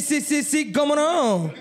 sí, 0.00 0.20
sí, 0.20 0.20
sí, 0.20 0.42
sí, 0.42 0.72
cómo 0.72 0.94
no. 0.94 1.52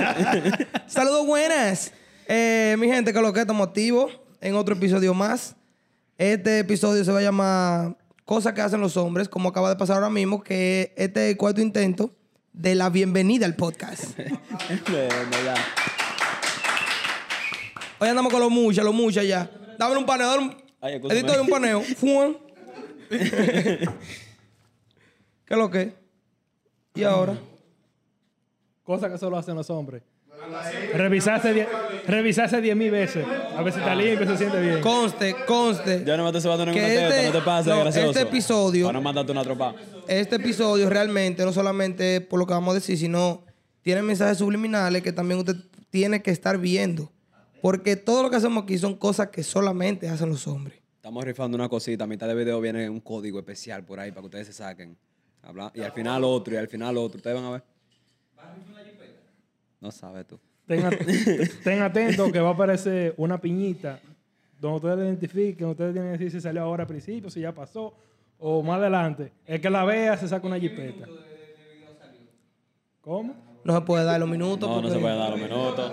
Saludos 0.86 1.26
buenas. 1.26 1.92
Eh, 2.26 2.76
mi 2.78 2.88
gente, 2.88 3.12
que 3.12 3.20
lo 3.20 3.32
que 3.32 3.40
estamos 3.40 3.66
activos 3.66 4.18
en 4.40 4.54
otro 4.54 4.74
episodio 4.74 5.14
más. 5.14 5.56
Este 6.18 6.58
episodio 6.60 7.04
se 7.04 7.12
va 7.12 7.20
a 7.20 7.22
llamar 7.22 7.96
Cosas 8.24 8.52
que 8.52 8.60
hacen 8.60 8.80
los 8.80 8.96
hombres, 8.98 9.28
como 9.28 9.48
acaba 9.48 9.70
de 9.70 9.76
pasar 9.76 9.96
ahora 9.96 10.10
mismo, 10.10 10.42
que 10.42 10.92
este 10.96 11.26
es 11.26 11.30
el 11.30 11.38
cuarto 11.38 11.62
intento 11.62 12.14
de 12.52 12.74
la 12.74 12.90
bienvenida 12.90 13.46
al 13.46 13.56
podcast. 13.56 14.18
Hoy 17.98 18.08
andamos 18.08 18.30
con 18.30 18.40
los 18.40 18.50
muchas, 18.50 18.84
los 18.84 18.94
muchas 18.94 19.26
ya. 19.26 19.50
Dame 19.78 19.96
un 19.96 20.04
paneo, 20.04 20.28
dame 20.28 20.42
un... 20.42 20.54
Ay. 20.80 21.00
Edito 21.08 21.32
de 21.32 21.40
un 21.40 21.48
paneo. 21.48 21.80
Fuan. 21.80 22.36
¿Qué 23.08 23.88
es 25.48 25.56
lo 25.56 25.70
que? 25.70 25.97
¿Y 26.98 27.04
ahora? 27.04 27.38
Cosas 28.82 29.10
que 29.12 29.18
solo 29.18 29.36
hacen 29.36 29.54
los 29.54 29.68
hombres. 29.70 30.02
Revisarse 30.94 31.52
die- 31.52 31.66
revisarse 32.06 32.60
10 32.60 32.76
mil 32.76 32.90
veces. 32.90 33.24
A 33.56 33.62
ver 33.62 33.72
si 33.72 33.78
está 33.80 33.94
limpio, 33.94 34.26
se 34.26 34.36
siente 34.36 34.60
bien. 34.60 34.80
Conste, 34.80 35.34
conste. 35.46 36.04
Ya 36.06 36.16
no 36.16 36.24
me 36.30 36.36
estoy 36.36 36.50
ninguna 36.50 36.72
Que 36.72 36.80
teta, 36.80 37.08
este- 37.08 37.26
no 37.26 37.38
te 37.38 37.44
pases, 37.44 37.74
no, 37.74 37.80
gracioso. 37.80 38.08
este 38.10 38.22
episodio- 38.22 38.86
Para 38.86 38.98
no 38.98 39.02
mandarte 39.02 39.32
una 39.32 39.42
tropa. 39.42 39.74
Este 40.06 40.36
episodio 40.36 40.88
realmente 40.88 41.44
no 41.44 41.52
solamente 41.52 42.20
por 42.20 42.38
lo 42.38 42.46
que 42.46 42.54
vamos 42.54 42.72
a 42.72 42.74
decir, 42.76 42.96
sino 42.96 43.44
tiene 43.82 44.02
mensajes 44.02 44.38
subliminales 44.38 45.02
que 45.02 45.12
también 45.12 45.40
usted 45.40 45.56
tiene 45.90 46.22
que 46.22 46.30
estar 46.30 46.56
viendo. 46.58 47.12
Porque 47.60 47.96
todo 47.96 48.22
lo 48.22 48.30
que 48.30 48.36
hacemos 48.36 48.62
aquí 48.62 48.78
son 48.78 48.94
cosas 48.94 49.28
que 49.28 49.42
solamente 49.42 50.08
hacen 50.08 50.28
los 50.30 50.46
hombres. 50.46 50.78
Estamos 50.96 51.24
rifando 51.24 51.56
una 51.56 51.68
cosita. 51.68 52.04
A 52.04 52.06
mitad 52.06 52.28
de 52.28 52.34
video 52.34 52.60
viene 52.60 52.88
un 52.88 53.00
código 53.00 53.38
especial 53.38 53.84
por 53.84 53.98
ahí 53.98 54.10
para 54.10 54.20
que 54.22 54.26
ustedes 54.26 54.46
se 54.46 54.52
saquen. 54.52 54.96
Habla- 55.48 55.72
Y 55.74 55.80
al 55.80 55.92
final 55.92 56.22
otro, 56.24 56.52
y 56.54 56.56
al 56.58 56.68
final 56.68 56.96
otro. 56.98 57.16
Ustedes 57.16 57.34
van 57.34 57.44
a 57.46 57.50
ver. 57.50 57.62
No 59.80 59.90
sabes 59.90 60.26
tú. 60.26 60.38
Ten, 60.66 60.84
at- 60.84 60.98
ten 61.64 61.80
atento 61.82 62.30
que 62.30 62.40
va 62.40 62.50
a 62.50 62.52
aparecer 62.52 63.14
una 63.16 63.40
piñita 63.40 63.98
donde 64.60 64.76
ustedes 64.76 64.98
identifiquen. 65.06 65.68
Ustedes 65.68 65.92
tienen 65.94 66.12
que 66.12 66.18
decir 66.18 66.30
si 66.32 66.40
salió 66.42 66.62
ahora 66.62 66.82
al 66.82 66.88
principio, 66.88 67.30
si 67.30 67.40
ya 67.40 67.52
pasó 67.52 67.94
o 68.38 68.62
más 68.62 68.78
adelante. 68.78 69.32
El 69.46 69.60
que 69.60 69.70
la 69.70 69.84
vea 69.84 70.16
se 70.18 70.28
saca 70.28 70.46
una 70.46 70.58
jipeta. 70.58 71.06
¿Cómo? 73.00 73.34
No 73.64 73.74
se 73.74 73.80
puede 73.82 74.04
dar 74.04 74.20
los 74.20 74.28
minutos. 74.28 74.68
No, 74.68 74.82
no 74.82 74.90
se 74.90 74.98
pueden 74.98 75.18
dar 75.18 75.30
los 75.30 75.40
minutos. 75.40 75.92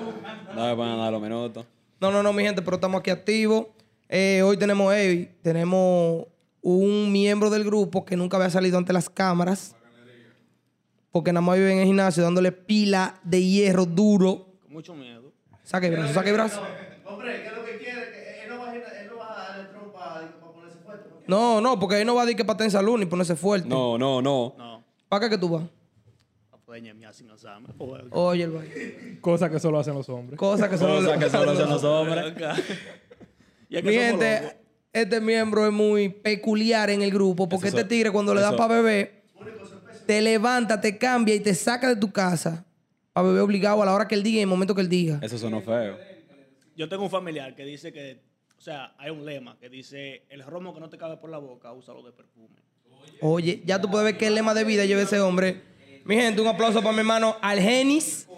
No 0.54 0.70
se 0.70 0.76
pueden 0.76 0.98
dar 0.98 1.12
los 1.14 1.22
minutos. 1.22 1.66
No, 2.02 2.12
no, 2.12 2.22
no, 2.22 2.34
mi 2.34 2.44
gente, 2.44 2.62
pero 2.62 2.76
estamos 2.76 3.00
aquí 3.00 3.10
activos. 3.10 3.68
Eh, 4.10 4.42
hoy 4.44 4.58
tenemos, 4.58 4.94
eh, 4.94 5.32
tenemos 5.42 6.26
un 6.68 7.12
miembro 7.12 7.52
del 7.52 7.64
grupo 7.64 8.06
que 8.06 8.16
nunca 8.18 8.38
había 8.38 8.50
salido 8.50 8.80
ante 8.80 8.92
las 8.92 9.08
cámaras. 9.08 9.76
Porque 11.12 11.32
nada 11.32 11.46
más 11.46 11.58
vive 11.58 11.72
en 11.72 11.80
el 11.80 11.86
gimnasio 11.86 12.24
dándole 12.24 12.52
pila 12.52 13.20
de 13.24 13.42
hierro 13.44 13.86
duro. 13.86 14.48
Con 14.64 14.74
mucho 14.74 14.96
miedo. 14.96 15.32
Saque 15.64 15.88
el 15.88 15.94
brazo, 15.96 16.14
saque 16.16 16.30
el 16.30 16.36
brazo. 16.36 16.62
Hombre, 17.06 17.42
¿qué 17.44 17.48
es 17.50 17.56
lo 17.56 17.64
que 17.64 17.78
quiere? 17.78 18.12
Que 18.12 18.44
él 18.44 18.50
no 18.50 18.58
va 18.60 18.72
a, 18.72 18.76
él 18.76 19.08
no 19.08 19.18
va 19.18 19.32
a 19.32 19.50
darle 19.50 19.70
trompa 19.70 20.14
para 20.16 20.52
ponerse 20.54 20.80
fuerte. 20.80 21.10
porque- 21.10 21.26
No, 21.28 21.62
no, 21.62 21.80
porque 21.80 22.02
él 22.02 22.08
no 22.08 22.16
va 22.16 22.24
a 22.24 22.26
decir 22.26 22.38
que 22.38 22.44
para 22.46 22.56
estar 22.56 22.66
en 22.66 22.72
salud 22.72 22.98
ni 22.98 23.06
ponerse 23.06 23.36
fuerte. 23.36 23.68
No, 23.70 23.98
no, 24.00 24.22
no. 24.24 24.56
No. 24.58 24.84
¿Para 25.08 25.26
qué 25.26 25.30
que 25.36 25.38
tú 25.38 25.50
vas? 25.50 25.64
Joder. 27.78 28.06
Oye, 28.10 28.44
el 28.44 28.52
baile. 28.52 29.20
Cosas 29.22 29.52
que 29.52 29.60
solo 29.60 29.78
hacen 29.80 29.94
los 29.94 30.10
hombres. 30.10 30.38
Cosa 30.40 30.68
que 30.68 30.78
solo... 30.80 30.96
Cosas 30.96 31.18
que 31.24 31.30
solo 31.30 31.52
hacen 31.52 31.70
los 31.70 31.84
hombres. 31.84 32.34
Que 33.70 33.82
Mi 33.82 33.94
gente. 33.94 34.58
Este 34.96 35.20
miembro 35.20 35.66
es 35.66 35.74
muy 35.74 36.08
peculiar 36.08 36.90
en 36.90 37.02
el 37.02 37.12
grupo 37.12 37.50
porque 37.50 37.68
Eso 37.68 37.78
este 37.78 37.90
tigre 37.90 38.12
cuando 38.12 38.34
le 38.34 38.40
da 38.40 38.56
para 38.56 38.76
beber, 38.76 39.24
te 40.08 40.22
levanta, 40.22 40.80
te 40.80 40.98
cambia 40.98 41.36
y 41.36 41.42
te 41.42 41.54
saca 41.54 41.90
de 41.90 41.98
tu 41.98 42.14
casa 42.14 42.66
para 43.12 43.28
beber 43.28 43.42
obligado 43.42 43.84
a 43.84 43.86
la 43.86 43.94
hora 43.94 44.08
que 44.08 44.16
él 44.16 44.24
diga 44.24 44.38
y 44.38 44.40
en 44.40 44.44
el 44.44 44.48
momento 44.48 44.74
que 44.74 44.80
él 44.80 44.88
diga. 44.88 45.20
Eso 45.22 45.38
sonó 45.38 45.62
feo. 45.62 45.98
Yo 46.78 46.88
tengo 46.88 47.04
un 47.04 47.10
familiar 47.10 47.56
que 47.56 47.66
dice 47.66 47.92
que, 47.92 48.22
o 48.58 48.62
sea, 48.62 48.96
hay 48.98 49.12
un 49.12 49.26
lema 49.26 49.58
que 49.60 49.70
dice, 49.70 50.24
el 50.30 50.44
romo 50.44 50.74
que 50.74 50.80
no 50.80 50.90
te 50.90 50.98
cabe 50.98 51.18
por 51.18 51.30
la 51.30 51.40
boca, 51.40 51.74
úsalo 51.74 52.02
de 52.02 52.14
perfume. 52.14 52.56
Oye, 53.20 53.64
ya 53.66 53.82
tú 53.82 53.92
puedes 53.92 54.06
ver 54.06 54.18
qué 54.18 54.30
lema 54.30 54.54
de 54.54 54.64
vida 54.64 54.86
lleva 54.86 55.02
ese 55.02 55.20
hombre. 55.20 55.62
Mi 56.06 56.16
gente, 56.16 56.40
un 56.40 56.48
aplauso 56.48 56.80
para 56.82 56.94
mi 56.94 57.00
hermano 57.00 57.36
Algenis. 57.42 58.30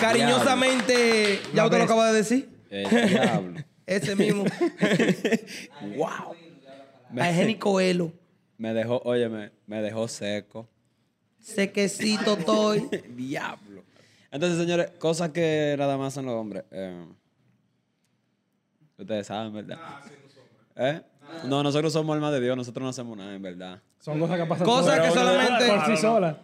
Cariñosamente, 0.00 1.40
ya 1.54 1.64
usted 1.64 1.78
lo 1.78 1.84
acaba 1.84 2.10
de 2.10 2.14
decir. 2.14 2.48
El 2.70 3.08
diablo. 3.08 3.73
Ese 3.86 4.16
mismo. 4.16 4.44
wow. 5.96 6.34
Algenis 7.18 7.58
Coelho. 7.58 8.12
Me 8.56 8.72
dejó, 8.72 9.00
oye, 9.04 9.28
me, 9.28 9.50
me 9.66 9.82
dejó 9.82 10.08
seco. 10.08 10.68
Sequecito 11.38 12.34
estoy. 12.38 12.88
Diablo. 13.16 13.82
Entonces, 14.30 14.58
señores, 14.58 14.90
cosas 14.98 15.30
que 15.30 15.74
nada 15.78 15.96
más 15.98 16.14
hacen 16.14 16.26
los 16.26 16.34
hombres. 16.34 16.64
Eh, 16.70 17.04
ustedes 18.98 19.26
saben, 19.26 19.52
¿verdad? 19.52 19.78
¿Eh? 20.76 21.02
No, 21.44 21.62
nosotros 21.62 21.92
somos 21.92 22.14
alma 22.14 22.30
de 22.30 22.40
Dios, 22.40 22.56
nosotros 22.56 22.82
no 22.82 22.88
hacemos 22.88 23.16
nada, 23.16 23.34
en 23.34 23.42
verdad. 23.42 23.80
Son 24.00 24.18
cosas 24.18 24.38
que 24.38 24.46
pasan 24.46 24.66
Cosas 24.66 25.00
que 25.00 25.10
solamente- 25.10 25.66
por 25.68 25.86
sí 25.86 25.96
solas. 25.96 26.36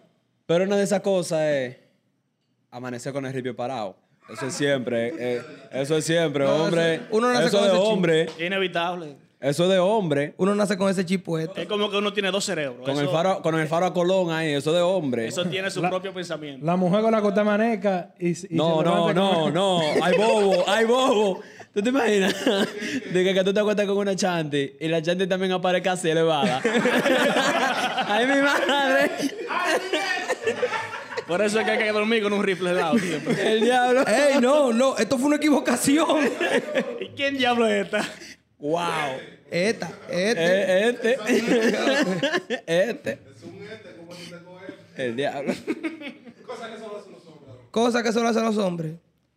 Pero 0.47 0.65
una 0.65 0.77
de 0.77 0.83
esas 0.84 1.01
cosas 1.01 1.41
es 1.43 1.77
amanecer 2.71 3.12
con 3.12 3.25
el 3.27 3.33
ripio 3.33 3.55
parado. 3.55 3.97
Eso 4.32 4.46
es 4.46 4.54
siempre, 4.54 5.12
eh, 5.18 5.42
eso 5.72 5.96
es 5.96 6.04
siempre, 6.04 6.44
No, 6.44 6.64
hombre. 6.64 6.94
eso- 6.94 7.04
uno 7.10 7.32
nace 7.32 7.46
eso 7.46 7.58
con 7.58 7.66
de 7.68 7.72
ese 7.74 7.82
hombre, 7.82 8.22
Es 8.22 8.41
inevitable. 8.41 9.16
eso 9.41 9.68
de 9.68 9.78
hombre. 9.78 10.34
Uno 10.36 10.54
nace 10.54 10.76
con 10.76 10.88
ese 10.91 11.04
chip 11.04 11.24
puesto. 11.24 11.60
Es 11.60 11.66
como 11.66 11.91
que 11.91 11.96
uno 11.96 12.12
tiene 12.12 12.30
dos 12.30 12.44
cerebros. 12.44 12.80
Con 12.84 12.92
eso, 12.92 13.00
el, 13.02 13.08
faro, 13.08 13.42
con 13.42 13.58
el 13.58 13.66
faro 13.68 13.86
a 13.86 13.92
Colón 13.92 14.30
ahí, 14.30 14.52
eso 14.52 14.72
de 14.72 14.80
hombre. 14.82 15.26
eso 15.26 15.44
tiene 15.46 15.70
su 15.70 15.80
propio 15.82 16.12
pensamiento. 16.14 16.64
La 16.64 16.76
mujer 16.76 17.02
con 17.02 17.12
la 17.12 17.20
cota 17.20 17.42
maneca 17.42 18.14
y, 18.18 18.30
y 18.30 18.56
No, 18.56 18.82
no, 18.82 19.12
no, 19.12 19.32
con- 19.44 19.54
no. 19.54 19.80
Hay 20.02 20.16
bobo, 20.16 20.64
hay 20.68 20.84
bobo. 20.84 21.41
¿Tú 21.72 21.80
te 21.82 21.88
imaginas? 21.91 22.34
De 23.12 23.24
que, 23.24 23.32
que 23.32 23.44
tú 23.44 23.54
te 23.54 23.60
acuestas 23.60 23.86
con 23.86 23.97
una 23.97 24.16
chanti 24.16 24.72
y 24.80 24.88
la 24.88 25.00
chanti 25.02 25.26
también 25.28 25.52
aparezca 25.52 25.92
así 25.92 26.10
elevada. 26.10 26.60
¡Ay, 28.08 28.26
mi 28.26 28.41
madre! 28.42 29.10
Por 31.30 31.42
eso 31.42 31.60
es 31.60 31.64
que 31.64 31.70
hay 31.70 31.78
que 31.78 31.92
dormir 31.92 32.24
con 32.24 32.32
un 32.32 32.42
rifle 32.42 32.70
de 32.70 32.80
lado 32.80 32.98
siempre. 32.98 33.52
El 33.52 33.60
diablo. 33.60 34.04
¡Ey, 34.04 34.41
no, 34.41 34.72
no! 34.72 34.96
Esto 34.96 35.16
fue 35.16 35.28
una 35.28 35.36
equivocación. 35.36 36.28
¿Y 37.00 37.08
quién 37.16 37.38
diablo 37.38 37.68
es 37.68 37.84
esta? 37.84 38.04
¡Wow! 38.58 38.80
Esta, 39.48 39.92
esta. 40.08 40.42
Eh, 40.44 40.88
este. 40.88 41.18
este. 42.66 43.18
El 44.96 45.14
diablo. 45.14 45.54
Cosas 47.70 48.02
que 48.02 48.12
solo 48.12 48.28
hacen 48.28 48.44
los 48.44 48.58
hombres. 48.58 48.94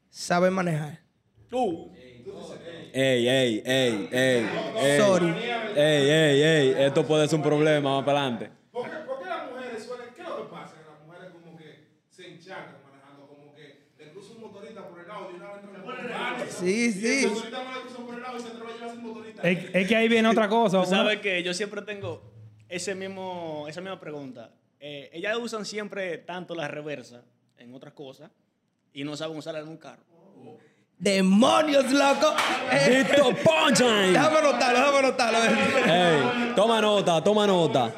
Saben 0.09 0.51
manejar. 0.51 0.99
Tú. 1.47 1.91
Ey, 2.91 3.27
ey, 3.27 3.63
ey, 3.65 4.09
ey. 4.11 4.49
ey. 4.77 4.97
Sorry. 4.99 5.29
Ey, 5.75 6.09
ey, 6.09 6.41
ey. 6.41 6.75
Esto 6.85 7.05
puede 7.05 7.27
ser 7.27 7.37
un 7.37 7.43
problema 7.43 7.97
más 7.97 8.03
para 8.03 8.21
adelante. 8.21 8.49
¿Por 8.71 8.89
qué, 8.89 8.97
por 9.05 9.19
qué 9.19 9.25
las 9.25 9.51
mujeres 9.51 9.83
suelen, 9.83 10.09
qué 10.15 10.21
es 10.21 10.27
lo 10.27 10.37
que 10.37 10.43
pasa? 10.43 10.75
Que 10.75 10.89
las 10.89 10.99
mujeres 11.05 11.31
como 11.31 11.57
que 11.57 11.87
se 12.09 12.33
enchancan 12.33 12.77
manejando, 12.83 13.27
como 13.27 13.53
que 13.55 13.89
le 13.97 14.11
cruza 14.11 14.33
un 14.33 14.41
motorista 14.41 14.87
por 14.87 14.99
el 14.99 15.07
lado 15.07 15.29
y 15.31 15.35
una 15.35 15.53
vez 15.53 15.63
entran 15.63 15.83
por 15.83 15.99
el 15.99 16.09
lado. 16.09 16.43
Sí, 16.43 16.43
sí. 16.43 16.43
El 16.43 16.43
motorista 16.43 16.43
no 16.43 16.43
le 16.43 16.43
cruza 16.43 16.43
por 16.43 16.43
el 16.43 16.43
lado 16.43 16.43
y 16.43 16.43
se 16.43 16.43
atreve 16.43 16.43
a 16.43 16.43
llevar 16.43 16.43
ese 16.62 17.28
motorista. 19.02 19.50
Es, 19.50 19.75
es 19.75 19.88
que 19.88 19.96
ahí 19.96 20.08
viene 20.08 20.28
otra 20.30 20.47
cosa. 20.47 20.81
Tú 20.84 20.90
sabes 20.90 21.19
que 21.19 21.44
yo 21.44 21.53
siempre 21.53 21.81
tengo 21.81 22.22
ese 22.69 22.96
mismo, 22.96 23.66
esa 23.68 23.81
misma 23.81 24.00
pregunta. 24.00 24.52
Eh, 24.80 25.09
ellas 25.14 25.38
usan 25.38 25.66
siempre 25.66 26.18
tanto 26.18 26.56
la 26.56 26.68
reversa 26.68 27.24
en 27.58 27.74
otras 27.74 27.94
cosas 27.94 28.31
y 28.94 29.03
no 29.03 29.16
saben 29.16 29.38
usarla 29.38 29.59
en 29.62 29.69
un 29.69 29.78
carro. 29.78 30.03
¡Demonios, 30.97 31.91
loco! 31.91 32.34
Eh, 32.72 33.06
¡Listo, 33.09 33.29
punchline! 33.44 34.14
déjame 34.14 34.38
anotarlo, 34.38 34.79
déjame 34.79 34.97
anotarlo. 34.99 35.40
Ey, 35.40 36.53
toma 36.56 36.82
nota, 36.82 37.23
toma 37.23 37.47
nota. 37.47 37.94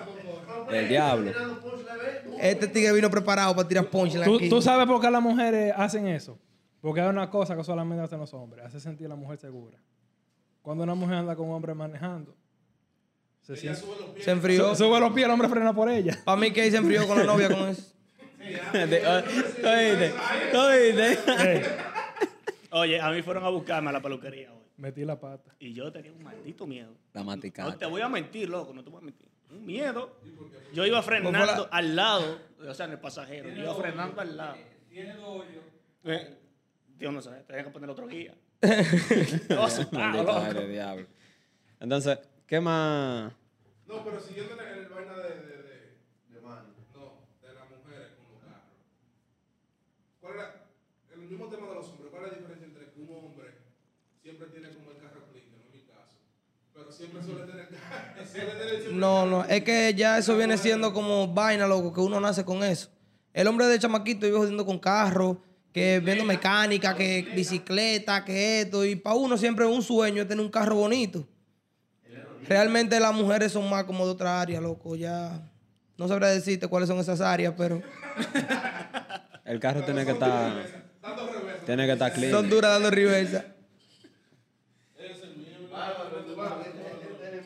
El 0.71 0.87
diablo. 0.87 1.31
Este 2.39 2.67
tigre 2.67 2.91
vino 2.93 3.09
preparado 3.09 3.55
para 3.55 3.67
tirar 3.67 3.89
punch 3.89 4.13
¿Tú, 4.23 4.35
aquí. 4.35 4.49
tú 4.49 4.61
sabes 4.61 4.87
por 4.87 4.99
qué 4.99 5.09
las 5.09 5.21
mujeres 5.21 5.73
hacen 5.77 6.07
eso. 6.07 6.37
Porque 6.85 7.01
hay 7.01 7.07
una 7.09 7.31
cosa 7.31 7.55
que 7.57 7.63
solamente 7.63 8.03
hacen 8.03 8.19
los 8.19 8.31
hombres. 8.35 8.63
Hace 8.63 8.79
sentir 8.79 9.07
a 9.07 9.09
la 9.09 9.15
mujer 9.15 9.39
segura. 9.39 9.79
Cuando 10.61 10.83
una 10.83 10.93
mujer 10.93 11.15
anda 11.17 11.35
con 11.35 11.47
un 11.49 11.55
hombre 11.55 11.73
manejando, 11.73 12.35
se 13.41 13.55
siente... 13.55 13.81
Se 14.21 14.29
enfrió. 14.29 14.69
Su- 14.75 14.83
Sube 14.83 14.99
los 14.99 15.11
pies, 15.11 15.25
el 15.25 15.31
hombre 15.31 15.49
frena 15.49 15.73
por 15.73 15.89
ella. 15.89 16.15
Para 16.23 16.39
mí 16.39 16.51
que 16.51 16.69
se 16.69 16.77
enfrió 16.77 17.07
con 17.07 17.17
la 17.17 17.23
novia 17.33 17.49
con 17.49 17.69
eso. 17.69 17.91
De- 18.71 18.99
¿Tú 19.61 19.67
oíste? 19.67 20.13
¿Tú 20.51 20.59
oíste? 20.59 21.19
Ey, 21.53 21.63
Oye, 22.69 23.01
a 23.01 23.09
mí 23.09 23.23
fueron 23.23 23.43
a 23.45 23.49
buscarme 23.49 23.89
a 23.89 23.93
la 23.93 24.01
peluquería 24.01 24.51
hoy. 24.53 24.59
metí 24.77 25.05
la 25.05 25.19
pata. 25.19 25.55
Y 25.57 25.73
yo 25.73 25.91
tenía 25.91 26.11
un 26.11 26.21
maldito 26.21 26.67
miedo. 26.67 26.93
La 27.13 27.21
No 27.21 27.25
maticata. 27.27 27.75
te 27.79 27.87
voy 27.87 28.01
a 28.01 28.09
mentir, 28.09 28.47
loco, 28.47 28.73
no 28.75 28.83
te 28.83 28.91
voy 28.91 28.99
a 29.01 29.05
mentir. 29.05 29.27
Un 29.49 29.65
miedo. 29.65 30.19
Yo 30.71 30.85
iba 30.85 31.01
frenando 31.01 31.39
la- 31.45 31.67
al 31.71 31.95
lado, 31.95 32.37
o 32.67 32.73
sea, 32.75 32.85
en 32.85 32.91
el 32.91 32.99
pasajero. 32.99 33.49
Yo 33.49 33.63
iba 33.63 33.73
frenando 33.73 34.21
al 34.21 34.37
lado. 34.37 34.57
Tiene 34.89 35.15
Eh, 36.03 36.37
Dios 36.97 37.13
no 37.13 37.21
sabe, 37.21 37.41
tenés 37.41 37.65
que 37.65 37.71
poner 37.71 37.89
otro 37.89 38.07
guía. 38.07 38.33
Diablo. 40.67 41.07
Entonces, 41.79 42.19
¿qué 42.47 42.59
más? 42.59 43.33
No, 43.85 44.03
pero 44.03 44.19
siguiendo 44.19 44.53
en 44.53 44.79
el 44.79 44.87
vaina 44.87 45.13
de, 45.17 45.29
de, 45.29 45.63
de, 45.63 45.97
de 46.33 46.41
mano, 46.41 46.69
no, 46.93 47.19
de 47.45 47.53
las 47.53 47.69
mujeres 47.69 48.07
con 48.17 48.31
los 48.33 48.41
carros. 48.41 48.71
¿Cuál 50.21 50.33
era 50.35 50.65
el 51.13 51.19
mismo 51.19 51.47
tema 51.47 51.67
de 51.67 51.75
los 51.75 51.89
hombres? 51.89 52.09
¿Cuál 52.11 52.23
es 52.25 52.31
la 52.31 52.37
diferencia 52.37 52.65
entre 52.67 52.91
que 52.91 52.99
un 53.01 53.09
hombre 53.09 53.49
siempre 54.23 54.47
tiene 54.47 54.69
como 54.69 54.91
el 54.91 54.97
carro 54.97 55.21
clínico, 55.31 55.57
no 55.57 55.65
es 55.67 55.73
mi 55.75 55.81
caso, 55.81 56.15
pero 56.73 56.91
siempre 56.91 57.21
suele 57.21 57.45
tener, 57.45 57.67
suele 58.31 58.51
tener 58.53 58.93
No, 58.93 59.25
no, 59.25 59.43
es 59.45 59.63
que 59.63 59.93
ya 59.93 60.17
eso 60.17 60.35
viene 60.37 60.57
siendo 60.57 60.93
como 60.93 61.27
vaina, 61.27 61.67
loco, 61.67 61.93
que 61.93 61.99
uno 61.99 62.19
nace 62.21 62.45
con 62.45 62.63
eso. 62.63 62.89
El 63.33 63.47
hombre 63.47 63.67
de 63.67 63.77
chamaquito 63.77 64.25
iba 64.25 64.39
jodiendo 64.39 64.65
con 64.65 64.79
carro 64.79 65.41
que 65.75 65.99
viendo 65.99 66.23
mecánica, 66.23 66.95
que 66.95 67.27
bicicleta, 67.35 68.23
que 68.23 68.61
esto. 68.61 68.85
Y 68.85 68.95
para 68.95 69.17
uno 69.17 69.37
siempre 69.37 69.65
es 69.65 69.71
un 69.71 69.83
sueño 69.83 70.21
es 70.21 70.27
tener 70.29 70.41
un 70.41 70.49
carro 70.49 70.75
bonito. 70.75 71.27
Realmente 72.47 72.97
las 72.97 73.13
mujeres 73.13 73.51
son 73.51 73.69
más 73.69 73.83
como 73.83 74.05
de 74.05 74.11
otra 74.13 74.39
área, 74.39 74.61
loco. 74.61 74.95
Ya 74.95 75.51
no 75.97 76.07
sabré 76.07 76.27
decirte 76.27 76.69
cuáles 76.69 76.87
son 76.87 76.97
esas 76.99 77.19
áreas, 77.19 77.53
pero 77.57 77.81
El 79.43 79.59
carro 79.59 79.83
tiene 79.83 80.05
que 80.05 80.11
estar. 80.11 80.53
Tiene 81.65 81.85
que 81.85 81.91
estar 81.91 82.13
clean. 82.13 82.31
son 82.31 82.49
duras 82.49 82.71
dando 82.71 82.89
reversa. 82.89 83.43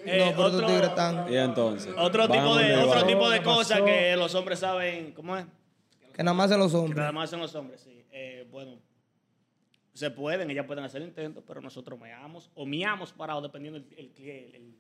Eh, 0.06 0.34
no, 0.36 0.44
otro- 0.44 0.68
tigres 0.68 0.90
están. 0.90 1.34
Y 1.34 1.36
entonces. 1.36 1.92
Otro 1.98 2.30
tipo 2.30 2.56
de, 2.58 2.78
otro 2.78 3.06
tipo 3.08 3.28
de 3.28 3.40
¿Qué 3.40 3.44
cosas 3.44 3.82
que 3.82 4.16
los 4.16 4.36
hombres 4.36 4.60
saben, 4.60 5.14
¿cómo 5.14 5.36
es? 5.36 5.46
Que 6.14 6.22
nada 6.24 6.36
más 6.36 6.52
en 6.52 6.60
los 6.60 6.72
Que 6.72 6.78
hombres. 6.78 6.98
nada 6.98 7.12
más 7.12 7.28
son 7.32 7.40
los 7.40 7.56
hombres, 7.56 7.82
sí. 7.82 7.99
Eh, 8.22 8.46
bueno, 8.52 8.78
se 9.94 10.12
pueden, 10.12 10.50
ellas 10.52 10.66
pueden 10.66 10.84
hacer 10.84 11.02
intentos, 11.02 11.42
pero 11.48 11.62
nosotros 11.62 11.98
meamos 11.98 12.50
o 12.54 12.66
miamos 12.66 13.14
parados 13.14 13.44
dependiendo 13.44 13.80
del 13.80 13.88
el, 13.98 14.12
el- 14.18 14.56
el- 14.56 14.76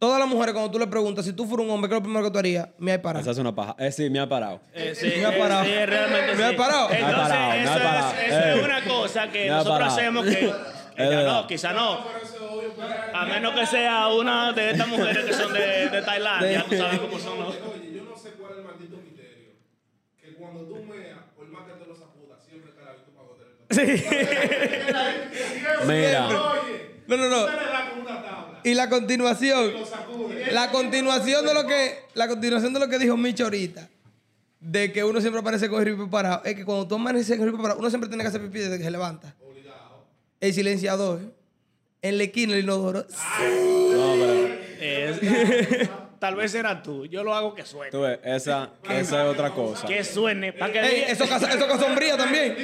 Todas 0.00 0.18
las 0.18 0.28
mujeres, 0.28 0.52
cuando 0.52 0.68
tú 0.68 0.80
le 0.80 0.88
preguntas, 0.88 1.24
si 1.24 1.32
tú 1.32 1.46
fueras 1.46 1.64
un 1.64 1.70
hombre, 1.70 1.88
¿qué 1.88 1.94
es 1.94 2.00
lo 2.00 2.02
primero 2.02 2.24
que 2.24 2.32
tú 2.32 2.38
harías? 2.40 2.68
Me 2.78 2.90
hay 2.90 2.98
parado. 2.98 3.22
Esa 3.22 3.30
es 3.30 3.38
una 3.38 3.54
paja. 3.54 3.76
Eh, 3.78 3.92
sí, 3.92 4.10
me 4.10 4.18
ha 4.18 4.28
parado. 4.28 4.60
Eh, 4.74 4.96
sí, 4.96 5.06
Me 5.16 5.24
ha 5.26 5.36
eh, 5.36 5.38
parado. 5.38 5.64
sí, 5.64 5.70
realmente 5.70 6.34
Me 6.34 6.42
ha 6.42 6.50
sí. 6.50 6.56
parado. 6.56 6.88
Me 6.88 6.94
ha 6.96 6.98
Entonces, 6.98 7.28
parado, 7.28 7.50
me 7.52 7.54
ha 7.58 7.62
eso, 7.62 7.72
parado. 7.84 8.12
es, 8.14 8.18
eso 8.26 8.38
Eh. 8.40 8.52
es 8.58 8.64
una 8.64 8.84
cosa 8.84 9.30
que 9.30 9.48
ha 9.50 9.52
nosotros 9.58 9.78
parado. 9.78 9.92
hacemos 9.92 10.24
que, 10.26 10.52
no, 11.24 11.46
quizá 11.46 11.72
no. 11.72 11.98
A 13.14 13.26
menos 13.26 13.54
que 13.54 13.66
sea 13.66 14.08
una 14.08 14.52
de 14.52 14.70
estas 14.72 14.88
mujeres 14.88 15.24
que 15.24 15.32
son 15.34 15.52
de, 15.52 15.88
de 15.88 16.02
Tailandia, 16.02 16.64
tú 16.68 16.76
sabes 16.76 16.98
cómo 16.98 17.18
son. 17.20 17.38
¿no? 17.38 17.46
Oye, 17.46 17.92
yo 17.94 18.02
no 18.02 18.16
sé 18.16 18.30
cuál 18.32 18.52
es 18.54 18.58
el 18.58 18.64
maldito 18.64 18.96
misterio. 18.96 19.50
Que 20.20 20.34
cuando 20.34 20.62
tú 20.66 20.82
meas, 20.82 21.20
por 21.36 21.46
más 21.46 21.62
que 21.64 21.74
te 21.74 21.86
lo 21.86 21.94
sacudas, 21.94 22.44
siempre 22.44 22.70
está 22.70 22.82
la 22.86 22.94
el 23.78 24.02
Mira. 25.86 26.28
No, 27.06 27.16
no, 27.16 27.28
no. 27.28 27.46
Y 28.64 28.74
la 28.74 28.88
continuación. 28.88 29.72
La 30.52 30.70
continuación 30.70 31.44
de 31.46 31.54
lo 31.54 31.66
que, 31.66 31.98
la 32.14 32.28
continuación 32.28 32.72
de 32.72 32.80
lo 32.80 32.88
que 32.88 32.98
dijo 32.98 33.16
Micho 33.16 33.44
ahorita, 33.44 33.88
de 34.60 34.92
que 34.92 35.02
uno 35.02 35.20
siempre 35.20 35.40
aparece 35.40 35.68
con 35.68 35.80
el 35.80 35.86
ripio 35.86 36.08
parado, 36.10 36.42
es 36.44 36.54
que 36.54 36.64
cuando 36.64 36.86
tú 36.86 36.94
amaneces 36.96 37.36
con 37.36 37.46
el 37.46 37.50
ripio 37.50 37.62
parado, 37.62 37.80
uno 37.80 37.88
siempre 37.90 38.08
tiene 38.08 38.22
que 38.22 38.28
hacer 38.28 38.40
pipí 38.42 38.58
desde 38.60 38.78
que 38.78 38.84
se 38.84 38.90
levanta. 38.90 39.34
El 40.40 40.52
silenciador, 40.54 41.20
en 42.02 42.18
la 42.18 42.24
esquina 42.24 42.54
el 42.54 42.64
inodoro. 42.64 43.00
No, 43.00 44.14
pero. 44.18 44.54
Es- 44.80 45.88
tal 46.22 46.36
vez 46.36 46.54
era 46.54 46.80
tú. 46.80 47.04
Yo 47.06 47.24
lo 47.24 47.34
hago 47.34 47.52
que 47.52 47.64
suene. 47.66 47.90
Tú 47.90 48.02
ves, 48.02 48.20
esa, 48.22 48.70
esa 48.88 49.24
es 49.24 49.28
otra 49.28 49.50
cosa. 49.50 49.88
Que 49.88 50.04
suene. 50.04 50.52
Para 50.52 50.72
que, 50.72 50.78
Ey, 50.80 51.04
eso 51.08 51.26
casa, 51.28 51.48
eso 51.52 51.66
casa 51.66 51.80
sombría 51.84 52.16
también. 52.16 52.54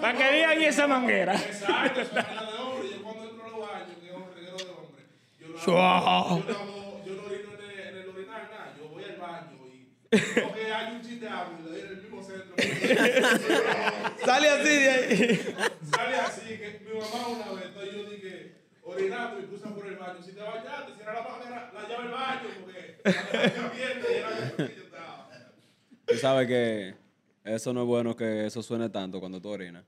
pa' 0.00 0.12
que 0.12 0.32
digan 0.32 0.62
esa 0.62 0.86
manguera. 0.86 1.34
Exacto, 1.34 2.00
eso 2.02 2.10
es 2.10 2.14
vaina 2.14 2.42
de 2.52 2.58
hombre. 2.58 2.88
Yo 2.94 3.02
cuando 3.02 3.24
entro 3.30 3.44
a 3.44 3.48
los 3.48 3.58
baños, 3.68 3.96
que 4.00 4.06
es 4.06 4.14
un 4.14 4.32
reguero 4.32 4.56
de 4.58 4.62
hombre, 4.70 5.02
yo 5.40 5.48
lo 5.48 5.58
Chua. 5.58 5.98
hago, 5.98 6.38
yo 6.46 6.52
no 6.52 6.58
hago, 6.60 7.02
yo 7.04 7.14
no 7.14 7.22
orino 7.24 7.50
en 7.58 7.64
el, 7.68 7.80
en 7.88 7.96
el 7.96 8.08
orinar, 8.10 8.42
nada. 8.48 8.72
Yo 8.78 8.88
voy 8.90 9.02
al 9.02 9.16
baño 9.16 9.58
y 9.66 10.16
creo 10.16 10.54
que 10.54 10.72
hay 10.72 10.94
un 10.94 11.02
chiste 11.02 11.24
de 11.24 11.28
agua 11.32 11.54
y 11.58 11.62
le 11.64 11.68
doy 11.70 11.80
en 11.80 11.86
el 11.88 11.96
mismo 11.96 12.22
centro. 12.22 12.54
Sale 14.24 14.48
así 14.50 14.68
de 14.68 14.88
ahí. 14.90 15.54
Sale 15.90 16.16
así, 16.16 16.46
que 16.46 16.80
mi 16.86 16.92
mamá 17.00 17.26
una 17.26 17.52
vez, 17.58 17.64
entonces 17.66 17.92
yo 17.92 18.04
dije, 18.08 18.37
orinando 18.98 19.40
y 19.40 19.42
puse 19.44 19.68
por 19.68 19.86
el 19.86 19.96
baño. 19.96 20.22
Si 20.22 20.32
te 20.32 20.40
bañaste, 20.40 20.94
cierra 20.96 21.14
la 21.14 21.28
manguera, 21.28 21.72
la 21.72 21.88
llave 21.88 22.02
del 22.02 22.12
baño, 22.12 22.48
porque 22.60 23.00
la 23.04 23.66
abierta 23.66 24.06
y. 24.64 24.88
Tú 26.06 26.14
sabes 26.16 26.48
que 26.48 26.94
eso 27.44 27.72
no 27.72 27.82
es 27.82 27.86
bueno 27.86 28.16
que 28.16 28.46
eso 28.46 28.62
suene 28.62 28.88
tanto 28.88 29.20
cuando 29.20 29.40
tú 29.40 29.48
orinas. 29.48 29.84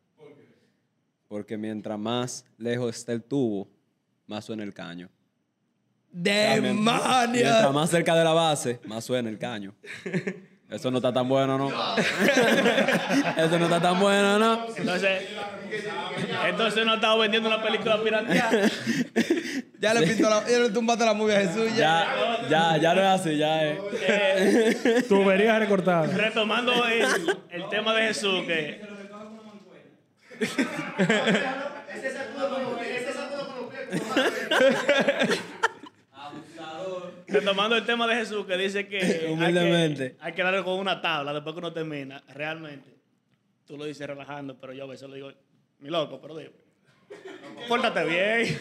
Porque 1.28 1.56
mientras 1.56 1.98
más 1.98 2.44
lejos 2.58 2.96
esté 2.96 3.12
el 3.12 3.22
tubo, 3.22 3.68
más 4.26 4.44
suena 4.44 4.62
el 4.62 4.74
caño. 4.74 5.08
Mientras 6.12 6.62
¡Demania! 6.62 7.70
más 7.72 7.90
cerca 7.90 8.16
de 8.16 8.24
la 8.24 8.32
base, 8.32 8.80
más 8.84 9.04
suena 9.04 9.30
el 9.30 9.38
caño. 9.38 9.74
Eso 10.68 10.90
no 10.90 10.98
está 10.98 11.12
tan 11.12 11.28
bueno, 11.28 11.58
¿no? 11.58 11.68
Eso 13.36 13.58
no 13.58 13.64
está 13.64 13.80
tan 13.80 13.98
bueno, 13.98 14.38
¿no? 14.38 14.66
Entonces, 14.76 15.22
entonces 16.48 16.84
no 16.86 16.94
estaba 16.94 17.16
vendiendo 17.16 17.48
una 17.48 17.62
película 17.62 18.02
pirateada. 18.02 18.70
Ya 19.80 19.94
le 19.94 20.06
pintó 20.06 20.28
la, 20.28 20.46
ya 20.46 20.58
le 20.58 20.68
tumbaste 20.68 21.06
la 21.06 21.14
movie 21.14 21.34
a 21.36 21.40
Jesús. 21.40 21.74
Ya. 21.74 22.06
Ya, 22.50 22.76
ya, 22.76 22.76
ya 22.76 22.94
no 22.94 23.00
es 23.00 23.06
así, 23.06 23.36
ya 23.38 23.64
es. 23.64 23.78
Eh, 24.02 25.04
Tuberías 25.08 25.58
recortadas. 25.58 26.12
retomando 26.12 26.86
el, 26.86 27.06
el 27.48 27.66
tema 27.70 27.94
de 27.94 28.08
Jesús, 28.08 28.42
que 28.46 28.82
Ese 30.38 32.10
sacudo 32.12 32.50
con 32.50 32.62
los 32.62 32.78
pies, 32.78 33.02
ese 33.02 33.12
sacudo 33.14 33.46
con 33.46 33.56
los 33.56 33.70
pies. 33.74 34.00
como 34.02 34.14
madre. 34.14 35.40
retomando 37.26 37.76
el 37.76 37.86
tema 37.86 38.06
de 38.06 38.16
Jesús, 38.16 38.44
que 38.46 38.56
dice 38.58 38.86
que 38.86 38.98
hay 39.00 39.18
que, 39.20 39.26
Humildemente. 39.32 40.16
hay 40.20 40.32
que 40.34 40.42
darle 40.42 40.62
con 40.62 40.78
una 40.78 41.00
tabla 41.00 41.32
después 41.32 41.54
que 41.54 41.58
uno 41.58 41.72
termina. 41.72 42.22
Realmente, 42.34 42.90
tú 43.66 43.78
lo 43.78 43.84
dices 43.86 44.06
relajando, 44.06 44.58
pero 44.60 44.72
yo 44.72 44.84
a 44.84 44.88
veces 44.88 45.08
lo 45.08 45.14
digo, 45.14 45.32
mi 45.80 45.88
loco, 45.88 46.20
pero 46.20 46.36
dime. 46.36 46.52
Pórtate 47.68 48.04
bien. 48.04 48.58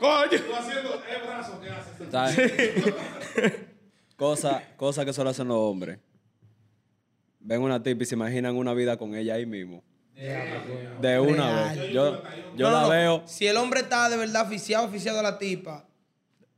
Coño. 0.00 0.28
Tú 0.30 0.54
haciendo 0.54 0.94
el 0.94 1.26
brazo 1.26 1.60
que 1.60 1.68
haces. 1.70 2.10
¿Sabes? 2.10 3.54
Cosa, 4.16 4.62
cosa 4.76 5.04
que 5.04 5.12
solo 5.12 5.30
hacen 5.30 5.48
los 5.48 5.56
hombres. 5.58 5.98
Ven 7.40 7.60
una 7.60 7.82
tipa 7.82 8.02
y 8.02 8.06
se 8.06 8.14
imaginan 8.14 8.56
una 8.56 8.72
vida 8.74 8.96
con 8.96 9.14
ella 9.14 9.34
ahí 9.34 9.46
mismo. 9.46 9.82
De 10.14 11.18
una 11.18 11.64
Real. 11.70 11.78
vez. 11.78 11.90
Yo, 11.92 12.22
yo 12.56 12.70
No, 12.70 12.70
no, 12.70 12.76
la 12.76 12.82
no. 12.82 12.88
veo. 12.90 13.22
Si 13.26 13.46
el 13.46 13.56
hombre 13.56 13.80
está 13.80 14.08
de 14.08 14.16
verdad 14.16 14.42
aficiado, 14.42 14.86
aficiado 14.86 15.18
a 15.18 15.22
la 15.22 15.38
tipa, 15.38 15.86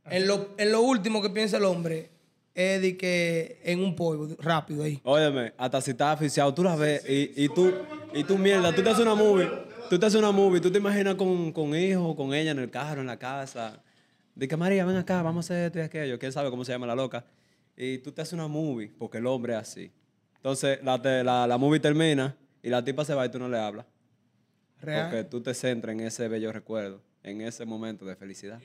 en 0.09 0.27
lo, 0.27 0.49
en 0.57 0.71
lo 0.71 0.81
último 0.81 1.21
que 1.21 1.29
piensa 1.31 1.57
el 1.57 1.63
hombre 1.65 2.11
es 2.53 2.81
de 2.81 2.95
que 2.97 3.59
en 3.63 3.79
un 3.83 3.95
polvo, 3.95 4.27
rápido 4.39 4.83
ahí. 4.83 4.99
Óyeme, 5.03 5.53
hasta 5.57 5.81
si 5.81 5.91
estás 5.91 6.15
aficiado, 6.15 6.53
tú 6.53 6.63
la 6.63 6.75
ves 6.75 7.03
y, 7.09 7.31
y 7.43 7.49
tú, 7.49 7.73
y 8.13 8.23
tú 8.23 8.37
mierda, 8.37 8.73
tú 8.75 8.83
te 8.83 8.89
haces 8.89 9.01
una 9.01 9.15
movie, 9.15 9.49
tú 9.89 9.99
te 9.99 10.05
haces 10.05 10.19
una 10.19 10.31
movie, 10.31 10.59
tú 10.61 10.71
te 10.71 10.77
imaginas 10.77 11.15
con, 11.15 11.51
con 11.51 11.75
hijos, 11.75 12.15
con 12.15 12.33
ella 12.33 12.51
en 12.51 12.59
el 12.59 12.69
carro, 12.69 13.01
en 13.01 13.07
la 13.07 13.17
casa. 13.17 13.81
Que 14.39 14.57
María, 14.57 14.85
ven 14.85 14.97
acá, 14.97 15.21
vamos 15.21 15.45
a 15.45 15.53
hacer 15.53 15.65
esto 15.67 15.79
y 15.79 15.81
aquello. 15.81 16.19
¿Quién 16.19 16.31
sabe 16.31 16.49
cómo 16.49 16.65
se 16.65 16.71
llama 16.73 16.87
la 16.87 16.95
loca? 16.95 17.25
Y 17.77 17.99
tú 17.99 18.11
te 18.11 18.21
haces 18.21 18.33
una 18.33 18.47
movie, 18.47 18.91
porque 18.97 19.17
el 19.19 19.27
hombre 19.27 19.53
es 19.53 19.59
así. 19.59 19.91
Entonces, 20.37 20.79
la, 20.83 21.01
te- 21.01 21.23
la, 21.23 21.47
la 21.47 21.57
movie 21.57 21.79
termina 21.79 22.35
y 22.61 22.69
la 22.69 22.83
tipa 22.83 23.05
se 23.05 23.13
va 23.13 23.25
y 23.25 23.29
tú 23.29 23.39
no 23.39 23.47
le 23.49 23.57
hablas. 23.57 23.85
Real. 24.81 25.09
Porque 25.09 25.23
tú 25.23 25.41
te 25.41 25.53
centras 25.53 25.93
en 25.93 26.01
ese 26.01 26.27
bello 26.27 26.51
recuerdo, 26.51 27.01
en 27.23 27.41
ese 27.41 27.65
momento 27.65 28.05
de 28.05 28.15
felicidad. 28.15 28.59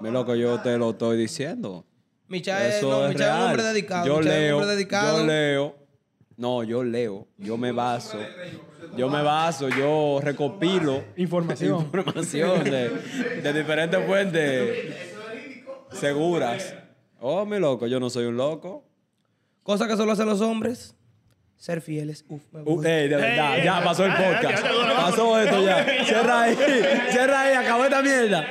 Mi 0.00 0.10
loco, 0.10 0.34
yo 0.34 0.60
te 0.60 0.76
lo 0.78 0.90
estoy 0.90 1.16
diciendo. 1.18 1.84
Micha 2.28 2.66
es, 2.66 2.76
Eso 2.76 2.90
no, 2.90 3.04
es 3.06 3.10
Micha 3.12 3.24
es 3.24 3.30
un 3.30 3.36
real. 3.36 3.46
hombre 3.50 3.62
dedicado. 3.64 4.06
Yo 4.06 4.18
Micha 4.18 4.30
es 4.30 4.36
un 4.36 4.42
leo, 4.46 4.56
hombre 4.56 4.74
dedicado. 4.74 5.18
yo 5.20 5.26
leo. 5.26 5.76
No, 6.36 6.62
yo 6.64 6.82
leo. 6.84 7.26
Yo 7.38 7.56
me 7.56 7.72
baso. 7.72 8.18
Yo 8.96 9.08
me 9.08 9.22
baso, 9.22 9.68
yo 9.68 10.20
recopilo 10.22 11.02
Información. 11.16 11.82
información 11.82 12.64
de, 12.64 12.88
de 13.42 13.52
diferentes 13.52 14.04
fuentes 14.06 14.94
seguras. 15.92 16.74
Oh, 17.20 17.44
mi 17.46 17.58
loco, 17.58 17.86
yo 17.86 18.00
no 18.00 18.10
soy 18.10 18.24
un 18.26 18.36
loco. 18.36 18.84
Cosa 19.62 19.86
que 19.86 19.96
solo 19.96 20.12
hacen 20.12 20.26
los 20.26 20.40
hombres, 20.40 20.96
ser 21.56 21.80
fieles. 21.80 22.24
Uf, 22.28 22.42
me 22.52 22.60
Uh, 22.62 22.76
voy. 22.76 22.86
ey, 22.86 23.08
de 23.08 23.16
verdad, 23.16 23.58
Ey, 23.58 23.64
ya 23.64 23.78
ey, 23.78 23.84
pasó 23.84 24.04
el 24.04 24.12
podcast. 24.12 24.42
ya, 24.64 24.72
ya, 24.72 24.88
ya, 24.88 24.96
Pasó 24.96 25.38
esto 25.40 25.62
ya. 25.64 25.84
Cierra 26.04 26.42
ahí, 26.42 26.56
cierra 27.10 27.40
ahí, 27.42 27.54
acabó 27.54 27.84
esta 27.84 28.02
mierda. 28.02 28.44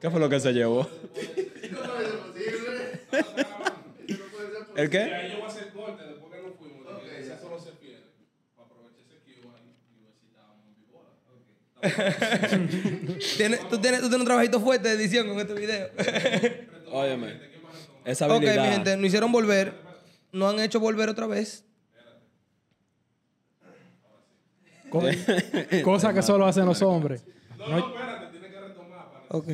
¿Qué 0.00 0.10
fue 0.10 0.20
lo 0.20 0.28
que 0.28 0.38
se 0.40 0.52
llevó? 0.52 0.86
¿El 4.76 4.90
qué? 4.90 4.98
Ahí 5.00 5.30
yo 5.32 5.36
voy 5.38 5.44
a 5.44 5.48
hacer 5.48 5.72
corte 5.72 6.02
después 6.04 6.32
que 6.34 6.42
nos 6.46 6.56
fuimos. 6.56 7.02
Dije, 7.02 7.20
esa 7.22 7.40
solo 7.40 7.58
se 7.58 7.70
pierde. 7.72 8.04
Para 8.54 8.68
aprovechar 8.68 9.16
ese 9.16 9.30
ahí 9.56 9.66
y. 13.12 13.36
Tienes- 13.38 13.68
tú, 13.68 13.78
tienes, 13.78 14.00
tú 14.00 14.08
tienes 14.08 14.20
un 14.20 14.24
trabajito 14.26 14.60
fuerte 14.60 14.88
de 14.88 14.94
edición 14.94 15.28
con 15.28 15.38
este 15.40 15.54
video. 15.54 15.88
Óyeme, 16.92 17.40
esa 18.04 18.26
ok, 18.26 18.32
habilidad. 18.32 18.64
mi 18.64 18.70
gente, 18.72 18.96
nos 18.96 19.06
hicieron 19.06 19.32
volver. 19.32 19.72
Nos 20.32 20.52
han 20.52 20.60
hecho 20.60 20.78
volver 20.80 21.08
otra 21.08 21.26
vez. 21.26 21.64
Co- 24.90 25.02
Cosa 25.84 26.12
que 26.14 26.22
solo 26.22 26.44
hacen 26.46 26.66
los 26.66 26.80
hombres. 26.82 27.24
No, 27.58 27.66
no, 27.68 27.78
espérate, 27.78 28.26
tiene 28.30 28.48
que 28.50 28.60
retomar. 28.60 29.10
Para... 29.10 29.24
Ok. 29.30 29.48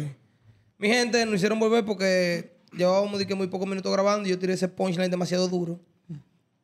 Mi 0.83 0.89
gente, 0.89 1.25
nos 1.25 1.37
hicieron 1.37 1.61
volver 1.61 1.85
porque 1.85 2.57
llevábamos 2.73 3.17
de 3.17 3.25
que 3.25 3.37
muy 3.37 3.47
pocos 3.47 3.69
minutos 3.69 3.93
grabando 3.93 4.27
y 4.27 4.33
yo 4.33 4.39
tiré 4.41 4.55
ese 4.55 4.67
punchline 4.67 5.09
demasiado 5.09 5.47
duro. 5.47 5.79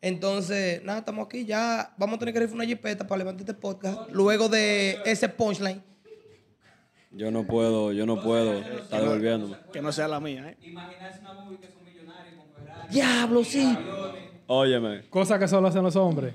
Entonces, 0.01 0.83
nada, 0.83 0.99
estamos 0.99 1.25
aquí 1.25 1.45
ya. 1.45 1.95
Vamos 1.97 2.17
a 2.17 2.19
tener 2.19 2.35
que 2.35 2.41
rifar 2.41 2.57
una 2.57 2.65
jipeta 2.65 3.07
para 3.07 3.21
levantar 3.21 3.43
este 3.43 3.55
podcast. 3.55 4.11
Luego 4.11 4.49
de 4.49 4.99
ese 5.05 5.29
punchline. 5.29 5.81
Yo 7.13 7.31
no 7.31 7.47
puedo, 7.47 7.93
yo 7.93 8.07
no 8.07 8.21
puedo 8.21 8.55
estar 8.59 9.01
devolviéndome. 9.01 9.57
Que 9.73 9.81
no 9.81 9.93
sea 9.93 10.09
la 10.09 10.19
mía, 10.19 10.49
¿eh? 10.51 10.57
Diablo, 12.91 13.45
sí. 13.45 13.79
Óyeme. 14.49 15.09
Cosa 15.11 15.39
que 15.39 15.47
solo 15.47 15.69
hacen 15.69 15.85
los 15.85 15.95
hombres. 15.95 16.35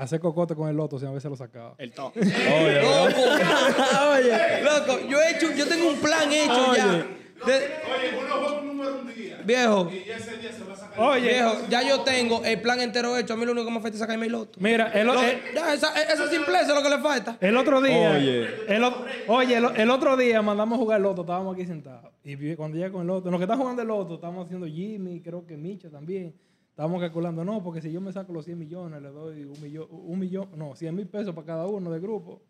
Hacer 0.00 0.18
cocote 0.20 0.54
con 0.54 0.68
el 0.68 0.76
loto, 0.76 0.98
si 0.98 1.04
a 1.06 1.10
veces 1.10 1.30
lo 1.30 1.36
sacaba. 1.36 1.74
El 1.78 1.92
top. 1.92 2.12
Oye, 2.16 2.82
Loco. 2.82 3.20
Oye, 4.12 4.62
loco, 4.62 5.00
yo 5.08 5.20
he 5.20 5.30
hecho, 5.36 5.52
yo 5.54 5.66
tengo 5.66 5.88
un 5.90 5.96
plan 5.98 6.32
hecho 6.32 6.74
ya. 6.76 6.86
De- 6.86 7.52
Oye, 7.54 8.18
uno 8.18 8.34
juega 8.36 8.60
un 8.60 8.66
número 8.66 8.98
un 9.00 9.14
día. 9.14 9.40
viejo, 9.44 9.90
Y 9.92 10.10
ese 10.10 10.36
día 10.38 10.52
se 10.52 10.64
va 10.64 10.72
a 10.72 10.76
sacar. 10.76 11.00
Oye, 11.00 11.28
viejo, 11.28 11.52
ya 11.70 11.82
yo 11.86 12.00
tengo 12.00 12.42
el 12.44 12.60
plan 12.60 12.80
entero 12.80 13.16
hecho. 13.16 13.32
A 13.34 13.36
mí 13.36 13.44
lo 13.46 13.52
único 13.52 13.66
que 13.66 13.72
me 13.72 13.80
falta 13.80 13.94
es 13.96 13.98
sacarme 14.00 14.26
el 14.26 14.32
loto. 14.32 14.58
mira, 14.60 14.90
el, 14.92 15.06
Lo- 15.06 15.20
el- 15.22 15.38
ya, 15.54 15.72
esa, 15.74 16.02
esa 16.02 16.28
simpleza 16.28 16.62
es 16.68 16.74
lo 16.74 16.82
que 16.82 16.90
le 16.90 16.98
falta. 17.02 17.36
el 17.40 17.56
otro 17.56 17.80
día. 17.82 18.10
Oye. 18.12 18.46
El, 18.68 18.84
oye, 19.28 19.56
el, 19.56 19.64
el 19.76 19.90
otro 19.90 20.16
día 20.16 20.40
mandamos 20.42 20.76
a 20.78 20.82
jugar 20.82 20.96
el 20.98 21.02
loto, 21.02 21.22
estábamos 21.22 21.54
aquí 21.54 21.66
sentados. 21.66 22.10
Y 22.24 22.54
cuando 22.56 22.76
llegué 22.76 22.90
con 22.92 23.02
el 23.02 23.06
loto, 23.06 23.30
los 23.30 23.38
que 23.38 23.44
están 23.44 23.58
jugando 23.58 23.82
el 23.82 23.88
loto, 23.88 24.14
estábamos 24.14 24.44
haciendo 24.46 24.66
Jimmy, 24.66 25.20
creo 25.20 25.46
que 25.46 25.56
Micha 25.56 25.88
también. 25.90 26.34
Estábamos 26.80 27.02
calculando, 27.02 27.44
no, 27.44 27.62
porque 27.62 27.82
si 27.82 27.92
yo 27.92 28.00
me 28.00 28.10
saco 28.10 28.32
los 28.32 28.46
100 28.46 28.58
millones, 28.58 29.02
le 29.02 29.10
doy 29.10 29.44
un 29.44 29.60
millón, 29.60 29.86
un 29.90 30.18
millón, 30.18 30.48
no, 30.56 30.74
100 30.74 30.96
mil 30.96 31.06
pesos 31.06 31.34
para 31.34 31.46
cada 31.46 31.66
uno 31.66 31.90
del 31.90 32.00
grupo. 32.00 32.40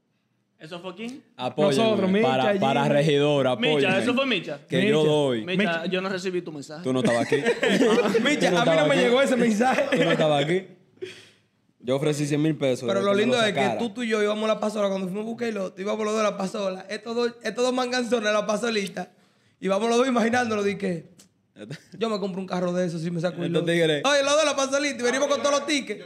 ¿Eso 0.56 0.78
fue 0.78 0.94
quién? 0.94 1.20
Nosotros, 1.36 2.08
Micha, 2.08 2.28
para, 2.28 2.60
para 2.60 2.88
regidor, 2.88 3.44
Micha, 3.58 3.70
apóyenme. 3.70 3.98
eso 3.98 4.14
fue 4.14 4.26
Micha. 4.26 4.60
Que 4.68 4.88
yo 4.88 5.00
Micha. 5.00 5.10
doy. 5.10 5.44
Micha, 5.44 5.86
yo 5.86 6.00
no 6.00 6.08
recibí 6.08 6.42
tu 6.42 6.52
mensaje. 6.52 6.84
Tú 6.84 6.92
no 6.92 7.00
estabas 7.00 7.22
aquí. 7.22 7.38
Micha, 8.24 8.50
Tú 8.50 8.54
no 8.54 8.60
a 8.60 8.64
mí 8.66 8.76
no 8.76 8.86
me 8.86 8.96
llegó 8.98 9.20
ese 9.20 9.34
mensaje. 9.34 9.96
Tú 9.98 10.04
no 10.04 10.12
estabas 10.12 10.44
aquí. 10.44 10.64
Yo 11.80 11.96
ofrecí 11.96 12.24
100 12.24 12.40
mil 12.40 12.56
pesos. 12.56 12.86
Pero 12.86 13.02
lo 13.02 13.12
lindo 13.12 13.36
es 13.42 13.52
que 13.52 13.76
tú, 13.80 13.90
tú 13.90 14.04
y 14.04 14.10
yo 14.10 14.22
íbamos 14.22 14.44
a 14.44 14.54
la 14.54 14.60
pasola 14.60 14.88
cuando 14.90 15.08
fuimos 15.08 15.24
a 15.24 15.28
buscar 15.28 15.48
el 15.48 15.56
loto, 15.56 15.82
íbamos 15.82 16.04
los 16.04 16.14
dos 16.14 16.24
a 16.24 16.30
la 16.30 16.36
pasola. 16.36 16.86
Estos 16.88 17.16
dos, 17.16 17.34
estos 17.42 17.64
dos 17.64 17.74
manganzones 17.74 18.28
a 18.28 18.32
la 18.32 18.46
pasolita. 18.46 19.10
Y 19.58 19.66
vamos 19.66 19.88
los 19.88 19.98
dos 19.98 20.06
imaginándolo 20.06 20.62
de 20.62 20.78
que 20.78 21.18
yo 21.98 22.08
me 22.08 22.18
compro 22.18 22.40
un 22.40 22.46
carro 22.46 22.72
de 22.72 22.86
esos 22.86 23.02
si 23.02 23.10
me 23.10 23.20
saco 23.20 23.42
el 23.42 23.48
Estos 23.54 23.64
tigres. 23.66 24.02
Oye, 24.04 24.22
los 24.22 24.32
dos 24.32 24.42
a 24.42 24.44
la 24.46 24.56
pasolita 24.56 25.00
y 25.00 25.02
venimos 25.02 25.28
con 25.28 25.38
todos 25.42 25.52
los 25.60 25.66
tickets. 25.66 26.04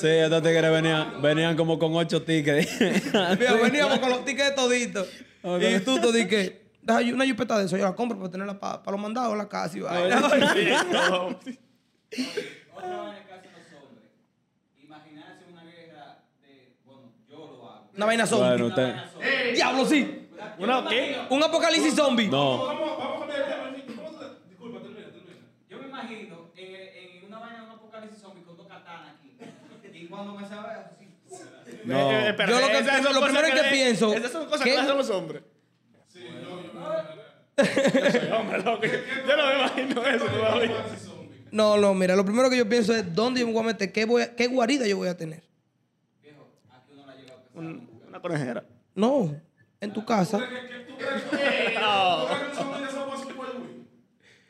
Sí, 0.00 0.06
estos 0.08 0.42
tigres 0.42 0.70
venían, 0.70 1.20
venían 1.22 1.56
como 1.56 1.78
con 1.78 1.94
ocho 1.96 2.22
tickets. 2.22 2.80
Mira, 3.38 3.54
veníamos 3.62 3.98
con 3.98 4.10
los 4.10 4.24
tickets 4.24 4.54
toditos. 4.54 5.06
Ok. 5.42 5.62
Y 5.62 5.80
tú 5.80 6.00
te 6.00 6.12
dije, 6.12 6.62
deja 6.82 7.00
una 7.14 7.24
jipeta 7.24 7.58
de 7.58 7.66
eso, 7.66 7.76
yo 7.76 7.84
la 7.84 7.94
compro 7.94 8.18
para 8.18 8.30
tenerla 8.30 8.58
para 8.58 8.82
los 8.92 9.00
mandados 9.00 9.32
en 9.32 9.38
la 9.38 9.48
casa 9.48 9.76
y 9.76 9.80
vaina. 9.80 10.18
Otra 10.26 10.54
que. 10.54 10.74
Imaginarse 14.82 15.44
una 15.50 15.64
guerra 15.64 16.22
de. 16.42 16.72
Bueno, 16.84 17.12
yo 17.28 17.36
lo 17.36 17.68
hago. 17.70 17.90
Una 17.94 18.06
vaina 18.06 18.26
zombie. 18.26 18.48
bueno, 18.48 18.66
usted. 18.66 18.94
Diablo, 19.54 19.86
sí. 19.86 20.28
¿Una 20.58 20.86
qué? 20.88 21.18
Un 21.30 21.42
apocalipsis 21.42 21.94
zombie. 21.94 22.28
No. 22.28 22.66
Vamos, 22.66 22.98
vamos 22.98 23.16
a 23.16 23.18
cambiar 23.20 23.40
el 23.40 23.46
tema. 23.46 23.68
en 23.68 23.74
fin. 23.74 23.96
¿Cómo 23.96 24.10
tú- 24.10 24.24
Disculpa, 24.48 24.80
termina, 24.80 25.06
termina. 25.12 25.36
Yo 25.68 25.78
me 25.78 25.87
imagino 26.02 26.50
en, 26.56 27.18
en 27.18 27.24
una 27.26 27.38
vaina 27.38 27.56
de 27.60 27.64
un 27.66 27.70
apocalipsis 27.72 28.20
zombie 28.20 28.42
con 28.44 28.56
dos 28.56 28.66
katanas 28.66 29.14
aquí. 29.16 29.36
Y 29.92 30.06
cuando 30.06 30.34
me 30.34 30.46
sabe 30.48 30.74
así. 30.74 31.08
No. 31.84 32.10
Eh, 32.10 32.28
espérate, 32.30 32.52
Yo 32.52 32.60
lo 32.60 32.66
que- 32.68 32.78
esas 32.78 33.02
son 33.02 33.14
lo 33.14 33.20
primero 33.24 33.48
que 33.54 33.62
pienso, 33.70 34.14
Esas 34.14 34.32
son 34.32 34.46
cosas 34.46 34.62
¿qué? 34.62 34.72
que 34.72 34.78
hacen 34.78 34.96
los 34.96 35.10
hombres. 35.10 35.42
Hombre, 38.38 38.58
loco, 38.62 38.82
Yo 38.86 39.36
no 39.36 39.46
me 39.46 39.54
imagino 39.56 40.06
eso 40.06 40.24
todavía. 40.26 40.84
No, 41.50 41.76
no, 41.76 41.94
mira, 41.94 42.14
lo 42.14 42.24
primero 42.24 42.48
que 42.50 42.56
yo 42.56 42.68
pienso 42.68 42.94
es 42.94 43.12
dónde 43.14 43.40
yo 43.40 43.46
me 43.46 43.52
voy 43.52 43.62
a 43.62 43.66
meter, 43.66 43.90
qué, 43.92 44.04
voy 44.04 44.22
a- 44.22 44.36
qué 44.36 44.46
guarida 44.46 44.86
yo 44.86 44.96
voy 44.96 45.08
a 45.08 45.16
tener. 45.16 45.42
Un- 47.54 47.90
Una 48.06 48.20
conejera. 48.20 48.64
No, 48.94 49.34
en 49.80 49.92
tu 49.92 50.04
casa. 50.04 50.38
No, 51.80 52.28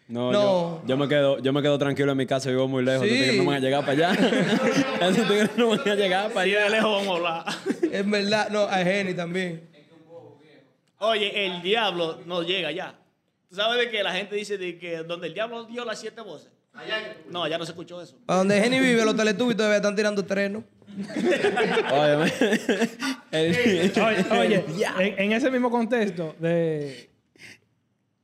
No. 0.08 0.32
Yo, 0.32 0.82
yo 0.86 0.96
me 0.96 1.06
quedo, 1.06 1.38
yo 1.38 1.52
me 1.52 1.60
quedo 1.60 1.78
tranquilo 1.78 2.12
en 2.12 2.18
mi 2.18 2.26
casa, 2.26 2.48
vivo 2.48 2.66
muy 2.66 2.82
lejos. 2.82 3.06
Sí. 3.06 3.14
Esos 3.18 3.28
tigres 3.28 3.36
no 3.36 3.44
van 3.44 3.56
a 3.56 3.60
llegar 3.60 3.80
para 3.84 3.92
allá. 3.92 4.12
Esos 5.02 5.28
tigres 5.28 5.50
no 5.56 5.68
van 5.68 5.80
a 5.80 5.94
llegar 5.94 6.30
para 6.30 6.40
Ahí 6.40 6.50
de 6.52 6.58
allá. 6.58 6.68
lejos 6.70 6.90
vamos 6.90 7.08
a 7.08 7.16
hablar. 7.16 7.44
Es 7.92 8.10
verdad, 8.10 8.48
no, 8.50 8.62
a 8.62 8.76
Jenny 8.78 9.14
también. 9.14 9.68
Oye, 10.98 11.46
el 11.46 11.62
diablo 11.62 12.20
no 12.26 12.42
llega 12.42 12.72
ya. 12.72 12.98
¿Tú 13.48 13.56
sabes 13.56 13.78
de 13.78 13.90
que 13.90 14.02
la 14.02 14.12
gente 14.12 14.34
dice 14.34 14.58
de 14.58 14.78
que 14.78 14.98
donde 14.98 15.28
el 15.28 15.34
diablo 15.34 15.64
dio 15.64 15.84
las 15.84 16.00
siete 16.00 16.20
voces? 16.22 16.50
No, 17.30 17.44
allá 17.44 17.58
no 17.58 17.64
se 17.64 17.72
escuchó 17.72 18.00
eso. 18.00 18.16
Para 18.26 18.38
donde 18.38 18.60
Jenny 18.60 18.78
vive, 18.80 19.04
los 19.04 19.16
teletubbies 19.16 19.56
todavía 19.56 19.76
están 19.76 19.96
tirando 19.96 20.24
terreno. 20.24 20.64
Oye, 23.30 23.92
oye, 24.30 24.64
en, 24.98 25.14
en 25.18 25.32
ese 25.32 25.50
mismo 25.50 25.70
contexto 25.70 26.34
de 26.38 27.07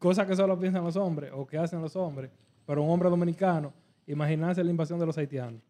cosas 0.05 0.27
que 0.27 0.37
solo 0.37 0.59
piensan 0.59 0.85
los 0.85 0.97
hombres 0.97 1.31
o 1.35 1.47
que 1.47 1.57
hacen 1.57 1.81
los 1.81 1.97
hombres, 1.97 2.31
pero 2.67 2.83
un 2.83 2.91
hombre 2.91 3.09
dominicano, 3.09 3.73
imaginarse 4.07 4.63
la 4.63 4.69
invasión 4.71 4.99
de 5.01 5.07
los 5.07 5.17
haitianos. 5.17 5.63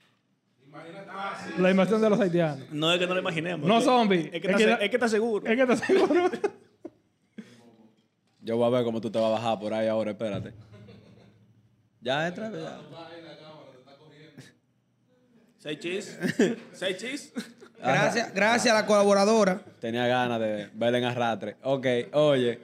La 1.59 1.71
invasión 1.71 2.03
de 2.03 2.11
los 2.11 2.19
haitianos. 2.19 2.69
No 2.73 2.93
es 2.93 2.99
que 2.99 3.07
no 3.07 3.15
lo 3.15 3.21
imaginemos. 3.21 3.65
No 3.69 3.75
es 3.79 3.85
que- 3.85 3.91
zombie. 3.91 4.21
Es 4.25 4.31
que, 4.33 4.37
Es 4.39 4.45
está, 4.45 4.57
que 4.57 4.65
se- 4.65 4.71
da- 4.71 4.75
es 4.77 4.91
que 4.91 4.97
está 4.97 5.09
seguro. 5.09 5.47
Es 5.47 5.57
que 5.57 5.67
te 5.67 5.77
seguro. 5.77 6.31
Yo 8.41 8.57
voy 8.57 8.67
a 8.67 8.71
ver 8.71 8.85
cómo 8.85 9.01
tú 9.01 9.09
te 9.09 9.21
vas 9.21 9.29
a 9.29 9.35
bajar 9.35 9.61
por 9.61 9.73
ahí 9.73 9.87
ahora, 9.87 10.11
espérate. 10.11 10.53
Ya 12.01 12.27
entra, 12.27 12.51
ya. 12.51 12.81
Seis 15.59 15.79
chis. 15.79 16.19
Seis 16.73 16.97
chis. 16.99 17.33
Gracias, 17.79 18.35
gracias 18.35 18.75
a 18.75 18.81
la 18.81 18.87
colaboradora. 18.87 19.61
Tenía 19.81 20.09
ganas 20.09 20.41
de 20.41 20.71
verla 20.75 20.99
en 20.99 21.05
arrastre. 21.05 21.57
Ok, 21.63 21.87
oye. 22.15 22.61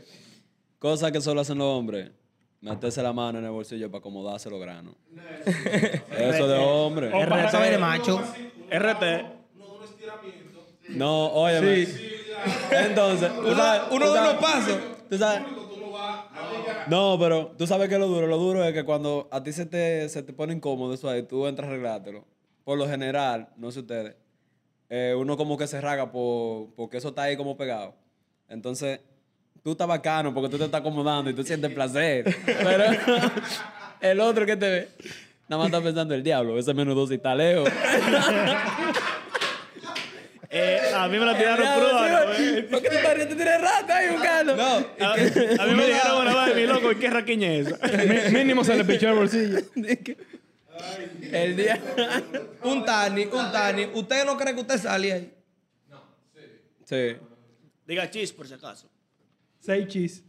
Cosa 0.81 1.13
que 1.13 1.21
solo 1.21 1.43
hacen 1.43 1.59
los 1.59 1.67
hombres. 1.69 2.11
Meterse 2.63 3.03
la 3.03 3.13
mano 3.13 3.39
en 3.39 3.45
el 3.45 3.51
bolsillo 3.53 3.89
para 3.91 4.01
acomodarse 4.01 4.51
los 4.51 4.61
granos. 4.61 4.95
Eso 6.19 6.49
de 6.49 6.59
hombre. 6.59 7.09
Vaina 7.11 7.61
de 7.71 7.79
macho. 7.79 8.19
RT. 8.71 9.03
No, 10.97 11.27
óyeme. 11.29 11.87
Entonces, 12.73 13.31
tú 13.37 13.55
sabes- 13.55 13.83
Uno 13.93 14.13
de 14.13 14.21
unos 14.21 14.35
pasos. 14.35 14.79
tú 15.09 15.17
sabes- 15.19 15.43
No, 16.89 17.17
pero 17.19 17.53
tú 17.57 17.67
sabes 17.67 17.89
que 17.89 17.99
lo 17.99 18.09
duro. 18.09 18.27
Lo 18.27 18.39
duro 18.39 18.65
es 18.65 18.73
que 18.75 18.85
cuando 18.85 19.29
a 19.31 19.43
ti 19.43 19.53
se 19.53 19.67
te, 19.67 20.09
se 20.09 20.23
te 20.23 20.33
pone 20.33 20.53
incómodo 20.55 20.93
eso 20.95 21.09
ahí, 21.09 21.23
tú 21.23 21.47
entras 21.47 21.69
a 21.69 21.71
arreglártelo. 21.73 22.25
Por 22.65 22.79
lo 22.79 22.89
general, 22.89 23.49
no 23.57 23.71
sé 23.71 23.81
ustedes, 23.81 24.17
eh, 24.89 25.15
uno 25.17 25.37
como 25.37 25.57
que 25.57 25.67
se 25.67 25.81
raga 25.81 26.11
por, 26.11 26.75
porque 26.75 26.97
eso 26.99 27.09
está 27.11 27.23
ahí 27.25 27.37
como 27.37 27.57
pegado. 27.57 27.95
Entonces, 28.49 29.01
tú 29.63 29.73
estás 29.73 29.87
bacano 29.87 30.33
porque 30.33 30.49
tú 30.49 30.59
te 30.59 30.65
estás 30.65 30.81
acomodando 30.81 31.31
y 31.31 31.35
tú 31.35 31.43
sientes 31.43 31.71
placer. 31.73 32.37
Pero 32.45 32.85
el 34.01 34.21
otro 34.21 34.47
que 34.47 34.57
te 34.57 34.69
ve, 34.69 34.89
nada 35.49 35.59
más 35.63 35.67
está 35.67 35.83
pensando 35.83 36.15
el 36.15 36.23
diablo, 36.23 36.59
ese 36.59 36.75
menudo 36.75 37.11
está 37.13 37.35
lejos. 37.35 37.69
Eh, 40.53 40.81
a 40.93 41.07
mí 41.07 41.17
me 41.17 41.25
la 41.25 41.39
tiraron 41.39 41.65
cruda. 41.65 42.35
sí, 42.37 42.57
¿no? 42.63 42.69
¿Por 42.71 42.83
qué 42.83 42.89
tú 42.89 42.97
estás 42.97 43.29
tú 43.29 43.37
tienes 43.37 43.61
rata 43.61 43.97
ahí 43.99 44.09
buscando? 44.11 44.57
No, 44.57 44.65
A, 44.65 45.13
a 45.13 45.67
mí 45.67 45.75
me 45.77 45.87
dijeron 45.87 46.27
una 46.27 46.45
vez, 46.45 46.57
mi 46.57 46.67
loco, 46.67 46.91
¿y 46.91 46.97
qué 46.97 47.09
raquiña 47.09 47.53
es 47.53 47.69
esa? 47.69 48.31
Mínimo 48.33 48.65
se 48.65 48.75
le 48.75 48.85
pichó 48.85 49.11
el 49.11 49.15
bolsillo. 49.15 49.59
El 51.31 51.57
día. 51.57 51.81
un 52.65 52.85
Tani, 52.85 53.27
un 53.27 53.53
Tani. 53.53 53.91
¿Usted 53.95 54.25
no 54.25 54.37
cree 54.37 54.53
que 54.55 54.61
usted 54.63 54.79
sale 54.79 55.13
ahí? 55.13 55.33
Sí. 56.85 57.17
Diga 57.87 58.11
chis, 58.11 58.33
por 58.33 58.49
si 58.49 58.55
acaso. 58.55 58.89
Seis 59.61 59.87
chis. 59.89 60.23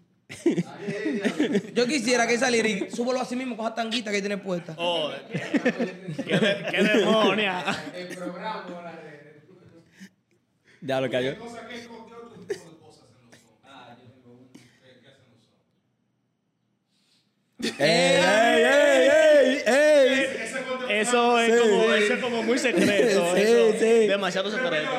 Yo 1.74 1.86
quisiera 1.88 2.26
que 2.26 2.38
saliera 2.38 2.68
y 2.70 2.90
súbelo 2.90 3.20
así 3.20 3.36
mismo 3.36 3.58
con 3.58 3.66
esa 3.66 3.76
tanguita 3.76 4.12
que 4.12 4.22
tiene 4.22 4.38
puesta. 4.38 4.76
Oh, 4.78 5.12
qué, 5.32 6.38
de- 6.40 6.66
qué 6.72 6.84
demonia. 6.84 7.66
Ya 10.82 11.02
lo 11.02 11.10
cayó. 11.10 11.36
¡Ey, 17.60 17.70
ey, 17.80 18.64
ey, 18.64 19.64
ey! 19.66 19.66
ey! 19.68 21.00
Eso 21.02 21.40
es, 21.40 21.62
como, 21.62 21.94
eso 21.94 22.14
es 22.16 22.20
como 22.22 22.44
muy 22.44 22.58
secreto. 22.58 23.36
Sí, 23.36 23.42
eso, 23.42 23.72
sí. 23.80 24.08
Demasiado 24.08 24.50
secreto. 24.52 24.90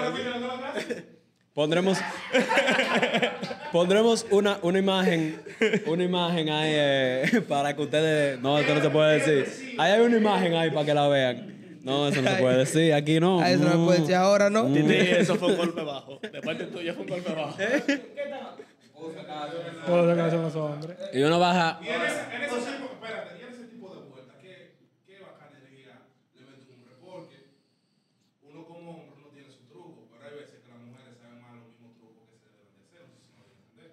Pondremos. 1.55 1.99
Pondremos 3.73 4.27
una, 4.31 4.59
una 4.63 4.79
imagen. 4.79 5.41
Una 5.87 6.05
imagen 6.05 6.49
ahí 6.49 6.73
eh, 6.75 7.43
para 7.49 7.75
que 7.75 7.83
ustedes. 7.83 8.41
No, 8.41 8.59
esto 8.59 8.75
no 8.75 8.81
se 8.81 8.91
puede 8.91 9.19
decir. 9.19 9.77
Ahí 9.79 9.93
hay 9.93 10.01
una 10.01 10.17
imagen 10.17 10.55
ahí 10.55 10.71
para 10.71 10.87
que 10.87 10.95
la 10.95 11.09
vean. 11.09 11.79
No, 11.83 12.09
eso 12.09 12.23
no 12.23 12.31
se 12.31 12.37
puede 12.37 12.59
decir. 12.59 12.95
Aquí 12.95 13.19
no. 13.21 13.41
A 13.41 13.51
eso 13.51 13.65
no 13.65 13.79
me 13.79 13.85
puede 13.87 14.01
decir 14.01 14.15
ahora, 14.15 14.49
¿no? 14.51 14.67
Titi, 14.67 14.95
eso 14.95 15.37
fue 15.37 15.49
un 15.49 15.57
golpe 15.57 15.83
bajo. 15.83 16.19
De 16.21 16.41
parte 16.41 16.65
tuya 16.67 16.95
fue 16.95 17.03
un 17.03 17.09
golpe 17.09 17.33
bajo. 17.33 17.57
Cosas 19.87 20.15
que 20.15 20.21
hacen 20.23 20.43
los 20.43 20.55
hombres. 20.55 20.97
Y 21.13 21.23
uno 21.23 21.39
baja. 21.41 21.81
Y 21.83 21.89
en 21.89 22.03
ese, 22.03 22.21
en 22.37 22.43
ese 22.43 22.57
espérate, 22.57 23.39
y 23.41 23.43
en 23.43 23.51
ese 23.53 23.65
tipo 23.65 23.89
de 23.91 24.01
vueltas, 24.09 24.37
¿qué, 24.41 24.77
qué 25.05 25.19
bacanería 25.21 26.07
le 26.39 26.43
mete 26.47 26.71
un 26.71 26.79
hombre? 26.79 26.95
Porque 27.03 27.37
uno 28.47 28.65
como 28.65 28.91
hombre 28.93 29.19
no 29.21 29.29
tiene 29.35 29.51
su 29.51 29.67
truco, 29.67 30.07
pero 30.09 30.31
hay 30.31 30.37
veces 30.39 30.63
que 30.63 30.71
las 30.71 30.79
mujeres 30.87 31.19
saben 31.19 31.43
más 31.43 31.59
los 31.59 31.67
mismos 31.67 31.99
trucos 31.99 32.31
que 32.31 32.39
se 32.39 32.47
deben 32.55 32.71
de 32.71 32.79
hacer, 32.79 33.11
no 33.11 33.19
sé 33.19 33.27
si 33.27 33.35
me 33.35 33.43
voy 33.43 33.51
a 33.51 33.59
entender. 33.59 33.91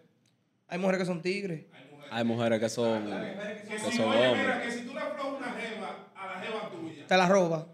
Hay 0.69 0.77
mujeres 0.77 0.99
que 0.99 1.05
son 1.05 1.21
tigres. 1.21 1.65
Hay 2.11 2.23
mujeres 2.23 2.59
que 2.59 2.69
son. 2.69 3.05
Que 3.05 3.91
son 3.91 4.05
hombres. 4.05 4.37
mira, 4.37 4.61
que 4.61 4.71
si 4.71 4.81
tú 4.85 4.93
le 4.93 4.99
aflojas 4.99 5.37
una 5.37 5.51
jeva 5.53 6.09
a 6.15 6.27
la 6.27 6.41
jeva 6.41 6.69
tuya, 6.69 7.07
Te 7.07 7.17
la 7.17 7.27
roba. 7.27 7.67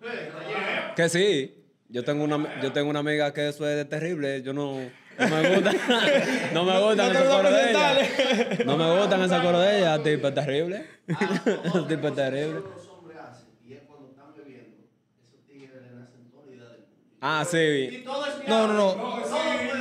Que 0.96 1.10
sí. 1.10 1.62
Yo 1.90 2.04
tengo 2.04 2.24
una, 2.24 2.62
yo 2.62 2.72
tengo 2.72 2.90
una 2.90 3.00
amiga 3.00 3.34
que 3.34 3.50
eso 3.50 3.68
es 3.70 3.75
de 3.75 3.86
terrible. 3.86 4.42
Yo 4.42 4.54
no, 4.54 4.80
no 5.20 5.28
me 5.28 5.56
gusta. 5.56 5.72
no 6.54 6.64
me 6.64 6.82
gustan 6.82 7.14
No 7.14 7.25
coros 7.25 7.54
de 7.54 7.70
ella. 7.70 8.66
No 8.66 8.78
me 8.78 9.00
gustan 9.00 9.22
esos 9.24 9.42
coros 9.42 9.62
de 9.62 9.78
ella. 9.78 10.04
Tipo 10.04 10.28
es 10.30 10.34
terrible. 10.34 10.86
tipo 11.88 12.08
es 12.08 12.16
terrible. 12.16 12.60
los 12.75 12.88
hombres 12.88 13.18
hacen, 13.20 13.48
y 13.66 13.74
es 13.74 13.82
cuando 13.84 14.10
están 14.10 14.34
bebiendo, 14.36 14.78
esos 15.24 15.46
tigres 15.46 15.82
le 15.82 16.00
nacen 16.00 16.30
toda 16.32 16.46
la 16.48 16.52
idea 16.54 16.70
del 16.70 16.80
mundo. 16.82 17.14
Ah, 17.27 17.44
sí. 17.44 18.03
Todo 18.05 18.24
es 18.27 18.48
No, 18.48 18.67
no, 18.67 18.74
no. 18.96 19.20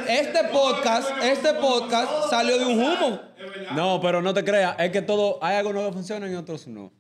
Este 0.08 0.44
podcast, 0.44 1.10
este 1.22 1.52
podcast 1.52 2.30
salió 2.30 2.58
de 2.58 2.64
un 2.64 2.82
humo. 2.82 3.20
No, 3.74 4.00
pero 4.00 4.22
no 4.22 4.32
te 4.32 4.42
creas. 4.42 4.76
Es 4.78 4.90
que 4.90 5.02
todo. 5.02 5.38
Hay 5.44 5.56
algunos 5.56 5.86
que 5.86 5.92
funcionan 5.92 6.32
y 6.32 6.36
otros 6.36 6.66
no. 6.66 6.90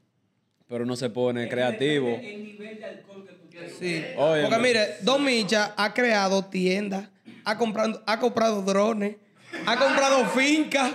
Pero 0.68 0.84
uno 0.84 0.96
se 0.96 1.08
pone 1.08 1.48
creativo. 1.48 2.08
El 2.08 2.44
nivel 2.44 2.78
de 2.78 2.84
alcohol 2.84 3.24
que 3.26 3.32
tú 3.32 3.48
quieres. 3.48 3.74
Sí. 3.78 4.04
Oye, 4.18 4.42
Porque 4.42 4.58
mire, 4.58 4.96
Don 5.00 5.24
Micha 5.24 5.72
ha 5.78 5.94
creado 5.94 6.44
tiendas, 6.44 7.08
ha 7.46 7.56
comprado, 7.56 8.02
ha 8.06 8.20
comprado 8.20 8.60
drones, 8.60 9.16
ha 9.64 9.78
comprado 9.78 10.26
fincas, 10.36 10.92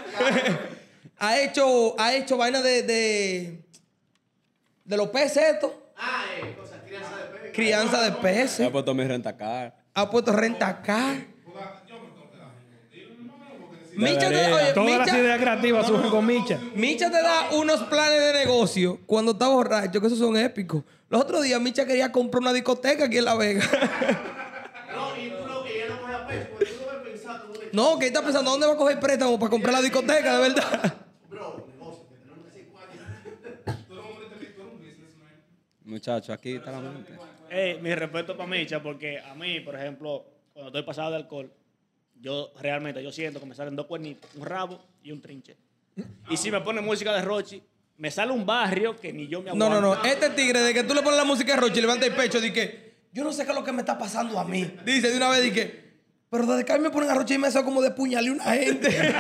ha 1.18 1.40
hecho, 1.40 2.00
ha 2.00 2.14
hecho 2.14 2.38
vaina 2.38 2.62
de, 2.62 2.84
de, 2.84 3.64
de 4.86 4.98
los 4.98 5.10
peces 5.10 5.44
estos, 5.56 5.72
Ah, 6.02 6.24
eh, 6.42 6.56
crianza 7.60 8.02
de 8.04 8.12
peces. 8.14 8.52
peces, 8.58 8.70
puesto 8.72 8.94
mi 8.94 9.04
renta 9.04 9.32
acá. 9.32 9.76
ha 9.94 10.10
puesto 10.10 10.32
renta 10.32 10.68
acá. 10.68 11.16
Micha 13.96 14.30
te, 14.30 14.54
oye, 14.54 14.74
Todas 14.74 14.98
las 14.98 15.08
Micha- 15.08 15.20
ideas 15.20 15.40
creativas 15.42 15.86
surgen 15.88 16.10
con 16.10 16.26
Micha. 16.26 16.58
Micha 16.74 17.12
te 17.12 17.22
da 17.22 17.50
unos 17.52 17.84
planes 17.84 18.22
de 18.22 18.34
negocio 18.46 19.00
cuando 19.06 19.34
está 19.34 19.50
borracho, 19.50 20.00
que 20.00 20.08
esos 20.08 20.20
son 20.20 20.38
épicos. 20.38 20.84
Los 21.10 21.22
otros 21.22 21.44
días 21.44 21.60
Micha 21.60 21.86
quería 21.86 22.10
comprar 22.12 22.42
una 22.42 22.54
discoteca 22.54 23.06
aquí 23.06 23.18
en 23.18 23.26
La 23.26 23.36
Vega. 23.36 23.62
No, 24.96 25.18
y 25.18 25.30
tú 25.32 25.46
no 25.46 25.60
porque 25.60 25.86
no 26.80 27.04
pensando, 27.04 27.54
No, 27.74 28.00
que 28.00 28.08
está 28.08 28.22
pensando, 28.22 28.52
¿dónde 28.52 28.68
va 28.68 28.74
a 28.74 28.78
coger 28.78 29.00
préstamo 29.02 29.38
para 29.38 29.50
comprar 29.50 29.74
la 29.74 29.82
discoteca, 29.82 30.38
de 30.38 30.42
verdad? 30.50 30.94
bro, 31.30 31.68
negocio, 31.68 32.08
que 32.10 32.16
tenemos 32.16 32.44
que 32.46 32.50
hacer 32.52 32.68
cuatro. 32.72 33.76
Muchacho, 35.84 36.32
aquí 36.32 36.54
está 36.56 36.72
la 36.72 36.80
mente. 36.80 37.12
Eh, 37.52 37.80
mi 37.82 37.94
respeto 37.96 38.36
para 38.38 38.50
Micha, 38.50 38.82
porque 38.82 39.20
a 39.20 39.34
mí, 39.36 39.60
por 39.62 39.76
ejemplo, 39.76 40.26
cuando 40.54 40.70
estoy 40.70 40.84
pasado 40.84 41.12
de 41.12 41.18
alcohol, 41.18 41.52
yo 42.22 42.52
realmente 42.62 43.02
yo 43.04 43.12
siento 43.12 43.40
que 43.40 43.46
me 43.46 43.56
salen 43.56 43.76
dos 43.76 43.86
cuernitos, 43.86 44.30
un 44.36 44.46
rabo 44.46 44.80
y 45.04 45.12
un 45.12 45.22
trinche. 45.22 45.56
Y 46.30 46.38
si 46.38 46.52
me 46.52 46.62
pone 46.62 46.82
música 46.82 47.14
de 47.14 47.22
Rochi, 47.22 47.62
me 47.98 48.12
sale 48.12 48.32
un 48.32 48.46
barrio 48.46 48.96
que 48.96 49.12
ni 49.12 49.28
yo 49.28 49.42
me 49.42 49.52
No, 49.54 49.66
aguanto. 49.66 49.82
no, 49.82 49.96
no. 49.96 50.04
Este 50.06 50.30
tigre, 50.32 50.60
de 50.60 50.74
que 50.74 50.84
tú 50.84 50.94
le 50.94 51.02
pones 51.02 51.18
la 51.18 51.26
música 51.26 51.56
de 51.56 51.62
Roche 51.62 51.80
y 51.80 51.82
levanta 51.82 52.06
el 52.06 52.14
pecho, 52.14 52.40
di 52.40 52.52
que 52.54 52.94
yo 53.12 53.24
no 53.24 53.32
sé 53.34 53.44
qué 53.46 53.52
es 53.52 53.56
lo 53.58 53.64
que 53.64 53.72
me 53.72 53.80
está 53.82 53.98
pasando 53.98 54.40
a 54.40 54.46
mí. 54.46 54.64
Dice 54.86 55.10
de 55.12 55.18
una 55.18 55.30
vez, 55.30 55.42
di 55.44 55.52
que, 55.52 55.90
pero 56.30 56.46
desde 56.46 56.64
que 56.64 56.72
a 56.74 56.78
mí 56.78 56.84
me 56.84 56.90
ponen 56.92 57.10
a 57.10 57.16
Roche 57.16 57.34
y 57.34 57.38
me 57.38 57.48
hace 57.48 57.64
como 57.64 57.82
de 57.82 57.92
puñalar 57.92 58.32
una 58.32 58.44
gente. 58.54 58.90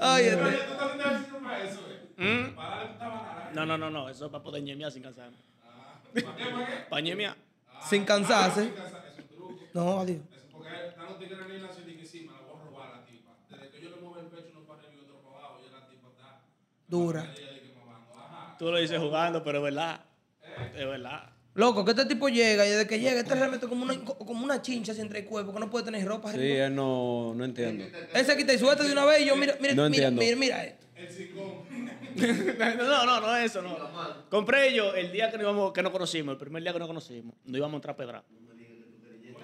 Ay, 0.00 0.26
este. 0.26 0.44
¿tú 0.44 0.74
eh? 3.48 3.52
No, 3.54 3.66
no, 3.66 3.78
no, 3.78 3.90
no, 3.90 4.08
eso 4.08 4.26
es 4.26 4.30
para 4.30 4.42
poder 4.42 4.62
ñemear 4.62 4.90
sin 4.92 5.02
cansarme. 5.02 5.36
Para 6.88 7.00
ñemear. 7.02 7.36
Sin 7.88 8.04
cansarse. 8.04 8.64
Es 8.64 9.18
un 9.18 9.28
truco. 9.28 9.58
No, 9.74 10.00
adiós. 10.00 10.18
Porque 10.52 10.68
están 10.88 11.06
los 11.06 11.18
tigres 11.18 11.38
en 11.38 11.44
el 11.44 11.52
gimnasio 11.58 11.82
y 11.86 11.90
dicen, 11.92 12.06
sí, 12.06 12.20
me 12.20 12.32
la 12.32 12.40
voy 12.40 12.60
a 12.60 12.64
robar 12.64 12.90
a 12.90 12.96
la 13.00 13.04
tipa. 13.06 13.30
Desde 13.50 13.70
que 13.70 13.80
yo 13.82 13.90
le 13.90 13.96
muevo 13.96 14.18
el 14.18 14.26
pecho 14.26 14.48
uno 14.56 14.66
para 14.66 14.80
arriba 14.80 14.94
y 14.96 15.04
otro 15.04 15.20
para 15.22 15.38
abajo, 15.38 15.60
ya 15.64 15.78
la 15.78 15.86
tipa 15.88 16.08
está... 16.08 16.40
Dura. 16.86 17.34
Que. 17.34 17.48
Tú 18.58 18.72
lo 18.72 18.78
dices 18.78 18.98
jugando, 18.98 19.44
pero 19.44 19.58
es 19.58 19.64
verdad. 19.64 20.00
Es 20.74 20.86
verdad. 20.86 21.30
Loco, 21.54 21.84
que 21.84 21.90
este 21.92 22.04
tipo 22.06 22.28
llega 22.28 22.66
y 22.66 22.70
desde 22.70 22.86
que 22.88 22.98
llega, 22.98 23.20
este 23.20 23.34
le 23.36 23.48
mete 23.48 23.68
como 23.68 23.84
una, 23.84 23.96
como 24.04 24.44
una 24.44 24.60
chincha 24.62 24.92
así 24.92 25.00
entre 25.00 25.20
el 25.20 25.24
cuerpo, 25.26 25.52
que 25.52 25.60
no 25.60 25.70
puede 25.70 25.84
tener 25.84 26.04
ropa 26.06 26.32
Sí, 26.32 26.38
él 26.40 26.74
no, 26.74 27.34
no 27.34 27.44
entiendo. 27.44 27.84
Él 28.14 28.24
se 28.26 28.36
quita 28.36 28.52
el 28.52 28.58
suéter 28.58 28.86
de 28.86 28.92
una 28.92 29.04
vez 29.04 29.22
y 29.22 29.26
yo, 29.26 29.36
mira, 29.36 29.56
mira, 29.60 29.74
No 29.74 29.88
mira, 29.88 30.08
entiendo. 30.08 30.20
mira, 30.20 30.36
mira 30.36 30.64
esto. 30.64 30.86
No, 32.76 33.06
no, 33.06 33.20
no 33.20 33.36
es 33.36 33.50
eso, 33.50 33.62
no. 33.62 33.76
Compré 34.30 34.74
yo 34.74 34.94
el 34.94 35.12
día 35.12 35.30
que 35.30 35.36
nos, 35.36 35.44
íbamos, 35.44 35.72
que 35.72 35.82
nos 35.82 35.92
conocimos, 35.92 36.32
el 36.32 36.38
primer 36.38 36.62
día 36.62 36.72
que 36.72 36.78
nos 36.78 36.88
conocimos, 36.88 37.34
nos 37.44 37.56
íbamos 37.56 37.74
a 37.74 37.76
entrar 37.76 37.96
pedrado. 37.96 38.24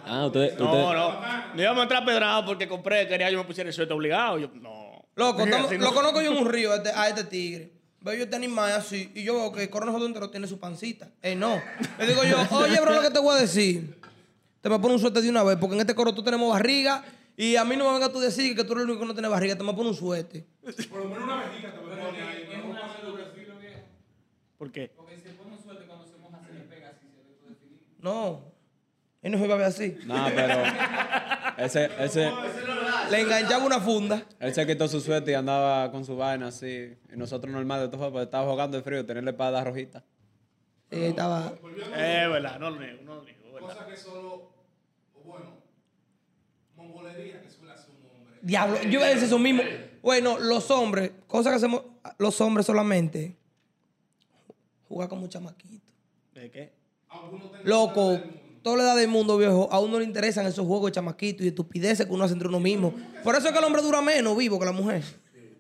Ah, 0.07 0.27
ustedes. 0.27 0.59
No, 0.59 0.93
no. 0.93 1.21
Nos 1.53 1.61
íbamos 1.61 1.81
a 1.81 1.83
entrar 1.85 2.05
pedrado 2.05 2.45
porque 2.45 2.69
compré, 2.69 3.07
quería 3.09 3.31
yo 3.31 3.39
me 3.39 3.45
pusiera 3.45 3.69
el 3.69 3.75
sueldo 3.75 3.95
obligado. 3.95 4.39
Yo, 4.39 4.51
no. 4.55 5.05
Loco, 5.17 5.39
Dije, 5.39 5.51
estamos- 5.51 5.67
así 5.71 5.79
no. 5.79 5.85
lo 5.87 5.95
conozco 5.95 6.21
yo 6.21 6.33
en 6.33 6.39
un 6.39 6.49
río 6.51 6.73
a 6.73 6.77
este, 6.77 6.91
a 6.91 7.09
este 7.09 7.25
tigre. 7.25 7.73
Veo 8.01 8.15
yo 8.15 8.25
este 8.25 8.37
animal 8.37 8.73
así 8.73 9.11
y 9.15 9.23
yo 9.25 9.35
veo 9.35 9.53
que 9.53 9.63
el 9.63 9.71
coronel 9.71 10.03
entero 10.03 10.29
tiene 10.29 10.47
su 10.47 10.59
pancita. 10.59 11.09
Ey, 11.23 11.37
no. 11.37 11.59
Le 11.99 12.07
digo 12.07 12.23
yo, 12.25 12.37
oye, 12.51 12.79
bro, 12.81 12.95
lo 12.97 13.01
que 13.01 13.11
te 13.11 13.19
voy 13.21 13.37
a 13.37 13.41
decir. 13.41 13.99
Te 14.61 14.69
me 14.69 14.79
pone 14.79 14.95
un 14.95 15.01
suéter 15.01 15.23
de 15.23 15.31
una 15.31 15.43
vez, 15.43 15.57
porque 15.59 15.75
en 15.75 15.81
este 15.81 15.95
coro 15.95 16.13
tú 16.15 16.23
tenemos 16.23 16.51
barriga 16.51 17.05
y 17.37 17.57
a 17.57 17.65
mí 17.65 17.77
no 17.77 17.87
me 17.87 17.93
vengas 17.95 18.13
tú 18.13 18.19
a 18.19 18.23
decir 18.23 18.55
que 18.55 18.65
tú 18.65 18.73
eres 18.73 18.85
el 18.85 18.91
único 18.91 19.01
que 19.01 19.07
no 19.09 19.15
tiene 19.15 19.29
barriga. 19.29 19.57
Te 19.57 19.65
me 19.65 19.75
pone 19.75 19.89
un 19.89 19.95
suéter. 19.95 20.45
Por 20.89 21.01
lo 21.01 21.09
menos 21.09 21.25
una 21.25 21.45
vejiga 21.45 21.73
te 21.73 21.81
me 21.81 21.97
pone 21.97 22.23
ahí. 22.23 22.45
pero 22.49 22.69
no 22.69 22.81
pasa 22.81 23.03
lo 23.03 23.17
que 23.17 23.25
sí. 23.25 23.45
¿Por 24.57 24.71
qué? 24.71 24.91
Porque 24.97 25.19
se 25.19 25.31
pone 25.31 25.53
un 25.57 25.63
suerte 25.63 25.85
cuando 25.85 26.07
se 26.07 26.17
moja, 26.17 26.41
se 26.47 26.55
le 26.55 26.61
pega 26.61 26.91
así, 26.91 27.07
se 27.09 27.23
ve 27.23 27.35
todo 27.41 27.51
definido. 27.51 27.83
No. 27.99 28.55
Él 29.21 29.33
no 29.33 29.39
se 29.39 29.45
iba 29.45 29.55
a 29.55 29.59
ver 29.59 29.67
así. 29.67 29.97
No, 30.07 30.27
pero. 30.35 30.63
Ese, 31.57 31.89
ese, 32.01 32.33
Le 33.11 33.21
enganchaba 33.21 33.65
una 33.65 33.81
funda. 33.81 34.25
él 34.41 34.53
se 34.55 34.67
quitó 34.67 34.89
su 34.89 35.01
suerte 35.01 35.31
y 35.31 35.35
andaba 35.35 35.91
con 35.91 36.05
su 36.05 36.17
vaina 36.17 36.49
así. 36.49 36.97
Y 37.13 37.17
nosotros 37.17 37.53
normal 37.53 37.81
de 37.81 37.89
todo 37.89 38.11
porque 38.11 38.25
estaba 38.25 38.51
jugando 38.51 38.77
de 38.77 38.83
frío, 38.83 39.05
tenerle 39.07 39.31
espada 39.31 39.63
rojita. 39.63 40.03
Ahí 40.91 41.05
estaba. 41.05 41.53
Es 41.97 42.29
verdad, 42.29 42.59
no 42.59 42.71
lo 42.71 42.81
niego, 42.81 43.03
no 43.05 43.15
lo 43.17 43.25
niego. 43.25 43.59
Cosa 43.61 43.87
que 43.87 43.97
solo, 43.97 44.51
o 45.15 45.64
que 46.93 47.51
suele 47.51 47.73
hacer 47.73 47.91
un 47.91 48.11
hombre. 48.21 48.35
Diablo, 48.43 48.83
yo 48.83 48.91
iba 48.91 49.05
a 49.07 49.09
decir 49.09 49.25
eso 49.25 49.39
mismo. 49.39 49.63
Bueno, 50.03 50.39
los 50.39 50.71
hombres, 50.71 51.13
cosas 51.27 51.53
que 51.53 51.57
hacemos 51.57 51.83
los 52.19 52.41
hombres 52.41 52.67
solamente. 52.67 53.37
Jugar 54.89 55.09
con 55.09 55.19
muchos 55.19 55.35
chamaquitos. 55.41 55.93
¿De 56.35 56.51
qué? 56.51 56.73
Loco, 57.65 58.21
toda 58.63 58.77
la 58.79 58.83
edad 58.83 58.97
del 58.97 59.09
mundo, 59.09 59.39
viejo, 59.39 59.69
a 59.73 59.81
uno 59.81 59.99
le 59.99 60.05
interesan 60.05 60.47
esos 60.47 60.67
juegos 60.67 60.91
de 60.91 60.93
chamaquitos 60.97 61.45
y 61.45 61.49
estupideces 61.49 62.07
que 62.07 62.13
uno 62.13 62.25
hace 62.25 62.35
entre 62.35 62.49
uno 62.49 62.61
mismo. 62.61 62.93
Por 63.23 63.35
eso 63.35 63.47
es 63.47 63.53
que 63.53 63.59
el 63.59 63.65
hombre 63.65 63.81
dura 63.83 64.03
menos 64.03 64.37
vivo 64.37 64.59
que 64.59 64.67
la 64.67 64.73
mujer. 64.73 65.03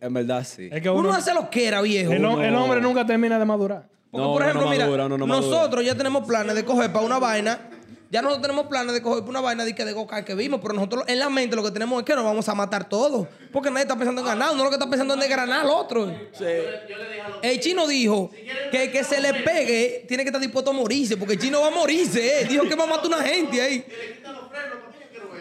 En 0.01 0.13
verdad, 0.13 0.45
sí. 0.45 0.69
Es 0.71 0.83
que 0.83 0.91
Uno, 0.91 1.01
uno, 1.09 1.15
hace 1.15 1.33
lo 1.33 1.49
que 1.49 1.67
era, 1.67 1.81
viejo. 1.81 2.13
el, 2.13 2.23
hom- 2.23 2.43
el 2.45 2.55
hombre 2.55 2.81
nunca 2.81 3.07
termina 3.07 3.39
de 3.39 3.45
madurar. 3.47 3.89
Porque, 4.11 4.27
No, 4.27 4.33
por 4.35 4.43
ejemplo, 4.43 4.63
no 4.65 4.71
mira, 4.71 4.85
madura, 4.87 5.09
nosotros 5.09 5.85
ya 5.85 5.95
tenemos 5.97 6.27
planes 6.27 6.55
de 6.55 6.65
coger 6.65 6.93
para 6.93 7.07
una 7.07 7.19
vaina. 7.19 7.71
Ya 8.11 8.23
nosotros 8.23 8.43
tenemos 8.43 8.67
planes 8.67 8.95
de 8.95 9.03
coger 9.03 9.21
para 9.21 9.31
una 9.31 9.40
vaina 9.40 9.64
de 9.64 9.75
que 9.75 9.85
de 9.85 9.93
go-kart 9.93 10.25
que 10.25 10.35
vimos, 10.35 10.61
pero 10.62 10.75
nosotros 10.75 11.05
en 11.09 11.19
la 11.19 11.29
mente 11.29 11.57
lo 11.57 11.64
que 11.64 11.73
tenemos 11.73 11.99
es 11.99 12.05
que 12.05 12.14
nos 12.14 12.25
vamos 12.25 12.49
a 12.49 12.55
matar 12.55 12.88
todos. 12.88 13.27
Porque 13.53 13.71
nadie 13.71 13.83
está 13.83 13.97
pensando 13.97 14.21
en 14.21 14.27
ganar, 14.27 14.53
uno 14.53 14.62
lo 14.62 14.71
que 14.71 14.77
está 14.77 14.88
pensando 14.88 15.14
es 15.14 15.19
en 15.19 15.29
desgranar 15.29 15.61
al 15.61 15.71
otro. 15.71 16.14
El 17.43 17.61
chino 17.61 17.87
dijo 17.88 18.31
que 18.71 18.85
el 18.85 18.93
que 18.93 19.03
se 19.03 19.21
le 19.21 19.35
pegue 19.35 20.05
tiene 20.07 20.23
que 20.23 20.29
estar 20.29 20.40
dispuesto 20.40 20.71
a 20.71 20.75
morirse, 20.75 21.17
porque 21.17 21.35
el 21.35 21.40
chino 21.40 21.61
va 21.61 21.69
a 21.69 21.71
morirse, 21.71 22.43
eh. 22.43 22.45
Dijo 22.45 22.69
que 22.69 22.75
va 22.77 22.85
a 22.85 22.87
matar 22.87 23.05
a 23.07 23.09
una 23.09 23.23
gente 23.23 23.61
ahí. 23.61 23.85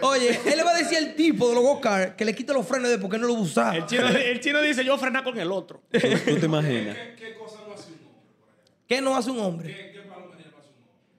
Oye, 0.02 0.38
él 0.45 0.58
le 0.58 0.63
va 0.63 0.71
a 0.71 0.78
decir 0.78 0.97
al 0.97 1.15
tipo 1.15 1.47
de 1.47 1.56
los 1.56 1.63
go-kart 1.63 2.15
que 2.15 2.26
le 2.26 2.36
quite 2.36 2.52
los 2.54 2.67
frenos 2.67 2.89
de 2.89 2.97
porque 2.97 3.17
no 3.17 3.28
lo 3.28 3.34
va 3.34 3.39
a 3.39 3.43
usar. 3.43 3.76
El 3.76 3.86
chino, 3.86 4.08
el 4.10 4.39
chino 4.39 4.62
dice, 4.62 4.84
yo 4.84 4.97
frenar 4.97 5.23
con 5.23 5.38
el 5.39 5.52
otro. 5.52 5.82
¿Tú, 5.91 5.99
tú 5.99 6.38
te 6.39 6.45
imaginas? 6.45 6.97
¿Qué, 6.97 7.15
qué 7.15 7.38
cosa 7.38 7.60
no 7.65 7.73
hace 7.73 7.89
un 7.91 7.99
hombre, 7.99 8.36
por? 8.41 8.49
¿Qué 8.88 9.02
no 9.02 9.15
hace 9.15 9.32
un 9.32 9.39
hombre? 9.39 9.73
¿Qué, 9.73 9.91
qué 9.93 9.99
palomería 10.02 10.47
no 10.52 10.58
hace 10.60 10.69
un 10.69 10.82
hombre? 10.84 11.13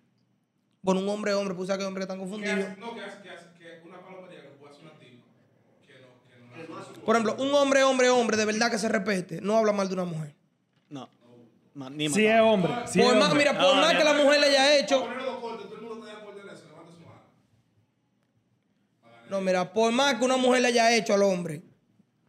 Bueno, 0.84 1.00
un 1.00 1.08
hombre, 1.08 1.32
hombre, 1.32 1.54
pues 1.54 1.66
sabes 1.68 1.78
que 1.78 1.84
hay 1.84 1.88
hombres 1.88 2.06
que 2.06 2.12
están 2.12 2.18
¿Qué 2.18 2.30
confundidos. 2.30 2.70
hace, 2.70 2.80
no, 2.80 2.94
que 2.94 3.00
hace, 3.00 3.22
que 3.22 3.30
hace, 3.30 3.46
que 3.58 3.88
una 3.88 4.00
palomería 4.02 4.42
que 4.42 4.48
puede 4.48 4.72
hacer 4.72 4.84
una 4.84 4.98
tipa, 4.98 5.24
que 5.86 5.94
no, 5.94 6.08
que 6.28 6.68
no, 6.68 6.74
la 6.74 6.80
hace 6.82 6.90
un 6.90 6.96
hombre. 6.96 7.02
Por 7.06 7.16
ejemplo, 7.16 7.36
un 7.42 7.54
hombre, 7.54 7.82
hombre, 7.84 8.10
hombre, 8.10 8.36
de 8.36 8.44
verdad 8.44 8.70
que 8.70 8.78
se 8.78 8.88
respete, 8.90 9.40
no 9.40 9.56
habla 9.56 9.72
mal 9.72 9.88
de 9.88 9.94
una 9.94 10.04
mujer. 10.04 10.34
No. 10.90 11.08
Ni 11.90 12.08
Si 12.10 12.26
es 12.26 12.40
hombre. 12.40 12.70
Es 12.84 12.96
más, 12.96 13.30
hombre. 13.30 13.38
mira, 13.38 13.52
por 13.58 13.74
No, 13.74 13.80
más 13.80 13.94
que 13.94 14.04
la 14.04 14.12
mujer 14.12 14.40
le 14.40 14.46
haya 14.46 14.76
hecho, 14.76 15.08
no, 19.30 19.40
mira, 19.40 19.72
por 19.72 19.90
más 19.90 20.14
que 20.16 20.24
una 20.24 20.36
mujer 20.36 20.60
le 20.60 20.68
haya 20.68 20.94
hecho 20.94 21.14
al 21.14 21.22
hombre, 21.22 21.62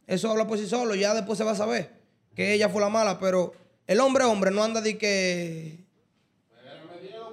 eso 0.07 0.31
habla 0.31 0.47
por 0.47 0.57
sí 0.57 0.67
solo, 0.67 0.95
ya 0.95 1.13
después 1.13 1.37
se 1.37 1.43
va 1.43 1.51
a 1.51 1.55
saber 1.55 1.93
que 2.33 2.53
ella 2.53 2.69
fue 2.69 2.81
la 2.81 2.89
mala, 2.89 3.19
pero 3.19 3.51
el 3.85 3.99
hombre, 3.99 4.23
hombre, 4.23 4.49
no 4.51 4.63
anda 4.63 4.81
de 4.81 4.97
que. 4.97 5.84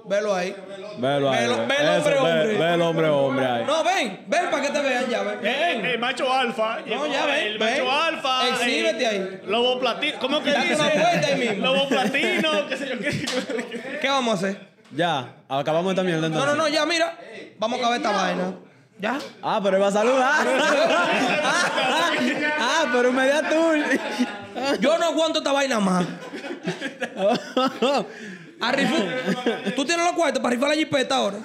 Velo 0.05 0.35
ahí. 0.35 0.53
Velo 0.97 1.31
ahí. 1.31 1.39
Velo- 1.47 1.65
velo, 1.67 1.93
Eso, 1.93 1.97
hombre, 1.97 2.13
ve- 2.13 2.19
hombre. 2.19 2.57
ve 2.57 2.73
el 2.73 2.81
hombre, 2.81 3.09
hombre 3.09 3.45
ahí. 3.45 3.63
No, 3.65 3.83
ven, 3.83 4.25
ven 4.27 4.49
para 4.51 4.61
que 4.63 4.69
te 4.69 4.81
vean 4.81 5.05
ya, 5.09 5.23
ven. 5.23 5.45
El, 5.45 5.85
el 5.85 5.99
macho 5.99 6.31
alfa. 6.31 6.81
llegó, 6.81 7.07
ya 7.07 7.25
ven, 7.25 7.47
El 7.47 7.57
ven. 7.57 7.69
macho 7.85 7.91
alfa. 7.91 8.47
Exhíbete 8.49 9.03
eh, 9.03 9.07
ahí. 9.07 9.41
Lobo 9.45 9.79
platino. 9.79 10.19
¿Cómo 10.19 10.43
que 10.43 10.51
dice? 10.53 10.75
una 10.75 10.89
vuelta 10.89 11.27
ahí 11.27 11.35
mismo. 11.39 11.65
Lobo 11.65 11.87
platino, 11.87 12.67
qué 12.67 12.77
sé 12.77 12.89
yo 12.89 12.99
qué. 12.99 13.99
¿Qué 14.01 14.09
vamos 14.09 14.33
a 14.33 14.37
hacer? 14.37 14.73
Ya, 14.91 15.33
acabamos 15.49 15.91
esta 15.91 16.03
mierda 16.03 16.27
No, 16.29 16.45
no, 16.45 16.55
no, 16.55 16.67
ya, 16.67 16.85
mira. 16.85 17.17
Vamos 17.57 17.77
a 17.77 17.81
acabar 17.81 17.97
esta 17.97 18.11
vaina. 18.11 18.53
¿Ya? 18.99 19.17
Ah, 19.41 19.59
pero 19.63 19.77
él 19.77 19.83
va 19.83 19.87
a 19.87 19.91
saludar. 19.91 20.47
ah, 22.59 22.85
pero 22.91 23.09
un 23.09 23.15
media 23.15 23.41
tour. 23.49 23.77
Yo 24.79 24.97
no 24.97 25.05
aguanto 25.05 25.39
esta 25.39 25.51
vaina 25.51 25.79
más. 25.79 26.05
A 28.67 28.71
rifar- 28.71 29.75
¿Tú 29.75 29.85
tienes 29.85 30.05
los 30.05 30.15
cuartos 30.15 30.41
para 30.41 30.53
rifar 30.55 30.69
la 30.69 30.75
jipeta 30.75 31.15
ahora? 31.17 31.39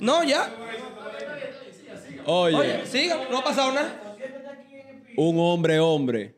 No, 0.00 0.24
ya. 0.24 0.50
Oye, 2.24 2.56
Oye, 2.56 2.86
siga, 2.86 3.18
no 3.30 3.38
ha 3.38 3.44
pasado 3.44 3.72
nada. 3.72 4.16
un 5.16 5.36
hombre, 5.38 5.78
hombre, 5.80 6.34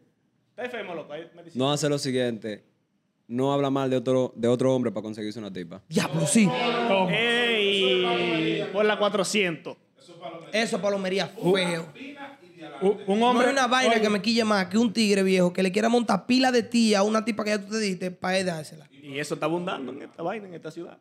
Está 0.51 0.65
enfermo, 0.65 0.95
loco. 0.95 1.13
ahí 1.13 1.29
me 1.35 1.43
dice. 1.43 1.59
no 1.59 1.71
hace 1.73 1.89
lo 1.89 1.99
siguiente. 1.99 2.65
No 3.27 3.53
habla 3.55 3.71
mal 3.71 3.89
de 3.89 3.97
otro, 3.97 4.33
de 4.37 4.49
otro 4.49 4.75
hombre 4.75 4.91
para 4.93 5.03
conseguirse 5.03 5.39
una 5.39 5.51
tipa. 5.53 5.83
Diablo, 5.89 6.27
sí. 6.27 6.49
Ey, 7.11 8.67
por 8.73 8.85
la 8.85 8.99
400. 8.99 9.77
Eso 10.53 10.77
es 10.77 10.83
palomería 10.83 11.27
feo. 11.29 11.87
Un, 12.81 13.01
un 13.07 13.21
No 13.21 13.31
hombre. 13.31 13.47
hay 13.47 13.53
una 13.53 13.67
vaina 13.67 13.93
oye, 13.93 14.01
que 14.03 14.09
me 14.11 14.21
quille 14.23 14.45
más 14.45 14.67
que 14.67 14.79
un 14.79 14.93
tigre 14.93 15.23
viejo 15.23 15.53
que 15.53 15.63
le 15.63 15.71
quiera 15.73 15.89
montar 15.89 16.27
pila 16.27 16.51
de 16.53 16.63
tía 16.63 17.01
a 17.01 17.03
una 17.03 17.25
tipa 17.25 17.45
que 17.45 17.51
ya 17.51 17.59
tú 17.59 17.71
te 17.71 17.79
diste 17.79 18.11
para 18.11 18.39
él 18.39 18.47
dársela. 18.47 18.89
Y 19.03 19.19
eso 19.19 19.35
está 19.35 19.47
abundando 19.47 19.93
en 19.93 20.03
esta 20.03 20.23
vaina, 20.23 20.49
en 20.49 20.55
esta 20.55 20.71
ciudad. 20.71 20.99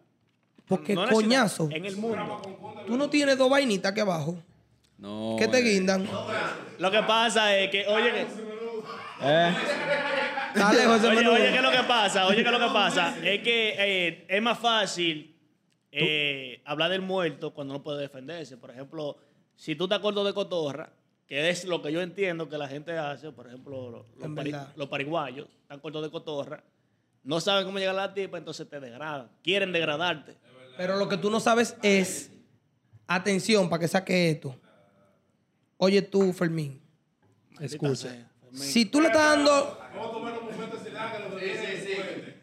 Porque 0.67 0.93
No 0.95 1.07
coñazo, 1.09 1.67
En 1.71 1.85
el 1.85 1.95
mundo. 1.97 2.41
tú 2.87 2.95
no 2.97 3.09
tienes 3.09 3.37
dos 3.37 3.49
vainitas 3.49 3.91
aquí 3.91 4.01
abajo 4.01 4.37
No. 4.97 5.35
que 5.37 5.47
te 5.47 5.59
eh. 5.59 5.61
guindan. 5.61 6.07
Lo 6.79 6.91
que 6.91 7.03
pasa 7.03 7.55
es 7.57 7.69
que, 7.69 7.85
oye, 7.87 8.25
Eh, 9.25 9.53
oye, 10.55 10.87
oye, 11.27 11.49
¿qué 11.51 11.55
es 11.57 11.61
lo 11.63 11.71
que 11.71 11.83
pasa? 11.87 12.27
Oye, 12.27 12.43
¿qué 12.43 12.49
es 12.49 12.51
lo 12.51 12.67
que 12.67 12.73
pasa? 12.73 13.15
Es 13.23 13.41
que 13.41 13.75
eh, 13.77 14.25
es 14.27 14.41
más 14.41 14.59
fácil 14.59 15.35
eh, 15.91 16.61
hablar 16.65 16.89
del 16.91 17.01
muerto 17.01 17.53
cuando 17.53 17.73
no 17.73 17.83
puede 17.83 18.01
defenderse. 18.01 18.57
Por 18.57 18.71
ejemplo, 18.71 19.17
si 19.55 19.75
tú 19.75 19.87
te 19.87 19.95
acuerdas 19.95 20.25
de 20.25 20.33
Cotorra, 20.33 20.89
que 21.27 21.49
es 21.49 21.65
lo 21.65 21.81
que 21.81 21.91
yo 21.91 22.01
entiendo 22.01 22.49
que 22.49 22.57
la 22.57 22.67
gente 22.67 22.97
hace, 22.97 23.31
por 23.31 23.47
ejemplo, 23.47 23.89
lo- 23.89 24.05
los, 24.17 24.25
En 24.25 24.35
pari- 24.35 24.51
los 24.75 24.87
pariguayos, 24.89 25.47
están 25.61 25.79
cortos 25.79 26.03
de 26.03 26.11
Cotorra, 26.11 26.63
no 27.23 27.39
saben 27.39 27.65
cómo 27.65 27.79
llegar 27.79 27.95
a 27.97 28.07
la 28.07 28.13
tipa, 28.13 28.37
entonces 28.37 28.69
te 28.69 28.79
degradan. 28.79 29.29
Quieren 29.43 29.71
degradarte. 29.71 30.35
Pero 30.77 30.97
lo 30.97 31.07
que 31.07 31.17
tú 31.17 31.29
no 31.29 31.39
sabes 31.39 31.75
es, 31.81 32.31
atención, 33.07 33.69
para 33.69 33.79
que 33.81 33.87
saque 33.87 34.31
esto. 34.31 34.55
Oye 35.77 36.01
tú, 36.01 36.33
Fermín. 36.33 36.81
Escucha. 37.59 38.29
Si 38.53 38.85
tú 38.85 38.99
le 39.01 39.07
estás 39.07 39.37
dando... 39.37 39.79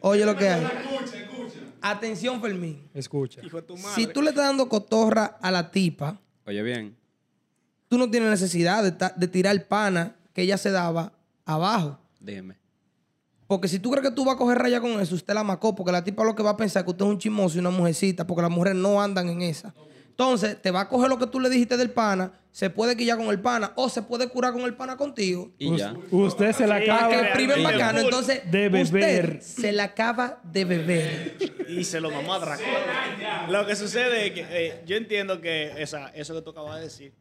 Oye 0.01 0.25
lo 0.25 0.35
que 0.35 0.49
hay. 0.49 0.67
Atención, 1.81 2.41
Fermín. 2.41 2.89
Escucha. 2.93 3.41
Si 3.95 4.07
tú 4.07 4.21
le 4.21 4.29
estás 4.29 4.45
dando 4.47 4.67
cotorra 4.69 5.37
a 5.41 5.51
la 5.51 5.69
tipa, 5.71 6.19
oye 6.45 6.61
bien. 6.63 6.95
Tú 7.91 7.97
no 7.97 8.09
tienes 8.09 8.29
necesidad 8.29 8.83
de, 8.83 8.93
ta- 8.93 9.13
de 9.17 9.27
tirar 9.27 9.67
pana 9.67 10.15
que 10.33 10.43
ella 10.43 10.57
se 10.57 10.71
daba 10.71 11.11
abajo. 11.45 11.99
Dime. 12.21 12.55
Porque 13.47 13.67
si 13.67 13.79
tú 13.79 13.91
crees 13.91 14.07
que 14.07 14.15
tú 14.15 14.23
vas 14.23 14.35
a 14.35 14.37
coger 14.37 14.57
raya 14.59 14.79
con 14.79 14.91
eso, 15.01 15.13
usted 15.13 15.33
la 15.33 15.43
macó, 15.43 15.75
porque 15.75 15.91
la 15.91 16.01
tipa 16.01 16.23
lo 16.23 16.33
que 16.33 16.41
va 16.41 16.51
a 16.51 16.55
pensar 16.57 16.79
es 16.79 16.83
que 16.85 16.91
usted 16.91 17.03
es 17.03 17.11
un 17.11 17.19
chismoso 17.19 17.57
y 17.57 17.59
una 17.59 17.69
mujercita, 17.69 18.25
porque 18.25 18.43
las 18.43 18.49
mujeres 18.51 18.75
no 18.77 19.01
andan 19.01 19.27
en 19.27 19.41
esa. 19.41 19.73
Entonces, 20.07 20.61
te 20.61 20.71
va 20.71 20.81
a 20.81 20.87
coger 20.87 21.09
lo 21.09 21.19
que 21.19 21.27
tú 21.27 21.41
le 21.41 21.49
dijiste 21.49 21.75
del 21.75 21.89
pana, 21.89 22.31
se 22.51 22.69
puede 22.69 22.95
quillar 22.95 23.17
con 23.17 23.27
el 23.27 23.41
pana 23.41 23.73
o 23.75 23.89
se 23.89 24.01
puede 24.03 24.29
curar 24.29 24.53
con 24.53 24.61
el 24.61 24.73
pana 24.75 24.95
contigo. 24.95 25.51
Y 25.57 25.75
ya. 25.75 25.93
Usted 26.11 26.53
se 26.53 26.65
la 26.67 26.75
acaba. 26.75 27.09
Para 27.09 27.33
que 27.33 27.61
bacano. 27.61 27.99
Entonces, 27.99 28.49
De 28.49 28.69
beber. 28.69 29.39
usted 29.39 29.41
se 29.41 29.71
la 29.73 29.83
acaba 29.83 30.39
de 30.43 30.63
beber. 30.63 31.37
y 31.67 31.83
se 31.83 31.99
lo 31.99 32.09
mamó 32.09 32.35
a 32.35 32.39
Drácula. 32.39 33.47
Lo 33.49 33.65
que 33.67 33.75
sucede 33.75 34.27
es 34.27 34.31
que 34.33 34.45
eh, 34.49 34.81
yo 34.85 34.95
entiendo 34.95 35.41
que 35.41 35.73
esa, 35.81 36.07
eso 36.09 36.33
que 36.35 36.41
tú 36.41 36.51
acabas 36.51 36.77
de 36.77 36.83
decir, 36.83 37.13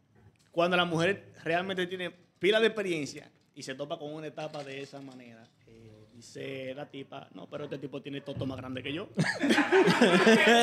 cuando 0.50 0.76
la 0.76 0.84
mujer 0.84 1.32
realmente 1.44 1.86
tiene 1.86 2.10
pila 2.38 2.60
de 2.60 2.66
experiencia 2.66 3.30
y 3.54 3.62
se 3.62 3.74
topa 3.74 3.98
con 3.98 4.12
una 4.14 4.26
etapa 4.26 4.64
de 4.64 4.82
esa 4.82 5.00
manera, 5.00 5.46
eh, 5.66 6.06
dice 6.14 6.72
la 6.74 6.86
tipa, 6.86 7.28
no, 7.34 7.46
pero 7.46 7.64
este 7.64 7.78
tipo 7.78 8.00
tiene 8.00 8.20
toto 8.20 8.46
más 8.46 8.56
grande 8.58 8.82
que 8.82 8.92
yo. 8.92 9.08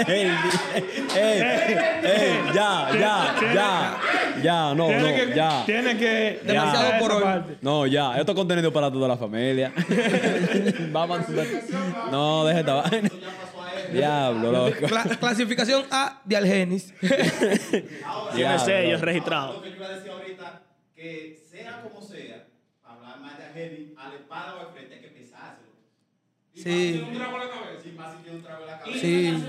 ey, 0.07 0.31
ey, 1.15 1.41
ey, 2.03 2.39
ya, 2.53 2.89
ya, 2.93 3.35
ya. 3.53 3.97
Ya, 4.43 4.73
no, 4.75 4.75
no, 4.75 4.87
Tiene 4.87 5.15
que, 5.15 5.35
ya. 5.35 5.63
tiene 5.65 5.97
que. 5.97 6.41
Demasiado 6.43 6.99
por 6.99 7.11
hoy. 7.11 7.57
No, 7.61 7.87
ya. 7.87 8.17
Esto 8.19 8.33
es 8.33 8.35
contenido 8.35 8.71
para 8.71 8.91
toda 8.91 9.07
la 9.07 9.17
familia. 9.17 9.73
Vamos. 10.91 11.21
No, 12.11 12.45
deja 12.45 12.59
esta 12.59 12.73
vaina. 12.75 13.09
Diablo, 13.91 14.51
loco. 14.51 14.87
Cla- 14.87 15.17
clasificación 15.17 15.85
A 15.91 16.21
de 16.25 16.37
Algenis. 16.37 16.93
Tiene 18.35 18.59
sellos 18.59 19.01
registrados. 19.01 19.55
Lo 19.57 19.61
que 19.61 19.69
yo 19.71 19.75
iba 19.75 19.85
a 19.85 19.89
decir 19.89 20.11
ahorita, 20.11 20.61
que 20.95 21.43
sea 21.49 21.81
como 21.81 22.01
sea, 22.01 22.45
para 22.81 22.95
hablar 22.95 23.19
más 23.19 23.37
de 23.37 23.45
Argeli, 23.45 23.93
a 23.97 24.09
la 24.09 24.15
espada 24.15 24.55
o 24.55 24.59
al 24.67 24.73
frente 24.73 24.95
hay 24.95 25.01
que 25.01 25.07
pensárselo. 25.09 25.67
Sí. 26.53 27.03
Un 27.07 27.15
trago 27.15 27.33
en 27.35 27.39
la 27.39 27.49
cabeza. 27.53 27.81
Si 27.83 27.89
más 27.91 28.11
si 28.17 28.23
tiene 28.23 28.37
un 28.37 28.43
trago 28.43 28.61
en 28.63 28.67
la 28.67 28.79
cabeza. 28.79 28.99
Sí. 28.99 29.43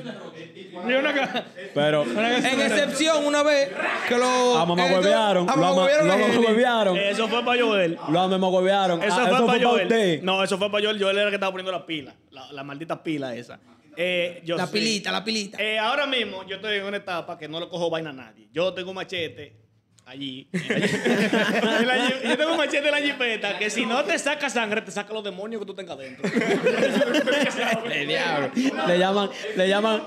Y 0.70 0.92
una 0.92 1.12
ca- 1.14 1.44
Pero 1.74 2.02
En 2.04 2.60
excepción, 2.60 3.24
una 3.24 3.42
vez 3.42 3.70
que 4.08 4.16
lo. 4.16 4.58
a 4.58 4.64
mamá 4.66 4.84
huevearon. 4.86 5.48
A 5.50 5.56
Lo 5.56 5.62
mamá 5.62 5.82
huevearon 5.84 6.10
a 6.10 6.12
mamá 6.14 6.24
Algenis. 6.26 6.46
huevearon. 6.48 6.96
Eso 6.98 7.28
fue 7.28 7.44
para 7.44 7.60
Joel. 7.62 7.98
Lo 8.08 8.28
mamá 8.28 8.48
huevearon. 8.48 9.02
Eso 9.02 9.14
Ah, 9.14 9.26
fue 9.28 9.30
para 9.30 9.46
pa' 9.46 9.58
Joel. 9.66 10.20
No, 10.24 10.44
eso 10.44 10.58
fue 10.58 10.70
para 10.70 10.84
Joel. 10.84 11.02
Joel 11.02 11.16
era 11.16 11.24
el 11.24 11.30
que 11.30 11.36
estaba 11.36 11.50
poniendo 11.52 11.72
la 11.72 11.84
pila, 11.86 12.14
la, 12.30 12.52
la 12.52 12.62
maldita 12.62 13.02
pila 13.02 13.34
esa. 13.34 13.58
Eh, 14.00 14.42
yo 14.44 14.56
La 14.56 14.66
sé. 14.66 14.72
pilita, 14.74 15.10
la 15.10 15.24
pilita. 15.24 15.58
Eh, 15.60 15.76
ahora 15.76 16.06
mismo 16.06 16.46
yo 16.46 16.54
estoy 16.56 16.76
en 16.76 16.84
una 16.84 16.98
etapa 16.98 17.36
que 17.36 17.48
no 17.48 17.58
le 17.58 17.68
cojo 17.68 17.90
vaina 17.90 18.10
a 18.10 18.12
nadie. 18.12 18.48
Yo 18.52 18.72
tengo 18.72 18.90
un 18.90 18.94
machete 18.94 19.56
allí. 20.06 20.48
en 20.52 21.86
la- 21.86 22.08
yo 22.24 22.36
tengo 22.36 22.52
un 22.52 22.56
machete 22.58 22.86
en 22.86 22.92
la 22.92 23.00
jipeta 23.00 23.58
que 23.58 23.68
si 23.70 23.84
no 23.86 24.04
te 24.04 24.16
saca 24.20 24.48
sangre, 24.48 24.82
te 24.82 24.92
saca 24.92 25.12
los 25.12 25.24
demonios 25.24 25.60
que 25.60 25.66
tú 25.66 25.74
tengas 25.74 25.98
dentro. 25.98 26.22
El 27.90 28.06
diablo. 28.06 28.50
Le 28.86 28.98
llaman, 28.98 29.30
le 29.56 29.68
llaman, 29.68 30.02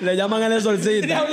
le 0.00 0.16
llaman 0.16 0.42
el 0.44 0.52
exorcista. 0.54 1.26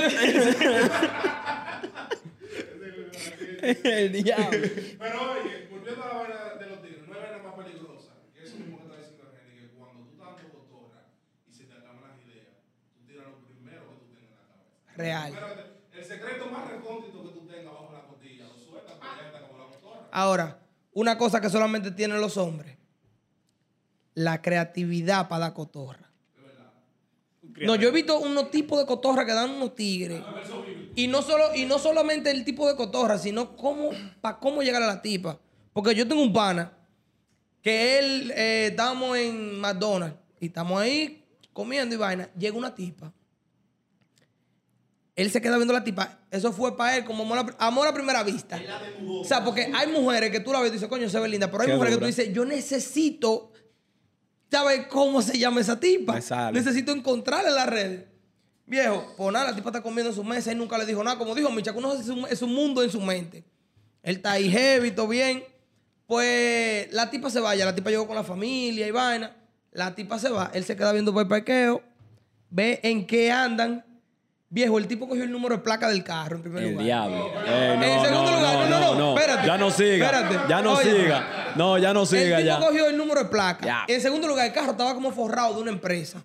el 3.84 4.12
diablo. 4.24 4.50
Pero 5.00 5.32
oye, 5.32 5.68
volviendo 5.72 6.04
a 6.04 6.08
la 6.08 6.14
vaina 6.16 6.36
de 6.60 6.66
los 6.68 6.82
tigres, 6.82 7.08
no 7.08 7.14
hay 7.16 7.22
vaina 7.22 7.38
más 7.44 7.54
peligrosa 7.56 8.12
que 8.36 8.44
eso 8.44 8.58
mismo 8.58 8.78
que 8.80 8.84
está 8.84 8.98
diciendo 9.00 9.24
Argeli, 9.32 9.56
que 9.62 9.68
cuando 9.78 10.04
tú 10.04 10.10
estás 10.12 10.28
dando 10.36 10.50
cotorra 10.52 11.02
y 11.50 11.54
se 11.56 11.64
te 11.64 11.74
acaban 11.80 12.02
las 12.04 12.20
ideas, 12.28 12.60
tú 12.92 13.00
tiras 13.08 13.24
lo 13.32 13.40
primero 13.48 13.82
que 13.88 13.96
tú 14.04 14.06
tengas 14.12 14.36
en 14.36 14.36
la 14.36 14.52
cabeza. 14.52 14.83
Real. 14.96 15.34
El 15.98 16.04
secreto 16.06 16.50
más 16.52 16.70
recóndito 16.70 17.24
que 17.24 17.40
tú 17.40 17.48
tengas 17.48 17.74
bajo 17.74 17.94
la 17.94 18.04
costilla, 18.08 18.46
lo 18.46 18.58
sueltas, 18.58 18.96
ya 19.02 19.40
la. 19.40 19.48
Ahora, 20.12 20.60
una 20.94 21.18
cosa 21.18 21.42
que 21.42 21.50
solamente 21.50 21.92
tienen 21.92 22.22
los 22.22 22.38
hombres: 22.38 22.78
la 24.14 24.42
creatividad 24.42 25.28
para 25.28 25.46
dar 25.46 25.54
cotorra. 25.54 26.12
No, 27.62 27.76
yo 27.76 27.90
he 27.90 27.92
visto 27.92 28.20
unos 28.20 28.52
tipos 28.52 28.80
de 28.80 28.86
cotorra 28.86 29.26
que 29.26 29.34
dan 29.34 29.52
unos 29.52 29.76
tigres. 29.76 30.22
Y 30.96 31.08
no, 31.08 31.22
solo, 31.22 31.56
y 31.56 31.66
no 31.66 31.80
solamente 31.80 32.30
el 32.30 32.46
tipo 32.46 32.68
de 32.68 32.76
cotorra, 32.76 33.18
sino 33.18 33.56
cómo, 33.56 33.90
para 34.22 34.40
cómo 34.40 34.62
llegar 34.62 34.84
a 34.84 34.88
la 34.88 35.02
tipa. 35.02 35.40
Porque 35.74 35.96
yo 35.96 36.08
tengo 36.08 36.22
un 36.22 36.32
pana 36.34 36.72
que 37.62 37.98
él, 38.00 38.32
eh, 38.36 38.68
estamos 38.72 39.18
en 39.18 39.60
McDonald's 39.60 40.18
y 40.40 40.48
estamos 40.48 40.80
ahí 40.80 41.26
comiendo 41.52 41.96
y 41.96 41.98
vaina. 41.98 42.30
Llega 42.38 42.58
una 42.58 42.76
tipa. 42.76 43.12
Él 45.16 45.30
se 45.30 45.42
queda 45.42 45.58
viendo 45.58 45.74
a 45.76 45.80
la 45.80 45.84
tipa. 45.84 46.20
Eso 46.32 46.52
fue 46.52 46.76
para 46.76 46.98
él 46.98 47.06
como 47.06 47.24
amor 47.24 47.56
a, 47.60 47.68
amor 47.68 47.88
a 47.88 47.94
primera 47.94 48.24
vista. 48.24 48.60
O 49.08 49.24
sea, 49.24 49.44
porque 49.44 49.72
hay 49.74 49.92
mujeres 49.92 50.32
que 50.32 50.40
tú 50.40 50.52
la 50.52 50.60
ves 50.60 50.70
y 50.70 50.74
dices, 50.74 50.90
coño, 50.90 51.08
se 51.10 51.20
ve 51.20 51.28
linda. 51.30 51.52
Pero 51.52 51.62
hay 51.62 51.68
Qué 51.70 51.76
mujeres 51.76 51.96
dura. 51.96 52.08
que 52.08 52.12
tú 52.14 52.18
dices, 52.22 52.34
yo 52.34 52.46
necesito 52.46 53.52
saber 54.52 54.88
cómo 54.88 55.22
se 55.22 55.38
llama 55.38 55.62
esa 55.62 55.80
tipa. 55.80 56.20
Necesito 56.52 56.92
encontrarla 56.92 57.50
en 57.50 57.56
las 57.56 57.68
redes. 57.68 58.06
Viejo, 58.66 59.14
pues 59.18 59.32
nada, 59.34 59.52
la 59.52 59.56
tipa 59.56 59.70
está 59.70 59.84
comiendo 59.84 60.10
en 60.10 60.16
su 60.16 60.24
mesa 60.24 60.52
y 60.52 60.56
nunca 60.56 60.78
le 60.78 60.86
dijo 60.86 61.04
nada. 61.04 61.18
Como 61.18 61.36
dijo 61.36 61.52
Micha, 61.52 61.74
uno 61.74 61.94
es 61.94 62.08
un, 62.08 62.26
es 62.30 62.42
un 62.42 62.54
mundo 62.54 62.82
en 62.82 62.90
su 62.90 63.02
mente. 63.02 63.44
Él 64.02 64.16
está 64.16 64.32
ahí 64.32 64.50
heavy, 64.50 64.92
todo 64.92 65.08
bien. 65.08 65.44
Pues 66.08 66.92
la 66.92 67.10
tipa 67.10 67.30
se 67.30 67.40
vaya, 67.40 67.66
la 67.66 67.76
tipa 67.76 67.90
llegó 67.90 68.08
con 68.08 68.16
la 68.16 68.24
familia 68.24 68.88
y 68.88 68.92
vaina. 68.92 69.36
La 69.72 69.96
tipa 69.96 70.18
se 70.20 70.30
va, 70.30 70.52
él 70.54 70.64
se 70.64 70.76
queda 70.76 70.92
viendo 70.92 71.12
por 71.14 71.24
el 71.24 71.28
parqueo, 71.28 71.82
ve 72.50 72.80
en 72.84 73.08
qué 73.08 73.32
andan. 73.32 73.84
Viejo, 74.54 74.78
el 74.78 74.86
tipo 74.88 75.08
cogió 75.10 75.24
el 75.24 75.32
número 75.32 75.56
de 75.58 75.64
placa 75.64 75.90
del 75.90 76.04
carro 76.04 76.36
en 76.36 76.44
primer 76.44 76.64
El 76.64 76.70
lugar. 76.74 76.86
diablo. 76.86 77.28
Eh, 77.44 77.76
no, 77.76 77.84
En 77.84 78.02
segundo 78.06 78.32
no, 78.32 78.38
lugar, 78.38 78.70
no, 78.70 78.80
no, 78.80 78.96
no, 78.96 79.18
espérate. 79.18 79.48
Ya 79.48 79.58
no 79.58 79.72
siga. 79.72 80.06
Espérate. 80.06 80.40
Ya 80.48 80.62
no 80.62 80.74
Oye. 80.74 80.92
siga. 80.92 81.54
No, 81.56 81.78
ya 81.80 81.92
no 81.92 82.06
siga 82.06 82.38
el 82.38 82.46
tipo 82.46 82.60
ya. 82.60 82.68
cogió 82.68 82.86
el 82.88 82.96
número 82.96 83.24
de 83.24 83.30
placa. 83.30 83.66
Ya. 83.66 83.86
En 83.88 84.00
segundo 84.00 84.28
lugar, 84.28 84.46
el 84.46 84.54
carro 84.54 84.74
estaba 84.74 84.94
como 84.94 85.12
forrado 85.12 85.56
de 85.56 85.62
una 85.64 85.72
empresa. 85.72 86.24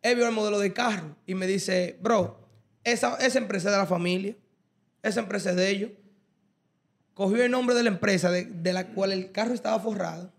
Él 0.00 0.14
vio 0.14 0.28
el 0.28 0.32
modelo 0.32 0.60
de 0.60 0.72
carro 0.72 1.16
y 1.26 1.34
me 1.34 1.48
dice, 1.48 1.98
bro, 2.00 2.38
esa, 2.84 3.16
esa 3.16 3.38
empresa 3.38 3.68
es 3.68 3.72
de 3.74 3.78
la 3.80 3.86
familia, 3.86 4.36
esa 5.02 5.18
empresa 5.18 5.50
es 5.50 5.56
de 5.56 5.70
ellos. 5.70 5.90
Cogió 7.14 7.42
el 7.42 7.50
nombre 7.50 7.74
de 7.74 7.82
la 7.82 7.90
empresa 7.90 8.30
de, 8.30 8.44
de 8.44 8.72
la 8.72 8.86
cual 8.86 9.10
el 9.12 9.32
carro 9.32 9.54
estaba 9.54 9.80
forrado, 9.80 10.32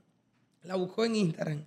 la 0.64 0.76
buscó 0.76 1.04
en 1.04 1.18
Instagram. 1.18 1.66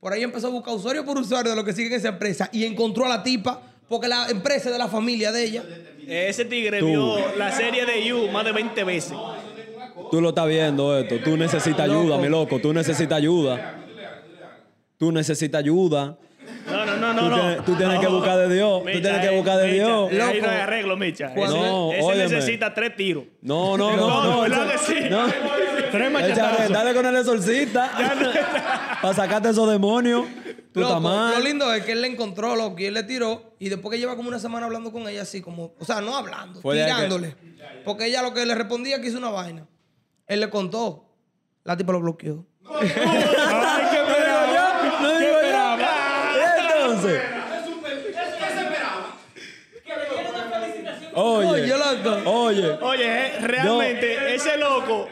Por 0.00 0.14
ahí 0.14 0.22
empezó 0.22 0.46
a 0.46 0.50
buscar 0.50 0.74
usuario 0.74 1.04
por 1.04 1.18
usuario 1.18 1.50
de 1.50 1.56
lo 1.56 1.62
que 1.64 1.74
sigue 1.74 1.88
en 1.88 1.94
esa 1.94 2.08
empresa 2.08 2.48
y 2.52 2.64
encontró 2.64 3.04
a 3.04 3.08
la 3.10 3.22
tipa 3.22 3.60
porque 3.88 4.08
la 4.08 4.28
empresa 4.28 4.68
es 4.68 4.72
de 4.72 4.78
la 4.78 4.88
familia 4.88 5.32
de 5.32 5.44
ella. 5.44 5.62
Ese 6.08 6.44
tigre 6.44 6.78
Tú. 6.80 6.86
vio 6.86 7.36
la 7.36 7.50
serie 7.52 7.84
de 7.84 8.04
You 8.06 8.28
más 8.30 8.44
de 8.44 8.52
20 8.52 8.84
veces. 8.84 9.12
Tú 10.10 10.20
lo 10.20 10.28
estás 10.28 10.46
viendo 10.46 10.96
esto. 10.98 11.16
Tú 11.24 11.36
necesitas 11.36 11.80
ayuda, 11.80 12.16
mi 12.18 12.28
loco. 12.28 12.60
Tú 12.60 12.72
necesitas 12.72 13.16
ayuda. 13.18 13.74
Tú 14.98 15.10
necesitas 15.12 15.58
ayuda. 15.60 16.16
No, 16.70 16.84
no, 16.86 16.96
no, 16.96 17.12
no. 17.12 17.20
Tú 17.22 17.28
no. 17.28 17.36
tienes- 17.40 17.64
tú 17.64 17.74
tienes 17.76 17.98
que 18.00 18.06
buscar 18.06 18.38
de 18.38 18.54
Dios. 18.54 18.80
Tú 18.82 19.00
tienes 19.00 19.20
que 19.20 19.26
eh, 19.26 19.36
buscar 19.36 19.56
de 19.58 19.66
Micha, 19.72 19.84
Dios. 19.84 20.12
eh, 20.12 20.22
Ahí 20.22 20.40
no 20.40 20.46
Loco. 20.46 20.48
hay 20.50 20.60
arreglo, 20.60 20.96
Micha. 20.96 21.26
Ese, 21.34 21.40
No, 21.54 21.92
ese 21.92 22.02
óyeme. 22.02 22.28
necesita 22.28 22.74
tres 22.74 22.96
tiros. 22.96 23.24
No, 23.42 23.76
no, 23.76 23.96
no. 23.96 24.06
No, 24.08 24.48
no, 24.48 24.48
no. 25.10 25.32
Tres 25.92 26.10
machetazos. 26.10 26.68
dale 26.70 26.94
con 26.94 27.06
el 27.06 27.16
exorcista. 27.16 27.90
Para 29.02 29.14
sacarte 29.14 29.50
esos 29.50 29.70
demonios. 29.70 30.24
Tú 30.76 30.82
Loco, 30.82 30.96
estás 30.98 31.38
Lo 31.38 31.40
lindo 31.40 31.72
es 31.72 31.84
que 31.84 31.92
él 31.92 32.02
le 32.02 32.08
encontró, 32.08 32.54
loco, 32.54 32.76
y 32.78 32.84
él 32.84 32.92
le 32.92 33.02
tiró. 33.02 33.54
Y 33.58 33.70
después 33.70 33.90
que 33.90 33.98
lleva 33.98 34.14
como 34.14 34.28
una 34.28 34.38
semana 34.38 34.66
hablando 34.66 34.92
con 34.92 35.08
ella, 35.08 35.22
así 35.22 35.40
como, 35.40 35.74
o 35.78 35.84
sea, 35.86 36.02
no 36.02 36.14
hablando, 36.14 36.60
Fue 36.60 36.76
que- 36.76 36.84
tirándole. 36.84 37.34
Porque 37.82 38.04
ella 38.04 38.20
lo 38.20 38.34
que 38.34 38.44
le 38.44 38.54
respondía 38.54 39.00
que 39.00 39.08
hizo 39.08 39.16
una 39.16 39.30
vaina. 39.30 39.66
Él 40.26 40.40
le 40.40 40.50
contó. 40.50 41.08
La 41.64 41.78
tipa 41.78 41.92
lo 41.94 42.00
bloqueó. 42.00 42.44
Ay, 42.68 42.88
qué. 42.90 43.98
No 45.00 45.18
digo 45.18 45.38
yo. 45.50 45.76
Entonces. 46.84 47.22
Que 49.82 49.96
le 49.96 50.04
dieron 50.10 50.34
una 50.34 50.60
felicitación. 50.60 51.12
Oye. 51.14 51.48
Oye, 51.48 51.74
loco. 51.78 52.30
Oye. 52.30 52.70
Oye, 52.82 53.38
realmente, 53.40 54.34
ese 54.34 54.58
loco, 54.58 55.08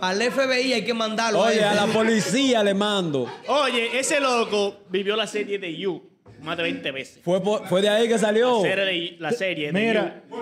Al 0.00 0.22
FBI 0.22 0.72
hay 0.72 0.84
que 0.84 0.94
mandarlo. 0.94 1.40
Oye, 1.40 1.64
a 1.64 1.72
a 1.72 1.74
la 1.74 1.86
policía 1.86 2.62
le 2.62 2.74
mando. 2.74 3.28
oye, 3.48 3.98
ese 3.98 4.20
loco 4.20 4.84
vivió 4.88 5.16
la 5.16 5.26
serie 5.26 5.58
de 5.58 5.76
You 5.76 6.08
más 6.42 6.56
de 6.56 6.62
20 6.64 6.90
veces. 6.92 7.20
Fue, 7.24 7.42
por- 7.42 7.66
fue 7.66 7.82
de 7.82 7.88
ahí 7.88 8.06
que 8.08 8.18
salió. 8.18 8.62
La 8.62 8.68
serie 8.68 8.84
de, 8.84 9.16
la 9.18 9.32
serie 9.32 9.72
de 9.72 9.72
Mira. 9.72 10.22
You. 10.30 10.36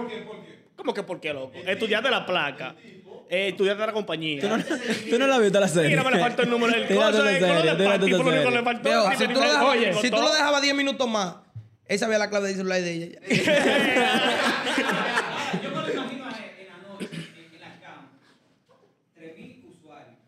¿Cómo 0.77 0.93
que 0.93 1.03
por 1.03 1.19
qué, 1.21 1.33
loco? 1.33 1.53
Estudiaste 1.67 2.11
la 2.11 2.27
placa, 2.27 2.75
eh, 3.31 3.49
estudiaste 3.49 3.87
la 3.87 3.93
compañía. 3.93 4.41
Tú 4.43 4.49
no 5.19 5.27
la 5.27 5.39
viste 5.39 5.59
la 5.61 5.69
serie. 5.69 5.89
Mira, 5.91 6.03
me 6.05 6.11
le 6.11 6.19
faltó 6.19 6.43
el 6.43 6.51
número 6.51 6.73
del 6.73 6.87
coso, 6.89 7.09
esa 7.09 7.23
del 7.23 7.37
esa 7.37 7.47
oye, 9.65 9.95
si 9.95 10.11
tú 10.11 10.17
lo 10.21 10.31
dejabas 10.33 10.61
10 10.63 10.75
minutos 10.75 11.09
más, 11.09 11.37
él 11.87 11.99
sabía 11.99 12.19
la 12.19 12.29
clave 12.29 12.49
de 12.49 12.55
celular 12.55 12.81
de 12.83 12.93
ella. 12.93 13.19
Yo 15.63 15.71
me 15.71 15.77
lo 15.77 15.93
imagino 15.93 16.25
a 16.27 16.31
él 16.31 16.37
en 16.59 16.67
la 16.69 16.77
noche, 16.89 17.09
en, 17.13 17.55
en 17.55 17.61
la 17.61 17.81
cama. 17.81 18.11
3.000 19.17 19.65
usuarios. 19.71 20.19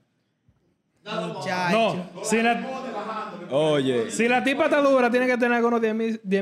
Muchacho. 0.47 0.96
No, 1.07 2.11
si 2.25 2.42
la, 2.42 2.66
Oye. 3.51 4.11
si 4.11 4.27
la 4.29 4.42
tipa 4.42 4.64
está 4.64 4.81
dura, 4.81 5.09
tiene 5.11 5.27
que 5.27 5.37
tener 5.38 5.64
unos 5.64 5.81
10 5.81 5.95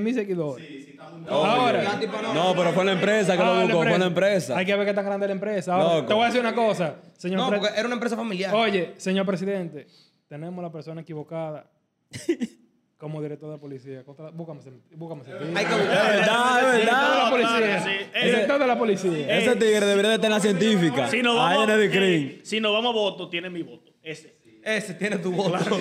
mil 0.03 0.14
seguidores. 0.14 0.66
Ahora. 1.29 1.83
La 1.83 2.00
tipa 2.00 2.22
no. 2.22 2.33
No, 2.35 2.55
pero 2.55 2.72
fue 2.72 2.85
la 2.85 2.92
empresa 2.92 3.37
que 3.37 3.42
Ah, 3.42 3.46
lo 3.46 3.55
la 3.55 3.62
buscó. 3.64 3.83
Fue 3.83 3.98
la 3.98 4.07
empresa. 4.07 4.57
Hay 4.57 4.64
que 4.66 4.74
ver 4.74 4.87
qué 4.87 4.94
tan 4.94 5.05
grande 5.05 5.27
es 5.27 5.29
la 5.29 5.35
empresa. 5.35 5.74
Ahora, 5.74 5.94
Loco. 5.96 6.09
te 6.09 6.14
voy 6.14 6.22
a 6.22 6.27
decir 6.27 6.40
una 6.40 6.55
cosa, 6.55 6.96
señor 7.16 7.40
No, 7.40 7.50
porque 7.50 7.74
era 7.77 7.85
una 7.87 7.94
empresa 7.94 8.16
familiar. 8.16 8.55
Oye, 8.55 8.94
señor 8.96 9.27
presidente, 9.27 9.87
tenemos 10.29 10.62
la 10.62 10.72
persona 10.72 11.03
equivocada 11.03 11.70
como 12.98 13.20
director 13.22 13.50
de 13.53 13.59
policía. 13.59 14.03
Contra- 14.05 14.31
Búscame, 14.31 14.61
búscame 14.96 15.22
ese 15.22 15.33
tigre. 15.33 15.59
Hay 15.59 15.64
que 15.66 15.72
Es 15.72 15.79
buscar. 15.79 16.11
verdad, 16.12 16.74
es 16.74 16.81
Director 16.81 16.81
de 16.81 16.87
la 16.87 17.11
verdad. 17.14 17.31
policía. 17.31 17.81
sí. 17.85 18.11
El 18.14 18.48
de 18.61 18.66
la 18.66 18.79
policía. 18.79 19.38
Ese 19.38 19.57
tigre 19.57 19.87
debería 19.87 20.09
de 20.11 20.14
estar 20.16 20.27
en 20.31 20.33
la 20.35 20.40
científica. 20.40 21.09
Si 21.09 21.22
nos 21.22 21.38
Ahí 21.38 21.57
vamos, 21.59 21.68
en 21.70 21.81
el 21.81 22.03
eh, 22.03 22.40
si 22.44 22.61
nos 22.61 22.72
vamos 22.72 22.90
a 22.90 22.94
voto, 22.94 23.29
tiene 23.29 23.50
mi 23.50 23.62
voto. 23.62 23.92
Ese. 24.03 24.43
Ese 24.64 24.94
tiene 24.94 25.18
tu 25.18 25.31
voto. 25.31 25.59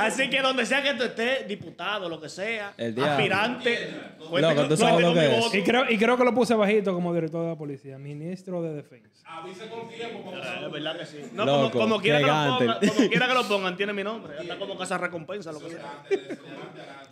Así 0.00 0.28
que 0.28 0.42
donde 0.42 0.66
sea 0.66 0.82
que 0.82 0.94
tú 0.94 1.04
estés, 1.04 1.46
diputado, 1.46 2.08
lo 2.08 2.20
que 2.20 2.28
sea, 2.28 2.74
El 2.76 2.96
diablo. 2.96 3.12
aspirante, 3.12 3.90
cuente 4.28 4.40
Loco, 4.48 4.54
con- 4.56 4.68
tú 4.68 4.76
sabes 4.76 4.94
cuente 4.94 5.02
lo 5.02 5.08
con 5.14 5.14
que 5.22 5.28
mi 5.28 5.34
es. 5.36 5.40
voto. 5.44 5.56
Y 5.56 5.62
creo, 5.62 5.90
y 5.90 5.96
creo 5.98 6.16
que 6.16 6.24
lo 6.24 6.34
puse 6.34 6.54
bajito 6.54 6.92
como 6.92 7.14
director 7.14 7.42
de 7.44 7.50
la 7.50 7.56
policía, 7.56 7.96
ministro 7.96 8.60
de 8.60 8.74
defensa. 8.74 9.08
Avise 9.24 9.68
con 9.68 9.88
tiempo. 9.88 10.22
porque 10.24 10.40
Eh, 10.40 10.66
Es 10.66 10.72
verdad 10.72 10.98
que 10.98 11.06
sí. 11.06 11.18
No, 11.32 11.44
Loco, 11.44 11.70
como, 11.70 11.84
como 11.84 12.00
quiera 12.00 12.18
que 12.18 12.26
lo 12.26 12.58
pongan, 12.58 12.78
como 12.88 13.08
quiera 13.08 13.28
que 13.28 13.34
lo 13.34 13.48
pongan, 13.48 13.76
tiene 13.76 13.92
mi 13.92 14.02
nombre. 14.02 14.38
Anda 14.40 14.58
como 14.58 14.76
casa 14.76 14.98
recompensa, 14.98 15.52
lo 15.52 15.60
que 15.60 15.70
sea. 15.70 16.04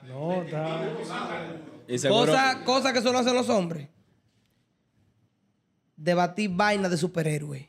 No, 0.08 0.42
está. 0.42 0.80
Y 1.86 1.98
seguro. 1.98 2.32
Cosa, 2.32 2.64
cosa 2.64 2.92
que 2.92 3.00
solo 3.00 3.18
hacen 3.20 3.34
los 3.34 3.48
hombres. 3.48 3.88
Debatir 5.96 6.50
vainas 6.52 6.90
de 6.90 6.96
superhéroes. 6.96 7.64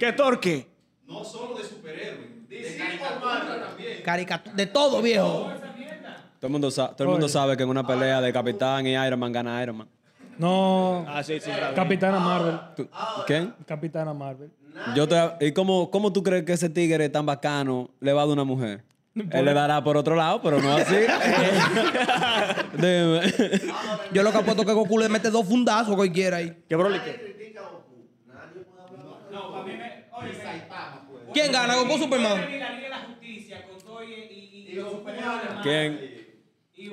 ¿Qué 0.00 0.12
torque? 0.12 0.66
No 1.06 1.24
solo 1.24 1.54
de 1.56 1.64
superhéroes, 1.64 2.48
de 2.48 2.76
caricatura 2.76 3.66
también. 3.68 4.02
Caricatura. 4.02 4.54
De 4.56 4.66
todo, 4.66 5.00
viejo. 5.02 5.50
Todo 6.40 6.46
el 6.48 6.50
mundo, 6.52 6.70
sa- 6.70 6.88
todo 6.94 7.04
el 7.04 7.10
mundo 7.12 7.28
sabe 7.28 7.56
que 7.56 7.62
en 7.62 7.68
una 7.68 7.86
pelea 7.86 8.20
de 8.20 8.32
Capitán 8.32 8.86
y 8.86 8.90
Iron 8.92 9.18
Man 9.18 9.32
gana 9.32 9.62
Iron 9.62 9.76
Man. 9.78 9.88
No, 10.38 11.04
Ah, 11.08 11.22
sí, 11.22 11.40
sí. 11.40 11.50
Capitana 11.74 12.18
Marvel. 12.18 12.58
¿Tú- 12.76 12.88
¿Quién? 13.26 13.54
Capitana 13.66 14.12
Marvel. 14.12 14.50
Yo 14.94 15.08
te, 15.08 15.16
¿Y 15.46 15.52
cómo, 15.52 15.90
cómo 15.90 16.12
tú 16.12 16.22
crees 16.22 16.44
que 16.44 16.52
ese 16.52 16.68
tigre 16.68 17.08
tan 17.08 17.24
bacano 17.24 17.88
le 18.00 18.12
va 18.12 18.22
a 18.22 18.26
dar 18.26 18.34
una 18.34 18.44
mujer? 18.44 18.84
Él 19.14 19.44
le 19.46 19.54
dará 19.54 19.82
por 19.82 19.96
otro 19.96 20.14
lado, 20.14 20.42
pero 20.42 20.60
no 20.60 20.74
así. 20.76 20.94
Dime. 22.74 23.20
Yo 24.12 24.22
lo 24.22 24.30
que 24.30 24.36
apuesto 24.38 24.60
es 24.62 24.68
que 24.68 24.74
Goku 24.74 24.98
le 24.98 25.08
mete 25.08 25.30
dos 25.30 25.46
fundazos 25.46 25.96
cualquiera 25.96 26.36
ahí. 26.36 26.62
¿Qué 26.68 26.76
Broly 26.76 26.98
qué? 27.00 27.36
No, 29.32 29.52
para 29.52 29.64
mí 29.64 29.72
me. 29.72 30.04
Oye, 30.12 30.32
¿Quién 30.32 30.48
gana? 30.68 31.02
¿Goku 31.06 31.16
o 31.16 31.18
Superman? 31.18 31.25
Y 31.25 31.25
la 31.25 31.25
Liga 31.25 31.25
de 31.25 31.25
la 31.25 31.25
Justicia 31.25 31.25
con 31.25 31.25
todo 31.25 31.25
y, 31.25 31.25
y, 31.25 31.25
y, 34.04 34.68
y 34.70 34.74
los 34.74 34.90
superhéroes. 34.92 35.54
más. 35.54 35.62
¿Quién? 35.62 36.00
Y. 36.76 36.90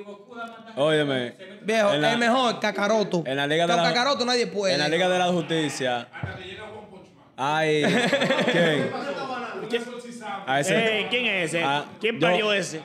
Óyeme. 0.76 1.34
Viejo, 1.62 1.92
En 1.94 2.02
la- 2.02 2.12
el 2.12 2.18
mejor, 2.18 2.58
Kakaroto. 2.60 3.22
En 3.26 3.36
la 3.36 3.46
Liga 3.46 3.66
de 3.66 3.72
Con 3.72 3.82
la 3.82 3.88
Kakaroto 3.88 4.24
nadie 4.24 4.46
puede. 4.46 4.74
En 4.74 4.80
la 4.80 4.88
Liga 4.88 5.08
de 5.08 5.18
la 5.18 5.26
Justicia. 5.26 6.08
Ay, 7.36 7.82
¿quién? 8.52 8.90
A 10.46 10.60
ese, 10.60 11.00
Eh, 11.00 11.06
¿Quién 11.10 11.26
es 11.26 11.46
ese? 11.54 11.64
Ah, 11.64 11.84
¿Quién 12.00 12.18
yo- 12.20 12.26
parió 12.28 12.52
ese? 12.52 12.80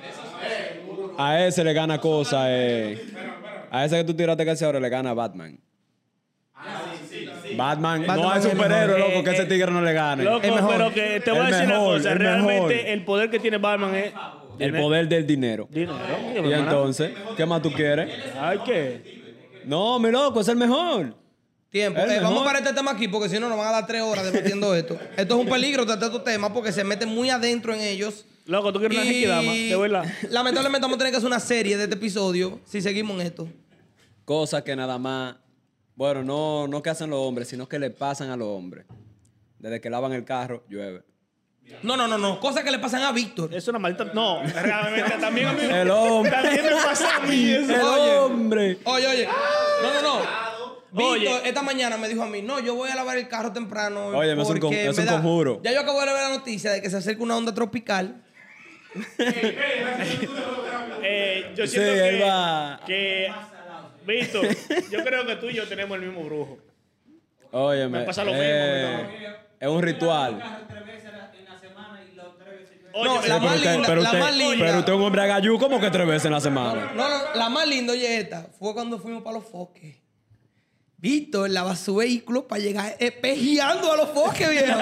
a 1.17 1.45
ese 1.45 1.63
le 1.63 1.73
gana 1.73 1.99
cosas. 1.99 2.45
Eh. 2.49 3.13
A 3.71 3.85
ese 3.85 3.97
que 3.97 4.03
tú 4.03 4.15
tiraste 4.15 4.43
que 4.45 4.51
ese 4.51 4.65
ahora 4.65 4.79
le 4.79 4.89
gana 4.89 5.13
Batman. 5.13 5.59
Batman, 6.53 6.73
no 6.87 6.98
Batman 7.55 8.05
hay 8.09 8.39
es 8.39 8.45
el 8.45 8.51
superhéroe, 8.51 8.99
loco, 8.99 9.23
que 9.23 9.31
ese 9.31 9.45
tigre 9.45 9.71
no 9.71 9.81
le 9.81 9.93
gane. 9.93 10.23
Loco, 10.23 10.45
El 10.45 10.53
mejor. 10.55 10.71
pero 10.71 10.93
que 10.93 11.19
te 11.23 11.31
voy 11.31 11.39
a 11.41 11.43
decir 11.47 11.67
mejor, 11.67 11.87
una 11.87 11.97
cosa. 11.97 12.11
el 12.11 12.19
Realmente 12.19 12.75
mejor. 12.75 12.87
el 12.89 13.05
poder 13.05 13.29
que 13.29 13.39
tiene 13.39 13.57
Batman 13.57 13.95
es 13.95 14.13
El 14.59 14.73
poder 14.73 15.07
del 15.07 15.25
dinero. 15.27 15.67
dinero. 15.71 15.97
Y 16.49 16.53
entonces, 16.53 17.11
¿qué 17.37 17.45
más 17.45 17.61
tú 17.61 17.71
quieres? 17.71 18.09
Ay, 18.39 18.59
¿qué? 18.65 19.19
No, 19.65 19.99
mi 19.99 20.09
loco, 20.11 20.41
es 20.41 20.47
el 20.47 20.55
mejor. 20.57 21.15
Tiempo. 21.69 21.99
Eh, 21.99 22.19
vamos 22.19 22.43
para 22.43 22.57
este 22.59 22.73
tema 22.73 22.91
aquí 22.91 23.07
porque 23.07 23.29
si 23.29 23.39
no 23.39 23.47
nos 23.47 23.55
van 23.57 23.67
a 23.67 23.71
dar 23.73 23.85
tres 23.85 24.01
horas 24.01 24.25
debatiendo 24.25 24.73
esto. 24.75 24.97
Esto 25.15 25.35
es 25.35 25.41
un 25.45 25.47
peligro 25.47 25.85
tratar 25.85 26.05
estos 26.07 26.23
temas 26.23 26.49
porque 26.51 26.71
se 26.71 26.83
meten 26.83 27.09
muy 27.09 27.29
adentro 27.29 27.73
en 27.75 27.81
ellos. 27.81 28.25
Loco, 28.47 28.73
tú 28.73 28.79
quieres 28.79 28.97
una 28.97 29.05
Genkidama, 29.05 29.51
de 29.53 29.75
verdad. 29.77 30.05
lamentablemente 30.31 30.81
vamos 30.83 30.95
a 30.95 30.97
tener 30.97 31.11
que 31.11 31.17
hacer 31.17 31.27
una 31.27 31.39
serie 31.39 31.77
de 31.77 31.83
este 31.83 31.95
episodio 31.95 32.59
si 32.65 32.81
seguimos 32.81 33.19
en 33.21 33.27
esto. 33.27 33.47
Cosas 34.25 34.63
que 34.63 34.75
nada 34.75 34.97
más, 34.97 35.35
bueno, 35.99 36.23
no, 36.23 36.65
no 36.69 36.81
que 36.81 36.89
hacen 36.89 37.09
los 37.09 37.19
hombres, 37.19 37.49
sino 37.49 37.67
que 37.67 37.77
le 37.77 37.89
pasan 37.89 38.29
a 38.29 38.37
los 38.37 38.47
hombres. 38.47 38.85
Desde 39.59 39.81
que 39.81 39.89
lavan 39.89 40.13
el 40.13 40.23
carro, 40.23 40.63
llueve. 40.69 41.03
No, 41.83 41.97
no, 41.97 42.07
no, 42.07 42.17
no. 42.17 42.39
Cosas 42.39 42.63
que 42.63 42.71
le 42.71 42.79
pasan 42.79 43.03
a 43.03 43.11
Víctor. 43.11 43.53
Es 43.53 43.67
una 43.67 43.79
maldita. 43.79 44.05
No, 44.13 44.41
realmente 44.43 45.17
también 45.19 45.47
a 45.47 45.51
mí. 45.51 45.59
El 45.63 45.91
hombre. 45.91 46.31
También 46.31 46.63
me 46.65 46.71
pasa 46.71 47.17
a 47.17 47.19
mí 47.19 47.49
eso. 47.51 47.75
El 47.75 47.81
Oye. 47.81 48.17
hombre. 48.17 48.77
Oye, 48.85 49.07
oye. 49.07 49.27
No, 49.83 49.93
no, 49.93 50.01
no. 50.01 50.19
Víctor, 50.91 51.17
Oye. 51.41 51.49
esta 51.49 51.61
mañana 51.63 51.97
me 51.97 52.07
dijo 52.07 52.23
a 52.23 52.27
mí, 52.27 52.41
no, 52.41 52.59
yo 52.61 52.75
voy 52.75 52.89
a 52.89 52.95
lavar 52.95 53.17
el 53.17 53.27
carro 53.27 53.51
temprano. 53.51 54.07
Oye, 54.07 54.31
es 54.31 54.37
un 54.37 54.45
con- 54.45 54.69
porque 54.69 54.87
es 54.87 54.97
me 54.97 55.03
un 55.03 55.09
conjuro. 55.09 55.59
Ya 55.63 55.73
yo 55.73 55.81
acabo 55.81 55.99
de 55.99 56.05
ver 56.05 56.15
la 56.15 56.29
noticia 56.29 56.71
de 56.71 56.81
que 56.81 56.89
se 56.89 56.95
acerca 56.95 57.21
una 57.21 57.35
onda 57.35 57.53
tropical. 57.53 58.23
Eh, 61.01 61.53
yo 61.55 61.65
Sí, 61.65 61.71
siento 61.73 61.91
él 61.91 62.17
que, 62.17 62.23
va- 62.23 62.79
que 62.85 63.31
Víctor, 64.09 64.45
yo 64.91 65.03
creo 65.03 65.25
que 65.25 65.35
tú 65.37 65.47
y 65.49 65.53
yo 65.53 65.67
tenemos 65.67 65.97
el 65.97 66.05
mismo 66.05 66.23
brujo. 66.23 66.57
Óyeme. 67.51 67.99
Me 67.99 68.05
pasa 68.05 68.23
lo 68.23 68.31
eh, 68.35 69.05
mismo, 69.19 69.35
Es 69.59 69.67
un 69.67 69.81
ritual. 69.81 70.41
Oye, 72.91 73.05
No, 73.07 73.15
la 73.15 73.21
pero 73.21 73.39
más 73.39 73.55
usted, 73.55 73.71
linda, 73.73 73.87
pero 73.87 74.01
la 74.01 74.09
usted- 74.09 74.19
más 74.19 74.35
linda. 74.35 74.65
pero 74.65 74.79
usted 74.79 74.93
es 74.93 74.97
un 74.99 75.05
hombre 75.05 75.21
agayú 75.21 75.59
como 75.59 75.79
que 75.79 75.91
tres 75.91 76.07
veces 76.07 76.25
en 76.25 76.31
la 76.31 76.41
semana. 76.41 76.91
No, 76.95 77.07
no, 77.07 77.35
la 77.35 77.47
más 77.49 77.67
linda, 77.67 77.93
oye, 77.93 78.17
esta, 78.19 78.47
fue 78.57 78.73
cuando 78.73 78.97
fuimos 78.97 79.21
para 79.21 79.35
los 79.37 79.45
foques. 79.45 79.95
Víctor 81.01 81.49
lava 81.49 81.77
su 81.77 81.95
vehículo 81.95 82.45
para 82.45 82.61
llegar 82.61 82.95
espejeando 82.99 83.93
a 83.93 83.95
los 83.95 84.09
foques, 84.09 84.49
viejo. 84.49 84.77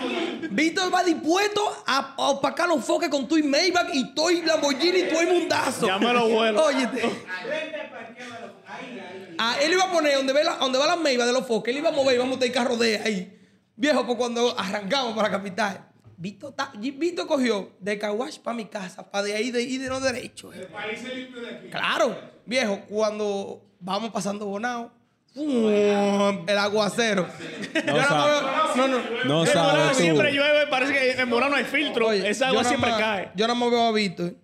Víctor 0.50 0.92
va 0.94 1.02
dispuesto 1.02 1.62
a, 1.86 2.14
a 2.14 2.28
opacar 2.28 2.68
los 2.68 2.84
foques 2.84 3.08
con 3.08 3.26
tu 3.26 3.42
Maybach 3.42 3.88
y 3.94 4.14
todo 4.14 4.30
Lamborghini 4.30 4.98
y 4.98 5.08
todo 5.08 5.22
mundazo. 5.22 5.86
Ya 5.86 5.98
me 5.98 6.12
lo 6.12 6.28
vuelo. 6.28 6.62
Óyete. 6.62 7.02
Ahí, 7.02 8.98
ahí. 9.00 9.34
Ah, 9.38 9.56
él 9.62 9.72
iba 9.72 9.84
a 9.84 9.90
poner 9.90 10.16
donde, 10.16 10.34
ve 10.34 10.44
la, 10.44 10.56
donde 10.56 10.78
va 10.78 10.86
la 10.86 10.96
Maybach 10.96 11.26
de 11.26 11.32
los 11.32 11.46
foques, 11.46 11.72
él 11.72 11.78
iba 11.78 11.88
a 11.88 11.92
mover, 11.92 12.16
iba 12.16 12.24
a 12.24 12.26
montar 12.26 12.46
el 12.46 12.52
carro 12.52 12.76
de 12.76 12.98
ahí. 12.98 13.38
Viejo, 13.74 14.04
pues 14.04 14.18
cuando 14.18 14.58
arrancamos 14.58 15.14
para 15.14 15.28
la 15.28 15.38
capital, 15.38 15.88
Víctor, 16.18 17.26
cogió 17.26 17.72
de 17.80 17.98
Caguash 17.98 18.38
para 18.40 18.54
mi 18.56 18.66
casa, 18.66 19.10
para 19.10 19.24
de 19.24 19.34
ahí 19.34 19.50
de 19.50 19.62
ir 19.62 19.80
de 19.80 19.88
no 19.88 20.00
derecho. 20.00 20.52
El 20.52 20.66
país 20.66 21.00
se 21.00 21.14
limpio 21.14 21.40
de 21.40 21.48
aquí. 21.48 21.68
Claro, 21.68 22.16
viejo, 22.44 22.82
cuando 22.88 23.64
vamos 23.80 24.10
pasando 24.10 24.46
Bonao, 24.46 24.92
el 25.34 26.58
aguacero. 26.58 27.26
Yo 27.74 27.82
nada 27.92 28.10
más 28.10 28.26
veo- 28.26 28.76
no, 28.76 28.88
no. 28.88 28.98
No 29.24 29.40
En 29.46 29.52
sabes 29.52 29.72
Morano 29.72 29.90
tú. 29.92 29.98
siempre 29.98 30.32
llueve, 30.32 30.66
parece 30.68 30.92
que 30.92 31.10
en 31.22 31.28
Morano 31.28 31.50
no 31.52 31.56
hay 31.56 31.64
filtro. 31.64 32.08
Oye, 32.08 32.28
Esa 32.28 32.46
yo 32.46 32.50
agua 32.52 32.64
siempre 32.64 32.90
más- 32.90 33.00
cae. 33.00 33.30
Yo 33.34 33.46
nada 33.46 33.58
más 33.58 33.70
veo 33.70 33.82
a 33.86 33.92
Víctor, 33.92 34.34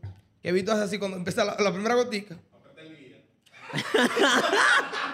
que 0.43 0.53
Víctor 0.53 0.77
hace 0.77 0.85
así 0.85 0.99
cuando 0.99 1.17
empieza 1.17 1.45
la, 1.45 1.57
la 1.59 1.73
primera 1.73 1.95
gotica. 1.95 2.37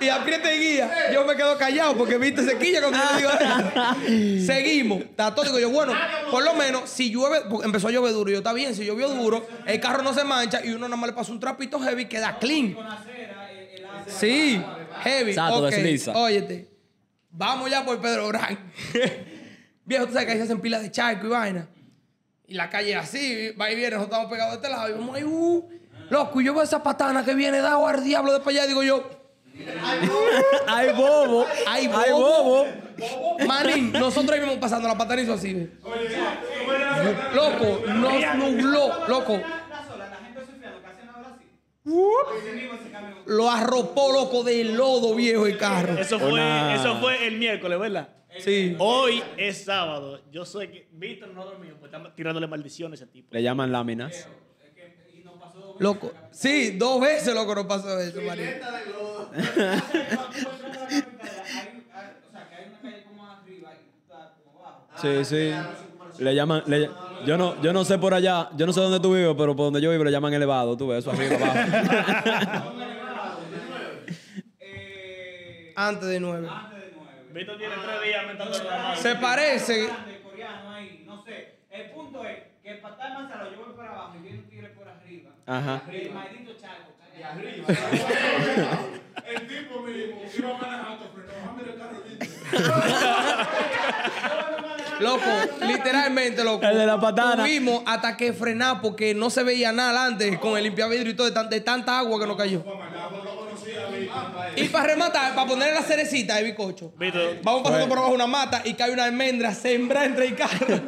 y 0.01 0.09
aprieta 0.09 0.53
el 0.53 0.61
guía. 0.61 1.13
Yo 1.13 1.25
me 1.25 1.35
quedo 1.35 1.59
callado 1.59 1.97
porque 1.97 2.19
Víctor 2.19 2.45
se 2.45 2.57
quilla 2.57 2.81
cuando 2.81 2.99
yo 2.99 3.17
digo 3.17 3.31
eso. 3.31 4.47
Seguimos. 4.47 5.01
Está 5.01 5.35
todo. 5.35 5.45
Digo 5.45 5.59
yo, 5.59 5.71
bueno, 5.71 5.93
por 6.31 6.45
lo 6.45 6.55
menos, 6.55 6.89
si 6.89 7.11
llueve, 7.11 7.41
porque 7.51 7.67
empezó 7.67 7.89
a 7.89 7.91
llover 7.91 8.13
duro. 8.13 8.31
Yo, 8.31 8.39
está 8.39 8.53
bien, 8.53 8.75
si 8.77 8.85
llovió 8.85 9.09
duro, 9.09 9.45
el 9.67 9.81
carro 9.81 10.05
no 10.05 10.15
se 10.15 10.23
mancha 10.23 10.65
y 10.65 10.69
uno 10.71 10.87
nada 10.87 10.97
más 10.97 11.11
le 11.11 11.15
pasa 11.17 11.33
un 11.33 11.41
trapito 11.41 11.81
heavy 11.81 12.03
y 12.03 12.07
queda 12.07 12.39
clean. 12.39 12.77
Sí, 14.07 14.63
heavy. 15.03 15.31
Exacto, 15.31 15.65
ok. 15.65 15.71
desliza. 15.71 16.13
Óyete, 16.13 16.69
vamos 17.31 17.71
ya 17.71 17.85
por 17.85 18.01
Pedro 18.01 18.29
Brán. 18.29 18.59
Viejo, 19.85 20.07
tú 20.07 20.13
sabes 20.13 20.27
que 20.27 20.33
ahí 20.33 20.39
se 20.39 20.45
hacen 20.45 20.61
pilas 20.61 20.83
de 20.83 20.91
charco 20.91 21.27
y 21.27 21.31
vaina. 21.31 21.69
Y 22.47 22.55
la 22.55 22.69
calle 22.69 22.95
así, 22.95 23.51
va 23.53 23.71
y 23.71 23.75
viene, 23.75 23.97
nosotros 23.97 24.13
estamos 24.13 24.31
pegados 24.31 24.53
de 24.53 24.57
este 24.57 24.69
lado 24.69 24.89
y 24.89 24.93
vamos 24.93 25.17
ahí, 25.17 25.25
uh, 25.25 25.69
loco, 26.11 26.41
y 26.41 26.45
yo 26.45 26.53
veo 26.53 26.63
esa 26.63 26.83
patana 26.83 27.25
que 27.25 27.35
viene, 27.35 27.59
da 27.59 27.77
al 27.77 28.05
diablo 28.05 28.33
de 28.33 28.41
para 28.41 28.51
allá, 28.51 28.67
digo 28.67 28.83
yo, 28.83 29.03
¡Ay, 30.67 30.91
bobo! 30.95 31.47
¡ay, 31.67 31.91
¡Ay, 31.95 32.13
bobo! 32.13 32.67
bobo! 32.99 33.39
Manín, 33.47 33.93
nosotros 33.93 34.37
íbamos 34.37 34.59
pasando 34.59 34.89
la 34.89 34.99
patana 34.99 35.21
y 35.21 35.25
hizo 35.25 35.35
así, 35.35 35.55
ve. 35.55 35.71
Loco, 37.35 37.83
nos 37.87 38.37
nubló, 38.37 39.07
loco. 39.07 39.35
La 39.71 39.87
sola, 39.87 40.09
la 40.09 40.17
gente 40.17 40.41
surfeando, 40.41 40.81
que 40.83 40.87
hacen 40.89 41.09
ahora 41.09 41.29
así. 41.35 41.45
Así 41.45 41.47
mismo 41.47 41.53
ese 41.53 41.53
camión. 41.55 41.74
Lo 43.27 43.51
arropó, 43.51 44.13
loco, 44.13 44.43
de 44.43 44.65
lodo, 44.65 45.15
viejo, 45.15 45.47
el 45.47 45.59
carro. 45.59 45.99
Eso 45.99 46.19
fue, 46.19 46.75
eso 46.75 46.97
fue 47.01 47.27
el 47.27 47.39
miércoles, 47.39 47.79
¿verdad? 47.79 48.09
Sí. 48.39 48.75
Hoy 48.79 49.23
es 49.37 49.65
sábado. 49.65 50.21
Yo 50.33 50.45
sé 50.45 50.71
que 50.71 50.89
Víctor 50.93 51.29
no 51.31 51.43
ha 51.43 51.45
dormido 51.45 51.77
porque 51.79 51.95
está 51.97 52.15
tirándole 52.15 52.47
maldiciones 52.47 53.01
a 53.01 53.05
ese 53.05 53.13
tipo. 53.13 53.29
Le 53.33 53.43
llaman 53.43 53.71
láminas. 53.71 54.29
Loco. 55.79 56.13
Sí, 56.31 56.71
dos 56.79 57.01
veces, 57.01 57.35
loco, 57.35 57.55
nos 57.55 57.67
pasó 57.67 57.99
eso, 58.01 58.21
Manín. 58.23 58.47
Hay- 58.47 58.55
hay- 58.55 58.83
O 59.07 59.31
sea, 62.33 62.49
que 62.49 62.55
hay 62.55 62.69
una 62.71 62.81
calle 62.81 63.05
como 63.05 63.27
arriba 63.31 63.73
y 63.75 64.01
está 64.03 64.35
como 64.45 64.61
abajo. 64.67 64.87
Sí, 65.01 65.25
sí. 65.25 65.53
Le 66.23 66.35
llaman. 66.35 66.63
le- 66.67 66.91
yo, 67.27 67.37
no, 67.39 67.61
yo 67.63 67.73
no 67.73 67.85
sé 67.85 67.99
por 67.99 68.15
allá, 68.15 68.49
yo 68.57 68.67
no 68.67 68.73
sé 68.73 68.81
dónde 68.81 69.01
tú 69.01 69.15
vives, 69.15 69.35
pero 69.37 69.55
por 69.57 69.67
donde 69.67 69.81
yo 69.81 69.91
vivo 69.91 70.05
le 70.05 70.11
llaman 70.11 70.33
elevado. 70.35 70.77
Tú 70.77 70.89
ves 70.89 70.99
eso 71.01 71.11
arriba 71.11 71.37
abajo. 71.37 72.73
Eh, 74.61 75.73
Antes 75.77 76.09
de 76.09 76.21
nueve. 76.21 76.49
antes 76.51 76.79
de 76.81 76.93
nueve. 76.97 77.13
Víctor 77.33 77.59
tiene 77.59 77.75
tres 77.75 78.03
días 78.05 78.27
mentando 78.27 78.59
la 78.65 78.77
mano. 78.79 78.97
Se 78.97 79.15
parece. 79.17 79.85
Grande, 79.87 80.21
coreano 80.23 80.71
ahí, 80.73 81.05
no 81.07 81.23
sé. 81.25 81.55
El 81.71 81.91
punto 81.91 82.25
es 82.25 82.39
que 82.63 82.75
para 82.77 82.95
estar 82.95 83.15
más 83.15 83.29
salado, 83.31 83.51
yo 83.51 83.65
voy 83.65 83.75
por 83.75 83.87
abajo 83.87 84.15
y 84.19 84.23
viene 84.23 84.39
un 84.39 84.45
tigre 84.49 84.69
por 84.69 84.89
arriba. 84.89 85.31
Ajá. 85.47 85.83
El 85.91 86.11
maldito 86.13 86.53
charco. 86.61 86.93
cae 86.99 87.25
ahí. 87.25 87.65
El 89.27 89.47
tipo 89.47 89.81
mismo 89.83 90.21
iba 90.37 90.59
manejando, 90.59 91.11
pero 91.15 91.27
no, 91.47 91.53
mira 91.55 91.71
el 91.73 91.79
carro. 91.79 91.99
Loco, 95.01 95.23
literalmente, 95.67 96.45
loco. 96.45 96.65
El 96.67 96.79
de 96.79 96.87
la 96.87 96.99
patana. 97.01 97.43
Tuvimos 97.45 97.83
hasta 97.87 98.17
que 98.17 98.33
frenar 98.33 98.81
porque 98.81 99.15
no 99.15 99.31
se 99.31 99.43
veía 99.43 99.73
nada 99.73 100.07
antes 100.07 100.39
con 100.39 100.57
el 100.57 100.65
limpiavidrio 100.65 101.13
y 101.13 101.15
todo, 101.15 101.27
de, 101.27 101.33
tan- 101.33 101.49
de 101.51 101.61
tanta 101.61 101.99
agua 101.99 102.21
que 102.21 102.27
nos 102.27 102.37
cayó. 102.37 102.63
Y 104.57 104.69
para 104.69 104.87
rematar, 104.89 105.35
para 105.35 105.47
ponerle 105.49 105.75
la 105.75 105.83
cerecita 105.83 106.37
de 106.37 106.45
bicocho. 106.45 106.93
Vamos 107.43 107.63
pasando 107.63 107.89
por 107.89 107.99
abajo 107.99 108.13
una 108.15 108.27
mata 108.27 108.63
y 108.65 108.75
cae 108.75 108.91
una 108.93 109.05
almendra 109.05 109.53
sembrada 109.55 110.07
entre 110.07 110.27
el 110.27 110.37
carro. 110.37 110.81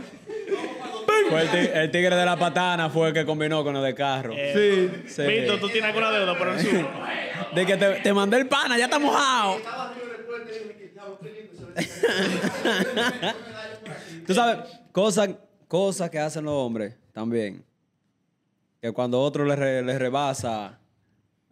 Fue 1.30 1.42
el, 1.42 1.48
ti- 1.50 1.70
el 1.74 1.90
tigre 1.90 2.14
de 2.14 2.24
la 2.24 2.36
patana 2.36 2.88
fue 2.90 3.08
el 3.08 3.14
que 3.14 3.24
combinó 3.24 3.64
con 3.64 3.74
el 3.76 3.82
de 3.82 3.94
carro. 3.94 4.32
eh, 4.36 5.02
Sí. 5.08 5.22
Víctor, 5.22 5.58
¿tú 5.58 5.68
tienes 5.68 5.88
alguna 5.88 6.10
deuda 6.10 6.36
por 6.38 6.48
el 6.48 6.60
sur? 6.60 6.86
De 7.54 7.66
que 7.66 7.76
te, 7.76 7.86
te 8.00 8.12
mandé 8.12 8.36
el 8.38 8.46
pana, 8.46 8.76
ya 8.78 8.84
está 8.84 8.98
mojado. 8.98 9.56
Tú 14.26 14.34
sabes, 14.34 14.58
cosas 14.92 15.30
cosas 15.68 16.10
que 16.10 16.18
hacen 16.18 16.44
los 16.44 16.54
hombres 16.54 16.94
también. 17.12 17.64
Que 18.80 18.92
cuando 18.92 19.20
otro 19.20 19.44
le, 19.44 19.56
re- 19.56 19.82
le 19.82 19.98
rebasa, 19.98 20.78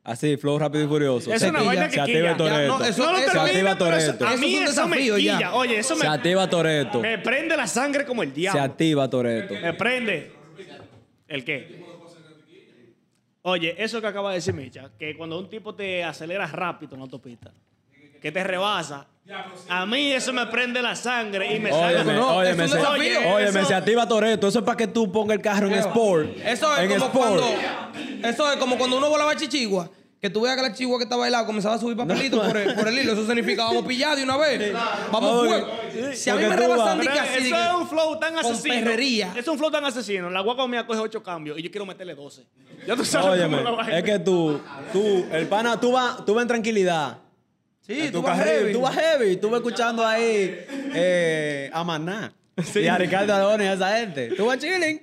así, 0.04 0.36
flow 0.36 0.58
rápido 0.58 0.84
y 0.84 0.88
furioso. 0.88 1.32
Es 1.32 1.40
Se 1.40 1.48
una 1.50 1.58
quilla. 1.60 1.68
vaina 1.68 1.86
que 1.88 1.94
Se 1.94 2.00
activa 2.00 2.36
quilla. 2.36 2.48
no, 2.66 2.84
eso- 2.84 3.02
No 3.06 3.12
lo 3.12 3.18
eso- 3.18 3.32
Se 3.32 3.38
activa 3.40 3.78
Toretto. 3.78 4.26
A 4.26 4.34
Eso 4.34 4.40
mí 4.40 4.54
es 4.54 4.60
un 4.60 4.66
eso 4.68 4.86
me 4.88 4.96
desafío 4.96 5.18
ya. 5.18 5.36
quilla. 5.38 5.54
Oye, 5.54 5.78
eso 5.78 5.96
Se 5.96 6.04
me, 6.04 6.14
activa 6.14 6.48
Toreto. 6.48 7.00
me 7.00 7.18
prende 7.18 7.56
la 7.56 7.66
sangre 7.66 8.04
como 8.04 8.22
el 8.22 8.28
Se 8.30 8.34
diablo. 8.36 8.62
activa 8.62 9.08
Toreto. 9.10 9.54
Me 9.54 9.72
prende. 9.74 10.32
¿El 11.26 11.44
qué? 11.44 11.82
Oye, 13.42 13.74
eso 13.82 14.00
que 14.00 14.06
acaba 14.06 14.30
de 14.30 14.36
decir 14.36 14.54
Micha, 14.54 14.90
que 14.98 15.16
cuando 15.16 15.38
un 15.38 15.50
tipo 15.50 15.74
te 15.74 16.02
acelera 16.02 16.46
rápido 16.46 16.94
en 16.94 17.00
la 17.00 17.04
autopista, 17.04 17.52
que 18.20 18.32
te 18.32 18.42
rebasa, 18.42 19.06
a 19.68 19.86
mí 19.86 20.12
eso 20.12 20.32
me 20.32 20.46
prende 20.46 20.82
la 20.82 20.94
sangre 20.94 21.56
y 21.56 21.60
me 21.60 21.70
sale. 21.70 21.96
Óyeme, 21.96 22.12
no, 22.12 22.36
óyeme, 22.36 22.64
es 22.64 22.72
un 22.72 22.76
se, 22.78 22.82
desafío. 22.84 23.34
óyeme, 23.34 23.64
se 23.64 23.74
activa 23.74 24.06
Toreto. 24.06 24.48
Eso 24.48 24.58
es 24.58 24.64
para 24.64 24.76
que 24.76 24.86
tú 24.86 25.10
pongas 25.10 25.36
el 25.36 25.42
carro 25.42 25.66
en 25.68 25.74
Sport. 25.74 26.28
Eso 26.44 26.76
es 26.76 26.82
en 26.82 26.88
como 26.98 27.06
Sport. 27.06 27.40
cuando. 27.40 28.28
Eso 28.28 28.52
es 28.52 28.56
como 28.58 28.76
cuando 28.76 28.98
uno 28.98 29.08
volaba 29.08 29.34
chichigua. 29.36 29.90
Que 30.20 30.30
tú 30.30 30.40
veas 30.40 30.56
que 30.56 30.62
la 30.62 30.72
chichigua 30.72 30.96
que 30.98 31.04
estaba 31.04 31.26
al 31.26 31.32
lado 31.32 31.44
comenzaba 31.44 31.74
a 31.74 31.78
subir 31.78 31.98
papelitos 31.98 32.46
por, 32.46 32.56
el, 32.56 32.74
por 32.74 32.88
el 32.88 32.98
hilo. 32.98 33.12
Eso 33.12 33.26
significa 33.26 33.64
vamos 33.64 33.84
pillados 33.84 34.16
de 34.16 34.24
una 34.24 34.38
vez. 34.38 34.72
Vamos 35.12 35.46
fuego. 35.46 35.68
Si 36.14 36.30
a 36.30 36.34
mí 36.36 36.44
me 36.46 36.56
rebasan 36.56 36.98
de 36.98 37.06
que 37.06 37.18
así. 37.18 37.46
eso 37.48 37.56
es 37.56 37.74
un 37.74 37.88
flow 37.88 38.18
tan 38.18 38.34
con 38.34 38.44
asesino. 38.46 38.74
perrería. 38.74 39.32
Es 39.36 39.48
un 39.48 39.58
flow 39.58 39.70
tan 39.70 39.84
asesino. 39.84 40.30
La 40.30 40.40
guagua 40.40 40.66
mía 40.66 40.86
coge 40.86 40.98
ocho 41.00 41.22
cambios 41.22 41.58
y 41.58 41.62
yo 41.62 41.70
quiero 41.70 41.84
meterle 41.84 42.14
12. 42.14 42.42
Ya 42.86 42.96
tú 42.96 43.04
sabes 43.04 43.28
Óyeme, 43.38 43.58
cómo 43.58 43.70
la 43.70 43.76
vaina. 43.76 43.98
es 43.98 44.04
que 44.04 44.18
tú, 44.18 44.60
tú, 44.92 45.26
el 45.30 45.46
pana, 45.46 45.78
tú 45.78 45.92
vas, 45.92 46.24
tú 46.24 46.32
vas 46.34 46.42
en 46.42 46.48
tranquilidad. 46.48 47.18
Sí, 47.86 48.10
tú 48.10 48.22
vas 48.22 48.42
heavy. 48.42 48.72
Tú 48.72 48.80
vas 48.80 48.94
heavy. 48.94 49.36
Tú 49.36 49.50
vas 49.50 49.58
escuchando 49.58 50.06
ahí 50.06 50.64
eh, 50.94 51.70
a 51.72 51.84
Maná. 51.84 52.32
Y 52.74 52.86
a 52.86 52.96
Ricardo 52.96 53.34
Arjona 53.34 53.64
y 53.64 53.66
a 53.66 53.72
esa 53.74 53.96
gente. 53.98 54.28
Tú 54.36 54.46
vas 54.46 54.58
chilling. 54.58 55.02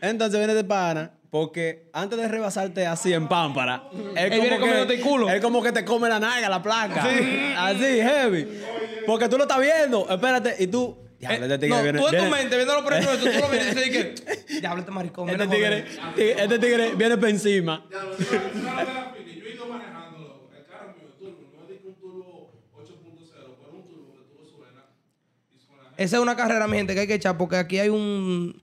Entonces 0.00 0.38
viene 0.38 0.54
de 0.54 0.64
pana. 0.64 1.12
Porque 1.30 1.88
antes 1.94 2.18
de 2.18 2.28
rebasarte 2.28 2.86
así 2.86 3.12
en 3.14 3.26
pámpara, 3.26 3.84
él, 4.16 4.30
viene 4.30 4.58
comiéndote 4.60 4.94
el 4.96 5.00
culo. 5.00 5.30
él 5.30 5.40
como 5.40 5.62
que 5.62 5.72
te 5.72 5.82
come 5.82 6.06
la 6.08 6.20
naga, 6.20 6.46
la 6.50 6.62
placa. 6.62 7.02
Así, 7.56 7.82
heavy. 7.82 8.46
Porque 9.06 9.28
tú 9.30 9.38
lo 9.38 9.44
estás 9.44 9.58
viendo. 9.60 10.06
Espérate, 10.10 10.56
y 10.58 10.66
tú. 10.66 10.98
Diablo, 11.18 11.44
este 11.46 11.54
Eh, 11.54 11.58
tigre 11.58 11.76
no, 11.76 11.82
viene. 11.84 11.98
tú 12.00 12.04
en 12.06 12.10
tu 12.10 12.16
viene- 12.20 12.30
mente, 12.36 12.56
viéndolo 12.56 12.82
por 12.82 12.92
dentro, 12.94 13.16
tú 13.16 13.24
lo 13.26 13.48
ves 13.48 13.62
y 13.62 13.74
dices 13.74 13.90
que. 14.46 14.60
Diablo, 14.60 14.80
este 14.80 14.90
maricón. 14.92 15.30
este, 15.30 15.46
tigre, 15.46 15.84
joder". 15.86 16.14
tigre- 16.16 16.42
este 16.42 16.58
tigre 16.58 16.94
viene 16.96 17.16
para 17.16 17.30
encima. 17.30 17.86
Una 17.88 18.00
vez 18.04 18.94
la 18.94 19.12
Fini, 19.16 19.40
yo 19.40 19.46
he 19.46 19.54
ido 19.54 19.66
manejando, 19.66 20.18
loco, 20.18 20.50
el 20.54 20.66
carro 20.66 20.92
mío, 20.98 21.06
el 21.08 21.14
turbo, 21.18 21.48
no 21.56 21.62
es 21.62 21.68
de 21.70 21.78
que 21.78 21.86
un 21.88 21.94
turbo 21.94 22.52
8.0, 22.76 23.56
pero 23.56 23.72
un 23.72 23.84
turbo 23.88 24.12
que 24.12 24.22
tú 24.28 24.42
lo 24.42 24.48
suena 24.50 24.84
y 25.54 25.58
suena. 25.64 25.91
Esa 26.02 26.16
es 26.16 26.22
una 26.22 26.34
carrera, 26.34 26.66
mi 26.66 26.76
gente, 26.76 26.94
que 26.94 27.00
hay 27.00 27.06
que 27.06 27.14
echar 27.14 27.36
porque 27.38 27.56
aquí 27.56 27.78
hay 27.78 27.88
un. 27.88 28.60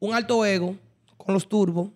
Un 0.00 0.14
alto 0.14 0.44
ego 0.44 0.76
con 1.16 1.34
los 1.34 1.48
turbos. 1.48 1.90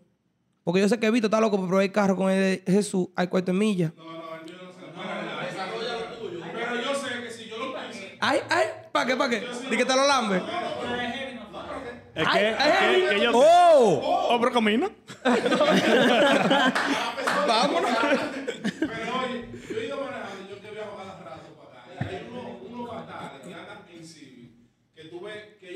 Porque 0.65 0.81
yo 0.81 0.89
sé 0.89 0.99
que 0.99 1.11
Vito 1.11 1.27
está 1.27 1.41
loco 1.41 1.57
por 1.57 1.67
probar 1.67 1.85
el 1.85 1.93
carro 1.93 2.17
con 2.17 2.31
el 2.31 2.63
de 2.65 2.73
Jesús 2.73 3.09
al 3.17 3.29
cuarto 3.29 3.51
de 3.53 3.59
milla. 3.59 3.93
No, 3.97 4.05
no, 4.05 4.37
el 4.37 4.45
mío 4.45 4.55
no 4.63 4.73
se 4.73 4.79
para 4.93 5.25
nada, 5.25 5.45
desarrolla 5.45 5.99
lo 5.99 6.05
tuyo. 6.17 6.41
Pero 6.53 6.77
yo 6.83 6.95
sé 6.95 7.21
que 7.23 7.31
si 7.33 7.49
yo 7.49 7.59
lo 7.59 7.75
pise, 7.89 8.17
Ay, 8.21 8.41
ay, 8.49 8.67
¿para 8.93 9.07
qué, 9.07 9.17
para 9.17 9.31
qué? 9.31 9.45
Di 9.71 9.77
que 9.77 9.85
te 9.85 9.97
lo 9.97 10.07
lambe. 10.07 10.41
Es 12.15 12.29
que, 12.29 12.39
ay, 12.39 13.03
es 13.03 13.09
que, 13.09 13.17
que 13.17 13.23
yo. 13.25 13.33
¡Oh! 13.35 14.29
Oh, 14.31 14.39
pero 14.41 14.53
camina. 14.53 14.89
Vámonos. 17.49 17.91
pero 18.01 19.19
oye, 19.19 19.49
yo 19.69 19.77
he 19.81 19.87
ido 19.87 19.97
manejando, 20.01 20.49
yo 20.49 20.61
que 20.61 20.71
viajo 20.71 20.97
cada 20.97 21.19
rato 21.19 21.49
para 21.57 21.83
acá, 21.83 22.05
y 22.05 22.15
hay 22.15 22.29
unos 22.31 22.45
unos 22.71 22.91
fatales 22.91 23.41
que 23.47 23.55
andan 23.55 23.79
en 23.91 24.05
Civic, 24.07 24.51
que 24.95 25.05
tú 25.05 25.21
ves 25.23 25.43
que 25.59 25.73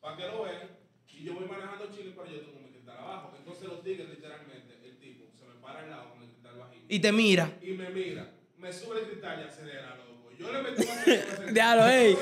para 0.00 0.16
que 0.16 0.22
lo 0.26 0.42
vean, 0.44 0.68
y 1.08 1.24
yo 1.24 1.34
voy 1.34 1.46
manejando 1.48 1.86
Chile, 1.94 2.12
pero 2.16 2.26
yo 2.30 2.40
tengo 2.40 2.60
mi 2.60 2.68
cristal 2.70 2.96
abajo. 2.98 3.32
Entonces 3.38 3.68
los 3.68 3.82
tigres, 3.82 4.08
literalmente, 4.08 4.78
el 4.84 4.96
tipo, 4.98 5.24
se 5.38 5.44
me 5.46 5.54
para 5.60 5.80
al 5.80 5.90
lado 5.90 6.10
con 6.12 6.22
el 6.22 6.28
cristal 6.28 6.56
bajito. 6.58 6.84
Y 6.88 6.98
te 7.00 7.12
mira. 7.12 7.50
y 7.62 7.72
me 7.72 7.90
mira, 7.90 8.30
me 8.58 8.72
sube 8.72 9.00
el 9.00 9.06
cristal 9.08 9.40
y 9.40 9.42
acelera, 9.48 9.96
loco. 9.96 10.30
Yo 10.38 10.52
le 10.52 10.62
metí 10.62 10.84
una. 10.84 11.46
Diablo, 11.52 11.88
ey. 11.88 12.14
Lo 12.14 12.18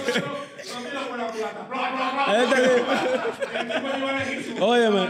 miro 0.81 1.01
por 1.09 1.19
la 1.19 1.29
plata. 1.31 1.67
Bla, 1.69 1.91
bla, 1.93 2.11
bla. 2.13 2.25
Este- 2.43 2.65
El 3.59 3.67
tipo 3.69 3.87
iba. 4.57 4.67
Óyeme. 4.67 5.01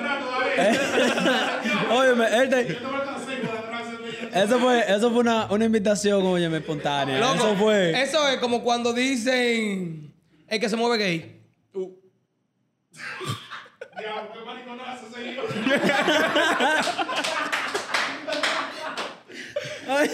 Óyeme, 1.90 2.24
este- 2.42 2.64
te 2.64 2.76
a 2.76 2.78
cerveza. 3.20 4.42
eso 4.44 4.58
fue, 4.58 4.80
eso 4.92 5.10
fue 5.10 5.20
una, 5.20 5.46
una 5.50 5.64
invitación, 5.64 6.26
óyeme, 6.26 6.56
espontánea. 6.58 7.18
Loco, 7.20 7.34
eso 7.34 7.54
fue. 7.56 8.02
Eso 8.02 8.28
es 8.28 8.36
como 8.38 8.62
cuando 8.64 8.92
dicen 8.92 10.12
el 10.48 10.60
que 10.60 10.68
se 10.68 10.76
mueve 10.76 10.98
gay. 10.98 11.40
Diablo, 13.98 14.30
qué 14.32 14.40
mariconazo 14.44 15.06
hijo. 15.22 15.42
Oye. 19.88 20.10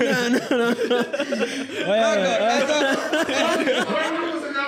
No, 0.00 0.30
no, 0.30 0.38
no. 0.56 0.68
Oye, 1.86 2.00
Loco, 2.00 2.16
oye. 2.16 2.32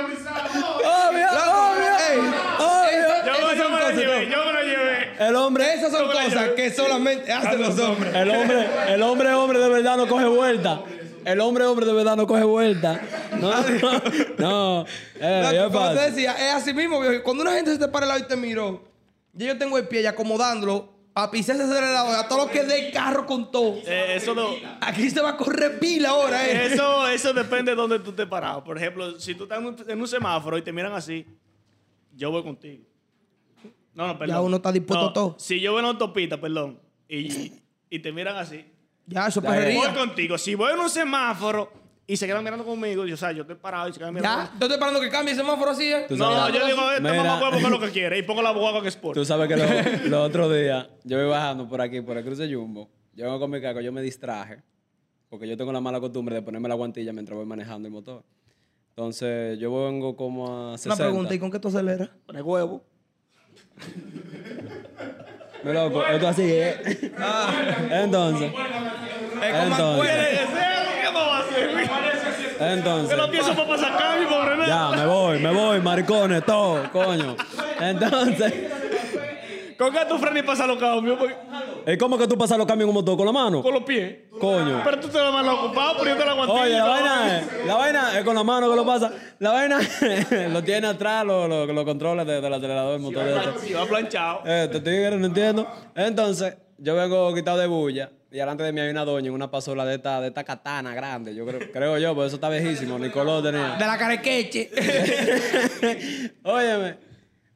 brisado. 0.07 0.47
Obvio, 0.79 1.27
Loco, 1.33 1.73
obvio. 1.73 1.95
ey, 2.09 2.19
Obvio. 2.59 3.09
Yo, 3.27 3.33
esas 3.33 3.57
yo 3.57 3.63
son 3.63 3.71
me 3.73 3.79
lo 3.79 3.85
cosas, 3.85 3.97
llevé, 3.97 4.19
¿no? 4.27 4.31
yo 4.33 4.39
me 4.45 4.53
lo 4.53 4.63
llevé. 4.63 4.97
El 5.19 5.37
hombre, 5.37 5.75
Esas 5.75 5.91
son 5.93 6.07
cosas 6.07 6.49
que 6.51 6.71
solamente 6.71 7.33
hacen 7.33 7.61
los 7.63 7.79
hombres. 7.79 8.15
el 8.15 8.31
hombre, 8.31 8.69
el 8.89 9.03
hombre, 9.03 9.35
hombre 9.35 9.59
de 9.59 9.69
verdad 9.69 9.97
no 9.97 10.07
coge 10.07 10.27
vuelta. 10.27 10.81
El 11.33 11.41
hombre, 11.41 11.65
hombre 11.67 11.85
de 11.85 11.93
verdad 11.93 12.17
no 12.17 12.27
coge 12.27 12.45
vuelta. 12.45 13.01
No, 13.39 13.51
no, 13.69 14.03
no. 14.39 14.87
Eh, 15.21 15.69
te 15.95 16.11
decía, 16.11 16.33
es 16.33 16.55
así 16.55 16.73
mismo, 16.73 17.01
viejo. 17.01 17.23
Cuando 17.23 17.43
una 17.43 17.53
gente 17.53 17.73
se 17.73 17.79
te 17.79 17.89
para 17.89 18.05
al 18.07 18.09
lado 18.09 18.21
y 18.21 18.29
te 18.29 18.37
miró, 18.37 18.83
ya 19.35 19.49
yo 19.49 19.59
tengo 19.59 19.77
el 19.77 19.87
pie 19.87 20.01
y 20.03 20.07
acomodándolo 20.07 20.95
a 21.15 21.31
pisar 21.31 21.57
ese 21.57 21.65
acelerador, 21.65 22.15
a 22.17 22.29
todo 22.29 22.47
lo 22.47 22.51
que 22.51 22.63
dé 22.63 22.91
carro 22.93 23.27
con 23.27 23.51
todo. 23.51 23.75
Eh, 23.85 24.15
eso, 24.17 24.35
no- 24.35 24.49
Aquí 24.81 25.11
se 25.11 25.21
va 25.21 25.31
a 25.31 25.37
correr 25.37 25.79
pila 25.79 26.11
ahora, 26.11 26.49
eh. 26.49 26.67
eso, 26.73 27.07
eso 27.09 27.33
depende 27.35 27.73
de 27.73 27.77
dónde 27.77 27.99
tú 27.99 28.11
estés 28.11 28.27
parado. 28.27 28.65
Por 28.65 28.79
ejemplo, 28.79 29.19
si 29.21 29.35
tú 29.35 29.43
estás 29.43 29.59
en 29.59 29.67
un, 29.67 29.77
en 29.87 30.01
un 30.01 30.09
semáforo 30.09 30.57
y 30.57 30.63
te 30.63 30.73
miran 30.73 30.93
así, 30.95 31.27
yo 32.17 32.31
voy 32.31 32.43
contigo. 32.43 32.85
No, 33.95 34.07
no, 34.07 34.19
perdón. 34.19 34.35
Ya 34.37 34.41
uno 34.41 34.57
está 34.57 34.73
dispuesto 34.73 35.05
No, 35.05 35.11
a 35.11 35.13
todo. 35.13 35.35
Si 35.39 35.61
yo 35.61 35.73
voy 35.73 35.81
en 35.81 35.85
la 35.87 35.91
autopista, 35.91 36.41
perdón, 36.41 36.79
y, 37.09 37.53
y 37.91 37.99
te 37.99 38.13
miran 38.13 38.37
así, 38.37 38.65
Ya, 39.09 39.27
eso 39.27 39.41
es 39.41 39.75
voy 39.75 39.89
contigo. 39.95 40.37
Si 40.39 40.55
voy 40.55 40.73
en 40.73 40.81
un 40.81 40.91
semáforo 40.91 41.73
y 42.07 42.17
se 42.17 42.27
quedan 42.27 42.45
mirando 42.45 42.65
conmigo, 42.65 43.07
yo, 43.07 43.15
o 43.15 43.17
sea, 43.17 43.33
yo 43.33 43.43
estoy 43.43 43.57
parado 43.57 43.89
y 43.89 43.93
se 43.93 43.99
quedan 43.99 44.15
mirando. 44.15 44.37
Ya, 44.45 44.47
yo 44.47 44.53
estoy 44.67 44.73
esperando 44.73 45.01
que 45.01 45.09
cambie 45.11 45.33
el 45.33 45.39
semáforo 45.39 45.71
así, 45.71 45.93
eh. 45.93 46.05
Tú 46.09 46.17
No, 46.17 46.31
sabes- 46.31 46.55
yo 46.59 46.67
digo, 46.67 46.91
este 46.91 47.03
Mira. 47.03 47.17
mamá 47.25 47.41
huevo 47.43 47.59
que 47.59 47.65
es 47.65 47.71
lo 47.71 47.81
que 47.81 47.91
quiere 47.91 48.19
y 48.19 48.23
pongo 48.23 48.43
la 48.43 48.51
guagua 48.53 48.83
que 48.83 48.89
sport. 48.89 49.15
Tú 49.15 49.25
sabes 49.25 49.49
que 49.49 49.57
los 50.03 50.11
lo 50.11 50.23
otros 50.23 50.53
días 50.55 50.89
yo 51.05 51.19
voy 51.19 51.29
bajando 51.29 51.69
por 51.69 51.81
aquí, 51.81 52.01
por 52.03 52.17
el 52.19 52.25
cruce 52.25 52.53
Jumbo. 52.53 52.89
Yo 53.15 53.25
vengo 53.25 53.41
con 53.41 53.51
mi 53.51 53.61
caco, 53.61 53.81
yo 53.81 53.93
me 53.93 54.03
distraje. 54.03 54.63
Porque 55.29 55.47
yo 55.47 55.57
tengo 55.59 55.73
la 55.73 55.81
mala 55.81 56.01
costumbre 56.01 56.37
de 56.37 56.43
ponerme 56.43 56.69
la 56.69 56.75
guantilla 56.75 57.13
mientras 57.13 57.37
voy 57.37 57.45
manejando 57.47 57.87
el 57.89 57.93
motor. 57.93 58.25
Entonces, 58.91 59.59
yo 59.59 59.71
vengo 59.85 60.17
como 60.17 60.73
a 60.73 60.79
60. 60.79 60.95
Una 60.95 61.11
pregunta, 61.11 61.35
¿y 61.35 61.39
con 61.39 61.51
qué 61.51 61.59
tú 61.59 61.69
aceleras? 61.69 62.09
Pone 62.27 62.41
huevo. 62.43 62.83
Me 65.63 65.73
loco, 65.73 65.95
pues, 65.95 66.11
esto 66.11 66.29
así 66.29 66.53
es. 66.53 66.77
¿eh? 66.87 67.13
Ah. 67.19 67.51
Entonces. 67.91 68.53
Entonces. 69.43 70.49
Entonces. 72.61 73.11
Yo 73.11 73.17
lo 73.17 73.31
pienso 73.31 73.55
para 73.55 73.69
pasar 73.69 73.93
acá, 73.93 74.17
mi 74.19 74.27
pobre 74.27 74.67
Ya, 74.67 74.91
me 74.91 75.07
voy, 75.07 75.39
me 75.39 75.53
voy, 75.53 75.81
maricones, 75.81 76.45
todo, 76.45 76.91
coño. 76.93 77.37
Entonces. 77.81 78.78
¿Con 79.79 79.93
qué 79.93 80.01
tú 80.09 80.19
frenas 80.19 80.43
y 80.43 80.47
pasas 80.47 80.67
los 80.67 80.77
cambios? 80.79 81.17
Porque- 81.17 81.37
¿y 81.93 81.97
cómo 81.97 82.19
que 82.19 82.27
tú 82.27 82.37
pasas 82.37 82.59
los 82.59 82.67
cambios 82.67 82.87
en 82.87 82.89
un 82.89 82.95
motor 82.97 83.17
con 83.17 83.25
la 83.27 83.33
mano? 83.33 83.63
Con 83.63 83.73
los 83.75 83.85
pies. 83.85 84.17
Coño. 84.41 84.83
Pero 84.85 84.99
tú 85.01 85.09
te 85.09 85.19
la 85.19 85.31
mano 85.31 85.55
ocupado 85.55 85.99
poniendo 85.99 86.25
la 86.25 86.33
guantilla. 86.33 86.63
Oye, 86.63 86.73
la 86.75 86.85
vaina 86.85 87.39
es, 87.39 87.67
la 87.67 87.75
vaina 87.77 88.19
es 88.19 88.25
con 88.25 88.35
la 88.35 88.43
mano 88.45 88.69
que 88.71 88.77
lo 88.77 88.85
pasa. 88.85 89.13
La 89.39 89.53
vaina 89.53 89.79
lo 90.53 90.65
tiene 90.65 90.89
atrás, 90.89 91.25
lo, 91.25 91.47
lo, 91.47 91.65
lo 91.67 91.85
controla 91.85 92.25
desde 92.25 92.45
el 92.47 92.53
acelerador 92.55 92.93
del 92.95 93.01
motor. 93.03 93.25
de 93.25 93.37
este. 93.37 93.67
Si 93.69 93.73
va 93.73 93.87
planchado. 93.87 94.41
Eh, 94.45 94.69
te 94.73 94.81
tigre, 94.81 95.17
no 95.17 95.27
entiendo. 95.27 95.67
Entonces, 95.95 96.57
yo 96.79 96.97
vengo 96.97 97.33
quitado 97.35 97.59
de 97.59 97.67
bulla 97.69 98.11
y 98.31 98.37
delante 98.37 98.63
de 98.65 98.73
mí 98.73 98.81
hay 98.81 98.91
una 98.91 99.05
doña 99.05 99.29
en 99.29 99.33
una 99.35 99.51
pasola 99.51 99.85
de 99.85 99.95
esta, 99.95 100.21
de 100.21 100.29
esta 100.29 100.43
katana 100.45 100.93
grande. 100.95 101.35
Yo 101.35 101.47
creo, 101.47 101.61
creo 101.73 101.99
yo, 101.99 102.15
porque 102.15 102.27
eso 102.27 102.37
está 102.37 102.49
viejísimo. 102.49 102.99
Ni 102.99 103.11
color 103.11 103.43
tenía. 103.45 103.77
De 103.77 103.87
la 103.87 103.97
carequeche. 103.97 104.71
Óyeme, 106.43 106.97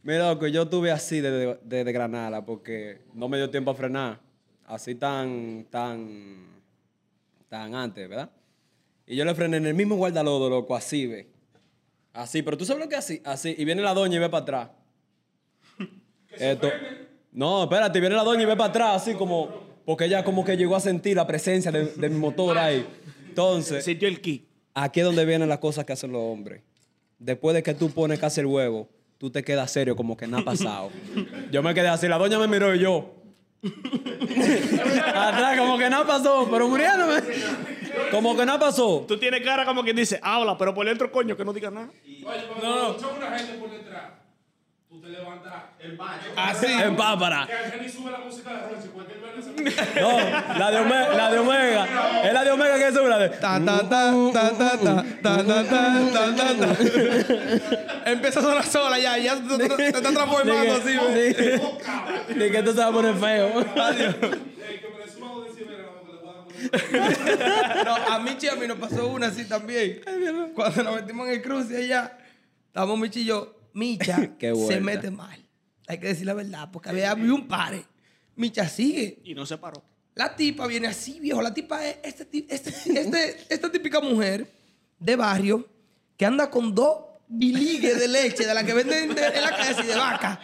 mi 0.02 0.18
loco, 0.18 0.46
yo 0.48 0.68
tuve 0.68 0.90
así 0.90 1.20
desde 1.20 1.58
de, 1.62 1.84
de 1.84 1.92
Granada 1.92 2.44
porque 2.44 3.02
no 3.14 3.28
me 3.28 3.36
dio 3.36 3.50
tiempo 3.50 3.70
a 3.70 3.74
frenar. 3.74 4.20
Así 4.66 4.94
tan, 4.94 5.66
tan, 5.70 6.46
tan 7.48 7.74
antes, 7.74 8.08
¿verdad? 8.08 8.30
Y 9.06 9.16
yo 9.16 9.24
le 9.24 9.34
frené 9.34 9.58
en 9.58 9.66
el 9.66 9.74
mismo 9.74 9.96
guardalodo, 9.96 10.48
loco, 10.48 10.74
así, 10.74 11.06
ve. 11.06 11.28
Así, 12.12 12.42
pero 12.42 12.56
tú 12.56 12.64
sabes 12.64 12.82
lo 12.82 12.88
que 12.88 12.96
es 12.96 13.00
así, 13.00 13.22
así. 13.24 13.54
Y 13.56 13.64
viene 13.64 13.82
la 13.82 13.94
doña 13.94 14.16
y 14.16 14.18
ve 14.18 14.28
para 14.28 14.42
atrás. 14.42 14.70
Esto. 16.32 16.70
No, 17.32 17.64
espérate, 17.64 18.00
viene 18.00 18.14
la 18.14 18.24
doña 18.24 18.42
y 18.42 18.46
ve 18.46 18.56
para 18.56 18.70
atrás, 18.70 19.02
así 19.02 19.14
como. 19.14 19.72
Porque 19.84 20.04
ella 20.04 20.22
como 20.24 20.44
que 20.44 20.56
llegó 20.56 20.76
a 20.76 20.80
sentir 20.80 21.16
la 21.16 21.26
presencia 21.26 21.72
de, 21.72 21.86
de 21.86 22.08
mi 22.08 22.18
motor 22.18 22.56
ahí. 22.58 22.86
Entonces. 23.28 23.84
Sintió 23.84 24.08
el 24.08 24.20
ki. 24.20 24.46
Aquí 24.74 25.00
es 25.00 25.06
donde 25.06 25.24
vienen 25.24 25.48
las 25.48 25.58
cosas 25.58 25.84
que 25.84 25.92
hacen 25.92 26.12
los 26.12 26.22
hombres. 26.22 26.62
Después 27.18 27.54
de 27.54 27.62
que 27.62 27.74
tú 27.74 27.90
pones 27.90 28.18
casi 28.18 28.40
el 28.40 28.46
huevo, 28.46 28.88
tú 29.22 29.30
te 29.30 29.44
quedas 29.44 29.70
serio 29.70 29.94
como 29.94 30.16
que 30.16 30.26
nada 30.26 30.42
ha 30.42 30.44
pasado. 30.44 30.90
Yo 31.52 31.62
me 31.62 31.72
quedé 31.72 31.86
así, 31.86 32.08
la 32.08 32.18
doña 32.18 32.40
me 32.40 32.48
miró 32.48 32.74
y 32.74 32.80
yo. 32.80 33.14
Atrás, 33.62 35.56
como 35.56 35.78
que 35.78 35.88
nada 35.88 36.04
pasó, 36.04 36.48
pero 36.50 36.68
muriéndome. 36.68 37.22
Como 38.10 38.36
que 38.36 38.44
nada 38.44 38.58
pasó. 38.58 39.04
Tú 39.06 39.16
tienes 39.18 39.40
cara 39.44 39.64
como 39.64 39.84
quien 39.84 39.94
dice, 39.94 40.18
habla, 40.20 40.58
pero 40.58 40.74
por 40.74 40.84
dentro, 40.84 41.12
coño, 41.12 41.36
que 41.36 41.44
no 41.44 41.52
digas 41.52 41.72
nada. 41.72 41.88
Oye, 42.04 42.46
cuando 42.48 42.96
escuchas 42.96 43.16
una 43.16 43.38
gente 43.38 43.52
por 43.60 43.70
detrás, 43.70 44.10
tú 44.92 45.00
te 45.00 45.08
levantas 45.08 45.54
el 45.80 45.96
baño. 45.96 46.20
Así. 46.36 46.66
En 46.66 46.94
pápara. 46.94 47.48
Que 47.48 47.88
sube 47.88 48.10
la 48.10 48.18
música 48.18 48.50
de 48.50 48.60
Rochi, 48.68 48.88
cualquier 48.88 49.20
vaina 49.20 49.42
se 49.42 50.00
No, 50.00 50.58
la 50.58 50.70
de 50.70 50.78
Omega, 50.80 51.14
la 51.14 51.30
de 51.30 51.38
Omega. 51.38 52.22
Es 52.24 52.32
la 52.34 52.44
de 52.44 52.50
Omega 52.50 52.78
que 52.78 52.92
sube 52.92 53.08
la 53.08 53.18
de. 53.18 53.28
Ta, 53.30 53.64
ta, 53.64 53.88
ta, 53.88 54.12
ta, 54.32 54.50
ta, 54.50 54.76
ta, 54.76 55.02
ta, 55.22 55.42
ta, 55.42 55.64
ta, 55.64 56.36
ta, 56.36 56.56
ta. 56.58 58.10
Empieza 58.10 58.40
a 58.40 58.42
sonar 58.42 58.66
sola 58.66 58.98
ya, 58.98 59.16
ya 59.16 59.36
te, 59.36 59.86
está 59.86 60.02
transformando 60.02 60.74
así, 60.74 60.96
güey. 60.96 61.34
Ni 62.36 62.50
que 62.50 62.58
esto 62.58 62.72
se 62.72 62.78
va 62.78 62.86
a 62.88 62.92
poner 62.92 63.14
feo. 63.14 63.64
No, 67.84 67.94
a 67.96 68.18
Michi 68.20 68.46
y 68.46 68.48
a 68.50 68.56
mí 68.56 68.66
nos 68.66 68.78
pasó 68.78 69.08
una 69.08 69.28
así 69.28 69.48
también. 69.48 70.02
Cuando 70.54 70.82
nos 70.82 70.96
metimos 70.96 71.26
en 71.28 71.34
el 71.34 71.42
cruce 71.42 71.76
allá, 71.78 72.18
estábamos 72.68 72.98
Michi 72.98 73.20
y 73.20 73.24
yo. 73.24 73.61
Micha 73.74 74.34
Qué 74.38 74.54
se 74.54 74.80
mete 74.80 75.10
mal. 75.10 75.38
Hay 75.86 75.98
que 75.98 76.08
decir 76.08 76.26
la 76.26 76.34
verdad, 76.34 76.70
porque 76.72 76.90
había 76.90 77.14
un 77.14 77.46
pare. 77.48 77.84
Micha 78.36 78.68
sigue. 78.68 79.20
Y 79.24 79.34
no 79.34 79.44
se 79.46 79.58
paró. 79.58 79.82
La 80.14 80.36
tipa 80.36 80.66
viene 80.66 80.88
así, 80.88 81.20
viejo. 81.20 81.40
La 81.42 81.52
tipa 81.54 81.84
es 81.86 81.96
este, 82.02 82.46
este, 82.48 82.70
este- 83.00 83.36
esta 83.48 83.70
típica 83.70 84.00
mujer 84.00 84.50
de 84.98 85.16
barrio 85.16 85.68
que 86.16 86.26
anda 86.26 86.50
con 86.50 86.74
dos 86.74 86.98
biligues 87.28 87.98
de 87.98 88.08
leche 88.08 88.46
de 88.46 88.52
la 88.54 88.62
que 88.64 88.74
venden 88.74 89.14
de- 89.14 89.26
en 89.26 89.42
la 89.42 89.50
calle 89.50 89.70
así 89.70 89.86
de 89.86 89.94
vaca. 89.96 90.40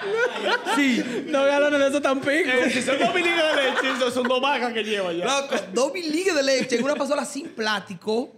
Sí. 0.74 1.02
Dos 1.30 1.46
galones 1.46 1.78
de 1.80 1.88
eso 1.88 2.00
tan 2.00 2.20
pico. 2.20 2.30
Eh, 2.50 2.70
si 2.72 2.80
son 2.82 2.98
dos 2.98 3.14
mililitros 3.14 3.56
de 3.56 3.62
leche, 3.62 4.10
son 4.12 4.26
dos 4.28 4.40
vacas 4.40 4.72
que 4.72 4.82
lleva 4.84 5.12
ya. 5.12 5.24
Loco, 5.24 5.54
dos 5.72 5.92
biligues 5.92 6.34
de 6.34 6.42
leche 6.42 6.76
en 6.76 6.84
una 6.84 6.94
pasola 6.94 7.24
sin 7.24 7.48
plástico, 7.48 8.34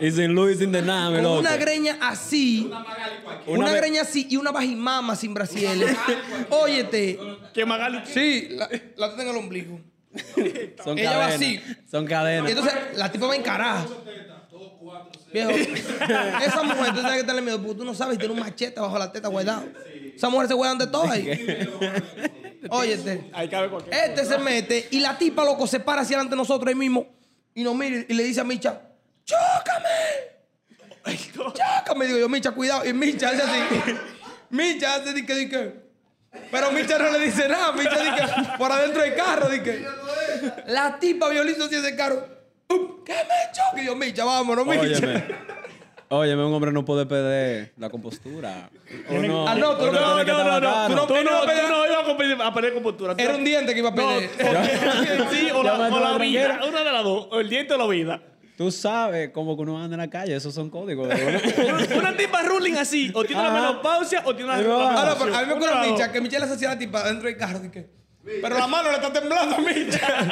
Y 0.00 0.10
sin 0.10 0.32
luz 0.34 0.52
y 0.56 0.58
sin 0.58 0.72
de 0.72 0.82
nada, 0.82 1.08
mi 1.10 1.16
con 1.16 1.22
loco. 1.24 1.38
una 1.40 1.56
greña 1.56 1.96
así. 2.02 2.68
Una, 3.46 3.60
Una 3.64 3.72
ve- 3.72 3.78
greña 3.78 4.02
así 4.02 4.26
y 4.28 4.36
una 4.36 4.50
bajimama 4.50 5.14
sin 5.16 5.32
brasieles. 5.32 5.96
Óyete. 6.50 7.18
Que 7.54 7.64
Magali. 7.64 8.00
Sí, 8.06 8.48
la, 8.50 8.68
la 8.96 9.08
tengo 9.16 9.22
en 9.30 9.36
el 9.36 9.36
ombligo. 9.36 9.80
Son 10.82 10.98
Ella 10.98 11.18
va 11.18 11.26
cadenas. 11.28 11.34
así. 11.34 11.60
Son 11.90 12.04
Y 12.04 12.08
cadenas. 12.08 12.50
entonces 12.50 12.74
la 12.94 13.12
tipa 13.12 13.26
va 13.26 13.36
encarada. 13.36 13.86
Viejo, 15.32 15.50
esa 15.50 16.62
mujer, 16.62 16.94
tú 16.94 17.02
sabes 17.02 17.20
que 17.20 17.24
tener 17.24 17.42
miedo 17.42 17.60
porque 17.60 17.78
tú 17.78 17.84
no 17.84 17.94
sabes, 17.94 18.18
tiene 18.18 18.32
un 18.32 18.40
machete 18.40 18.80
bajo 18.80 18.98
la 18.98 19.10
teta 19.10 19.28
guardado. 19.28 19.64
Esa 20.14 20.28
mujer 20.28 20.48
se 20.48 20.54
guardan 20.54 20.78
de 20.78 20.86
todo 20.86 21.10
ahí. 21.10 21.68
Óyete. 22.70 23.30
Ahí 23.32 23.48
cabe 23.48 23.68
cualquier 23.68 23.94
Este 23.94 24.24
se 24.24 24.38
mete 24.38 24.88
y 24.90 25.00
la 25.00 25.18
tipa, 25.18 25.44
loco, 25.44 25.66
se 25.66 25.80
para 25.80 26.02
hacia 26.02 26.16
delante 26.16 26.34
de 26.34 26.36
nosotros 26.38 26.68
ahí 26.68 26.74
mismo 26.74 27.06
y 27.54 27.62
nos 27.62 27.74
mira 27.74 28.04
y 28.08 28.14
le 28.14 28.22
dice 28.22 28.40
a 28.40 28.44
Micha, 28.44 28.80
¡chócame! 29.24 29.88
¡Chócame! 31.34 32.06
Digo 32.06 32.18
yo, 32.18 32.28
Micha, 32.28 32.50
cuidado. 32.50 32.84
Y 32.84 32.92
Micha 32.92 33.30
hace 33.30 33.42
así. 33.42 33.94
Micha 34.50 34.96
hace 34.96 35.12
de 35.12 35.24
que, 35.24 35.48
que. 35.48 35.86
Pero 36.50 36.70
Micha 36.72 36.98
no 36.98 37.10
le 37.10 37.18
dice 37.20 37.48
nada. 37.48 37.72
Micha 37.72 37.98
dice 37.98 38.22
por 38.58 38.70
adentro 38.70 39.02
del 39.02 39.14
carro, 39.14 39.48
dice 39.48 39.62
que. 39.62 39.86
La 40.66 40.98
tipa 40.98 41.28
violito 41.28 41.64
así 41.64 41.76
ese 41.76 41.96
carro. 41.96 42.35
¿Qué 42.68 43.12
me 43.14 43.52
choque? 43.52 43.82
Y 43.82 43.86
yo, 43.86 43.96
Micha, 43.96 44.24
vámonos, 44.24 44.66
Micha. 44.66 44.80
Óyeme. 44.80 45.24
Óyeme, 46.08 46.44
un 46.44 46.54
hombre 46.54 46.70
no 46.70 46.84
puede 46.84 47.04
perder 47.04 47.72
la 47.78 47.90
compostura. 47.90 48.70
Uno, 49.10 49.48
Ah, 49.48 49.54
no, 49.56 49.76
tú 49.76 49.86
no- 49.86 49.90
que 49.92 50.30
no, 50.30 50.44
no, 50.44 50.60
no, 50.60 50.86
tú 50.88 50.94
no- 50.94 51.06
Tú 51.06 51.14
no, 51.14 51.22
no 51.22 51.40
tú 51.40 51.46
no 51.68 51.86
ibas 51.86 51.98
a 51.98 52.04
competir- 52.06 52.40
a 52.42 52.54
pelear 52.54 52.74
con 52.74 52.82
postura. 52.84 53.16
Tú- 53.16 53.22
Era 53.22 53.34
un 53.34 53.44
diente 53.44 53.72
que 53.72 53.80
iba 53.80 53.88
a 53.88 53.92
No, 53.92 53.96
perder. 53.96 54.30
o- 55.26 55.30
sí, 55.34 55.50
o 55.52 55.62
la, 55.64 55.74
o 55.74 56.00
la 56.00 56.18
vida. 56.18 56.60
Una 56.68 56.84
de 56.84 56.92
las 56.92 57.02
dos. 57.04 57.28
O 57.32 57.40
el 57.40 57.48
diente 57.48 57.74
o 57.74 57.78
la 57.78 57.86
vida. 57.88 58.22
Tú 58.56 58.70
sabes 58.70 59.30
cómo 59.34 59.54
que 59.56 59.62
uno 59.62 59.82
anda 59.82 59.96
en 59.96 60.00
la 60.00 60.08
calle, 60.08 60.34
esos 60.34 60.54
son 60.54 60.70
códigos. 60.70 61.08
Una 61.98 62.16
tipa 62.16 62.42
ruling 62.42 62.76
así. 62.76 63.10
O 63.14 63.22
tiene 63.24 63.42
la 63.42 63.48
Ajá. 63.48 63.60
menopausia 63.60 64.22
o 64.24 64.34
tiene. 64.34 64.50
Ah, 64.52 64.56
no, 64.58 64.78
menopausia. 64.78 65.14
pero 65.24 65.36
a 65.36 65.40
mí 65.40 65.46
me 65.46 65.52
acuerdo 65.54 65.74
Una 65.80 65.86
Micha, 65.92 66.10
que 66.12 66.20
Micha 66.22 66.38
le 66.38 66.44
hacía 66.46 66.68
la 66.68 66.78
tipa 66.78 67.02
dentro 67.04 67.28
del 67.28 67.36
carro. 67.36 67.58
dije, 67.58 67.90
pero 68.42 68.58
la 68.58 68.66
mano 68.66 68.88
le 68.90 68.96
está 68.96 69.12
temblando 69.12 69.54
a 69.56 69.58
Micha. 69.60 70.26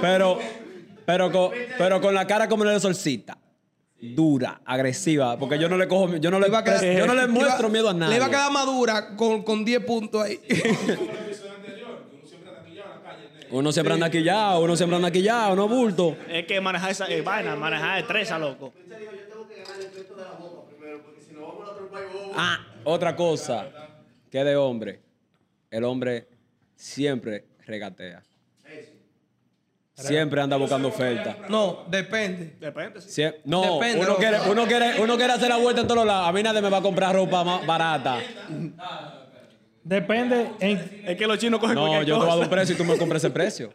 Pero, 0.00 0.38
pero, 1.04 1.30
con, 1.32 1.50
pero 1.78 2.00
con 2.00 2.14
la 2.14 2.26
cara 2.26 2.48
como 2.48 2.64
la 2.64 2.72
de 2.72 2.80
solcita. 2.80 3.38
Dura, 4.00 4.60
agresiva. 4.64 5.38
Porque 5.38 5.58
yo 5.58 5.68
no 5.68 5.76
le 5.76 5.88
cojo, 5.88 6.16
yo 6.16 6.30
no 6.30 6.38
le, 6.38 6.48
iba 6.48 6.58
a 6.58 6.64
quedar- 6.64 6.82
yo 6.98 7.06
no 7.06 7.14
le 7.14 7.22
iba- 7.24 7.32
muestro 7.32 7.68
miedo 7.70 7.88
a 7.88 7.94
nadie. 7.94 8.10
Le 8.10 8.16
iba 8.16 8.26
a 8.26 8.30
quedar 8.30 8.52
madura 8.52 9.16
con, 9.16 9.42
con 9.42 9.64
10 9.64 9.84
puntos 9.84 10.22
ahí. 10.22 10.36
Como 10.36 10.50
el 10.50 11.18
episodio 11.26 11.52
anterior, 11.54 12.04
que 12.10 12.16
uno 12.16 12.26
siempre 12.28 12.50
anda 12.50 12.62
quillado 12.64 12.92
en 12.92 13.02
la 13.02 13.10
calle. 13.10 13.22
negro. 13.34 13.48
Uno 13.58 13.72
siempre 13.72 13.94
anda 13.94 14.10
quillado, 14.10 14.60
uno 14.60 14.76
siempre 14.76 14.96
anda 14.96 15.10
quillado, 15.10 15.56
no 15.56 15.66
bulto. 15.68 16.16
Es 16.28 16.46
que 16.46 16.60
manejar 16.60 16.90
esa 16.90 17.06
eh, 17.06 17.22
vaina, 17.22 17.56
manejar 17.56 17.98
estresa, 18.00 18.38
loco. 18.38 18.72
Ah, 22.38 22.58
otra 22.84 23.16
cosa 23.16 23.66
que 24.30 24.44
de 24.44 24.56
hombre, 24.56 25.00
el 25.70 25.84
hombre 25.84 26.28
siempre 26.74 27.46
regatea. 27.66 28.22
Siempre 29.94 30.42
anda 30.42 30.56
buscando 30.58 30.88
oferta. 30.88 31.38
No, 31.48 31.84
depende. 31.88 32.54
Depende. 32.60 33.00
sí. 33.00 33.08
Sie- 33.22 33.34
no, 33.46 33.74
Depende, 33.78 34.00
uno 34.00 34.08
loco. 34.08 34.20
quiere, 34.20 34.36
uno, 34.50 34.66
quiere, 34.66 35.00
uno 35.02 35.16
quiere 35.16 35.32
hacer 35.32 35.48
la 35.48 35.56
vuelta 35.56 35.80
en 35.80 35.86
todos 35.88 36.04
lados. 36.06 36.28
A 36.28 36.32
mí 36.32 36.42
nadie 36.42 36.60
me 36.60 36.68
va 36.68 36.78
a 36.78 36.82
comprar 36.82 37.14
ropa 37.14 37.42
más 37.42 37.66
barata. 37.66 38.18
Depende, 39.82 40.50
en- 40.60 41.02
Es 41.06 41.16
que 41.16 41.26
los 41.26 41.38
chinos 41.38 41.60
cogen 41.60 41.76
No, 41.76 41.82
cualquier 41.86 42.04
yo 42.06 42.14
te 42.16 42.18
voy 42.24 42.28
a 42.30 42.34
dar 42.34 42.44
un 42.44 42.50
precio 42.50 42.74
y 42.74 42.78
tú 42.78 42.84
me 42.84 42.98
compras 42.98 43.22
ese 43.24 43.32
precio. 43.32 43.72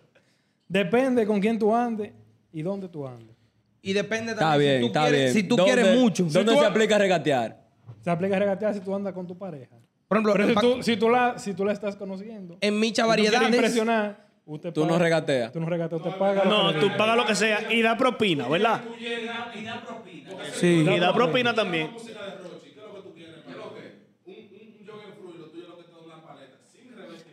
depende 0.67 1.25
con 1.25 1.39
quién 1.39 1.57
tú 1.57 1.73
andes 1.75 2.11
y 2.53 2.61
dónde 2.61 2.87
tú 2.87 3.07
andes. 3.07 3.35
Y 3.81 3.93
depende 3.93 4.33
Está 4.33 4.51
también 4.51 4.79
bien, 4.79 4.81
si 4.81 4.81
tú 4.81 4.87
está 4.87 5.01
quieres, 5.07 5.21
bien. 5.21 5.33
si 5.33 5.43
tú 5.49 5.55
¿Dónde- 5.55 5.73
quieres 5.73 5.97
mucho. 5.99 6.23
¿Dónde 6.25 6.39
Si 6.51 6.55
tú- 6.57 6.61
se 6.61 6.67
aplica 6.67 6.97
regatear? 6.99 7.63
Se 8.01 8.09
aplica 8.11 8.35
a 8.35 8.39
regatear 8.39 8.73
si 8.75 8.79
tú 8.81 8.93
andas 8.93 9.13
con 9.13 9.25
tu 9.25 9.35
pareja. 9.37 9.75
Por 10.11 10.17
ejemplo, 10.17 10.33
Pero 10.33 10.47
si 10.49 10.55
tú, 10.55 10.83
si 10.83 10.97
tú, 10.97 11.09
la, 11.09 11.39
si 11.39 11.53
tú 11.53 11.63
la 11.63 11.71
estás 11.71 11.95
conociendo, 11.95 12.57
en 12.59 12.77
Micha 12.77 13.03
si 13.03 13.05
tú 13.05 13.07
variedades. 13.07 13.49
impresionar, 13.49 14.25
usted 14.45 14.73
Tú 14.73 14.81
no 14.81 14.89
paga- 14.89 14.99
regateas. 15.03 15.53
Tú 15.53 15.61
no 15.61 15.67
regateas, 15.67 16.01
usted 16.01 16.17
paga. 16.19 16.43
No, 16.43 16.73
tú 16.75 16.89
pagas 16.97 17.15
lo 17.15 17.25
que 17.25 17.33
sea 17.33 17.71
y 17.71 17.81
da 17.81 17.95
propina, 17.95 18.49
¿verdad? 18.49 18.81
Y 18.99 19.05
da, 19.25 19.51
y 19.55 19.63
da 19.63 19.81
propina. 19.85 20.29
Sí. 20.53 20.85
Y 20.85 20.99
da 20.99 21.13
propina 21.13 21.53
también. 21.53 21.91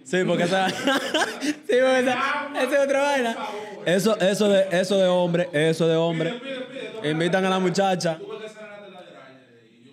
Sí, 0.05 0.19
porque 0.27 0.45
esa. 0.45 0.69
sí, 0.71 0.77
porque 1.67 1.99
esa. 2.01 2.49
Esa 2.55 2.77
es 2.79 2.85
otra 2.85 3.03
vaina. 3.03 3.37
Eso, 3.85 4.19
eso, 4.21 4.49
de, 4.49 4.67
eso 4.71 4.97
de 4.99 5.07
hombre, 5.09 5.49
eso 5.53 5.87
de 5.87 5.97
hombre. 5.97 6.41
Invitan 7.05 7.45
a 7.45 7.51
la 7.51 7.59
muchacha. 7.59 8.19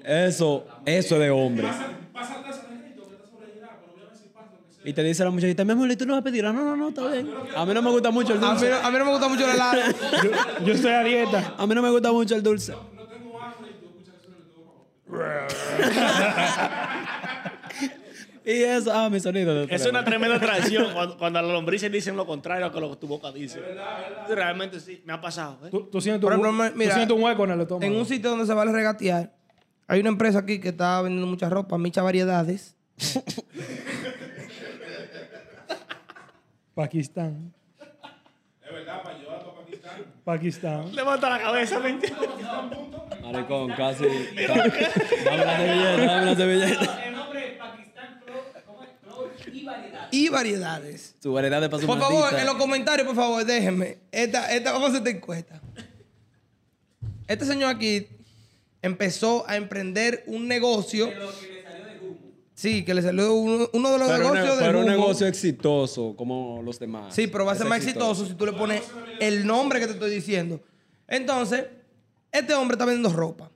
Eso, 0.03 0.67
eso 0.85 1.17
de 1.19 1.31
hombre. 1.31 1.67
pasa 2.13 2.35
al 2.35 2.43
negrito 2.77 3.07
que 3.09 3.15
está 3.15 3.27
sobregirado, 3.27 3.73
pero 3.81 3.91
voy 3.93 4.03
a 4.03 4.07
ver 4.09 4.15
si 4.17 4.27
pasa 4.29 4.51
lo 4.53 4.65
que 4.67 4.71
sea. 4.71 4.74
Y 4.85 4.93
te 4.93 5.03
dice 5.03 5.23
la 5.23 5.31
muchachita, 5.31 5.65
mi 5.65 5.71
amor, 5.71 5.89
¿y 5.89 5.95
tú 5.95 6.05
no 6.05 6.13
vas 6.13 6.21
a 6.21 6.23
pedir? 6.23 6.45
Ah, 6.45 6.53
no, 6.53 6.63
no, 6.63 6.75
no, 6.75 6.89
está 6.89 7.07
bien. 7.07 7.27
A 7.55 7.65
mí 7.65 7.73
no 7.73 7.81
me 7.81 7.89
gusta 7.89 8.11
mucho 8.11 8.33
el 8.33 8.43
A 8.43 8.53
mí, 8.53 8.59
dulce. 8.59 8.73
a 8.73 8.91
mí 8.91 8.97
no 8.99 9.05
me 9.05 9.11
gusta 9.11 9.27
mucho 9.27 9.45
el 9.45 9.55
helado. 9.55 9.81
Yo 10.65 10.73
estoy 10.73 10.91
a 10.91 11.03
dieta. 11.03 11.55
A 11.57 11.65
mí 11.65 11.73
no 11.73 11.81
me 11.81 11.89
gusta 11.89 12.11
mucho 12.11 12.35
el 12.35 12.43
dulce. 12.43 12.73
Y 18.45 18.51
eso, 18.61 18.93
ah, 18.93 19.09
mi 19.09 19.19
sonido. 19.19 19.65
de 19.65 19.75
Es 19.75 19.87
una 19.87 20.05
tremenda 20.05 20.39
traición 20.39 20.87
cuando, 20.93 21.17
cuando 21.17 21.39
a 21.39 21.41
las 21.41 21.51
lombrices 21.51 21.91
dicen 21.91 22.15
lo 22.15 22.27
contrario 22.27 22.67
a 22.67 22.79
lo 22.79 22.91
que 22.91 22.97
tu 22.97 23.07
boca 23.07 23.31
dice. 23.31 23.59
Realmente 24.29 24.79
sí, 24.79 25.01
me 25.03 25.13
ha 25.13 25.19
pasado. 25.19 25.57
¿eh? 25.65 25.69
Tú, 25.71 25.89
tú 25.91 25.99
sientes, 25.99 26.23
un, 26.23 26.31
ejemplo, 26.31 26.69
tú 26.69 26.77
mira, 26.77 26.93
sientes 26.93 27.17
un 27.17 27.23
hueco 27.23 27.43
en 27.45 27.51
el 27.51 27.61
estómago. 27.61 27.91
En 27.91 27.97
un 27.97 28.05
sitio 28.05 28.29
donde 28.29 28.45
se 28.45 28.53
vale 28.53 28.71
regatear, 28.71 29.33
hay 29.87 29.99
una 29.99 30.09
empresa 30.09 30.39
aquí 30.39 30.59
que 30.59 30.69
está 30.69 31.01
vendiendo 31.01 31.25
mucha 31.25 31.49
ropa, 31.49 31.75
Micha 31.79 32.03
Variedades. 32.03 32.75
Pakistán. 36.75 37.53
Es 38.61 38.71
verdad, 38.71 39.01
para 39.01 39.17
yo 39.21 39.31
a 39.31 39.55
Pakistán. 39.55 40.05
Pakistán. 40.25 40.95
Levanta 40.95 41.29
la 41.29 41.39
cabeza, 41.39 41.79
mentira. 41.79 42.17
Maricón, 43.21 43.71
casi. 43.71 44.03
Dame 44.03 45.45
la 45.45 45.57
servilleta, 45.57 46.05
dame 46.05 46.25
la 46.25 46.35
servilleta. 46.35 47.05
El 47.07 47.15
nombre 47.15 47.47
es 47.47 47.57
Pakistán 47.57 48.21
y 49.53 49.63
variedad. 49.63 50.07
Y 50.11 50.29
variedades. 50.29 51.15
Su 51.21 51.31
variedad 51.31 51.61
de 51.61 51.69
paso 51.69 51.87
Por 51.87 51.99
favor, 51.99 52.33
en 52.37 52.45
los 52.45 52.55
comentarios, 52.55 53.07
por 53.07 53.15
favor, 53.15 53.45
déjenme. 53.45 53.99
Esta, 54.11 54.53
esta, 54.53 54.73
vamos 54.73 54.89
a 54.89 54.91
hacer 54.91 55.07
esta 55.07 55.17
encuesta. 55.17 55.61
Este 57.27 57.45
señor 57.45 57.73
aquí 57.73 58.07
empezó 58.81 59.47
a 59.47 59.55
emprender 59.55 60.23
un 60.27 60.47
negocio 60.47 61.09
que 61.09 61.15
le 61.15 61.63
salió 61.63 61.85
de 61.85 61.99
humo. 61.99 62.17
Sí, 62.55 62.85
que 62.85 62.93
le 62.93 63.01
salió 63.01 63.33
uno, 63.33 63.69
uno 63.73 63.91
de 63.91 63.99
los 63.99 64.07
Pero, 64.07 64.23
negocios 64.33 64.57
de 64.57 64.65
pero 64.65 64.79
un 64.79 64.85
negocio 64.85 65.27
exitoso 65.27 66.15
como 66.15 66.61
los 66.63 66.79
demás. 66.79 67.13
Sí, 67.13 67.27
pero 67.27 67.43
va 67.45 67.51
a 67.51 67.55
ser 67.55 67.67
más 67.67 67.79
exitoso 67.79 68.25
si 68.25 68.33
tú 68.33 68.45
le 68.45 68.53
pones 68.53 68.81
el 69.19 69.45
nombre 69.45 69.79
que 69.81 69.87
te 69.87 69.91
estoy 69.93 70.09
diciendo. 70.09 70.61
Entonces, 71.07 71.65
este 72.31 72.53
hombre 72.53 72.75
está 72.75 72.85
vendiendo 72.85 73.09
ropa. 73.15 73.51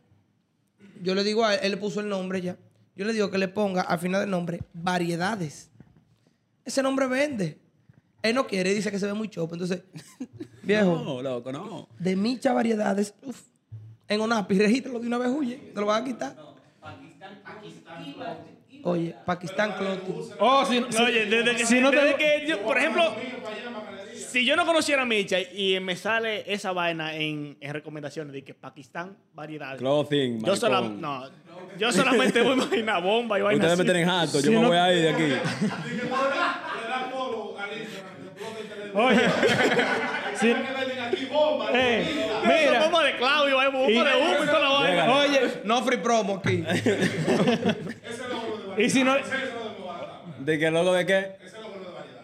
Yo 1.02 1.16
le 1.16 1.24
digo 1.24 1.46
a 1.46 1.54
él, 1.56 1.60
él 1.64 1.72
le 1.72 1.78
puso 1.78 2.02
el 2.02 2.10
nombre 2.10 2.42
ya. 2.42 2.58
Yo 2.98 3.06
le 3.06 3.14
digo 3.14 3.32
que 3.32 3.38
le 3.38 3.48
ponga 3.48 3.82
al 3.84 4.00
final 4.00 4.20
del 4.20 4.30
nombre 4.30 4.60
variedades. 4.74 5.70
Ese 6.66 6.84
nombre 6.84 7.08
vende. 7.08 7.58
Él 8.22 8.36
no 8.36 8.48
quiere, 8.48 8.74
dice 8.74 8.92
que 8.92 9.00
se 9.00 9.06
ve 9.06 9.14
muy 9.14 9.30
chopo. 9.30 9.56
Entonces, 9.56 9.82
viejo, 10.64 11.02
No, 11.06 11.22
loco, 11.22 11.54
no. 11.54 11.88
de 11.98 12.18
micha 12.18 12.52
variedades, 12.52 13.14
uf, 13.24 13.40
en 14.10 14.20
Onapi, 14.20 14.58
regístralo 14.60 15.00
de 15.00 15.08
una 15.08 15.18
vez, 15.18 15.30
huye. 15.30 15.56
Te 15.74 15.80
lo 15.80 15.86
van 15.86 16.02
a 16.02 16.06
quitar. 16.06 16.36
Pakistán, 16.82 17.42
Pakistán 17.46 17.96
variedad. 18.18 18.38
Oye, 18.84 19.16
Pakistán 19.26 19.74
Clothing. 19.78 20.32
Oh, 20.40 20.66
si, 20.66 20.80
No, 20.80 20.88
oye, 21.06 21.26
desde 21.26 21.56
que, 21.56 21.66
si 21.66 21.80
no 21.82 21.92
desde 21.92 22.14
te- 22.14 22.18
que 22.18 22.46
yo, 22.48 22.60
por 22.62 22.78
ejemplo, 22.78 23.14
si 24.14 24.46
yo 24.46 24.56
no 24.56 24.66
conociera 24.66 25.02
a 25.02 25.06
Micha 25.06 25.38
y 25.40 25.80
me 25.80 25.96
sale 25.96 26.44
esa 26.52 26.72
vaina 26.72 27.16
en, 27.16 27.58
en 27.60 27.74
recomendaciones 27.74 28.32
de 28.34 28.44
que 28.44 28.54
Pakistán 28.54 29.18
variedades. 29.34 29.80
Clothing, 29.80 30.44
Yo, 30.46 30.56
sola- 30.56 30.82
maricón. 30.82 31.02
no, 31.02 31.24
yo 31.78 31.92
solamente 31.92 32.42
voy 32.42 32.52
a 32.60 32.64
imaginar 32.64 33.04
bomba 33.04 33.38
y 33.40 33.42
vaina 33.42 33.60
Ustedes 33.66 33.78
me 33.80 33.84
tienen 33.86 34.10
harto, 34.10 34.38
yo 34.40 34.42
Si 34.44 34.50
me 34.50 34.62
no- 34.62 34.68
voy 34.68 34.78
a 34.78 34.94
ir 34.94 35.02
de 35.04 35.10
aquí. 35.10 35.34
Oye, 38.92 39.26
aquí 41.08 41.26
bomba. 41.26 41.70
eh, 41.74 42.28
Mira, 42.44 42.80
bomba 42.84 43.04
de 43.04 43.18
Claudio, 43.18 43.56
bomba 43.72 43.88
de 43.88 44.16
humo 44.22 44.44
y 44.44 44.48
toda 44.48 44.60
la 44.60 44.70
vaina. 44.70 45.12
oye, 45.14 45.40
No 45.64 45.84
free 45.84 45.98
promo 45.98 46.36
aquí. 46.44 46.64
y 48.78 48.90
si 48.90 49.04
no, 49.04 49.16
¿De 50.40 50.58
qué 50.58 50.72
loco 50.72 50.94
de 50.94 51.06
qué? 51.06 51.36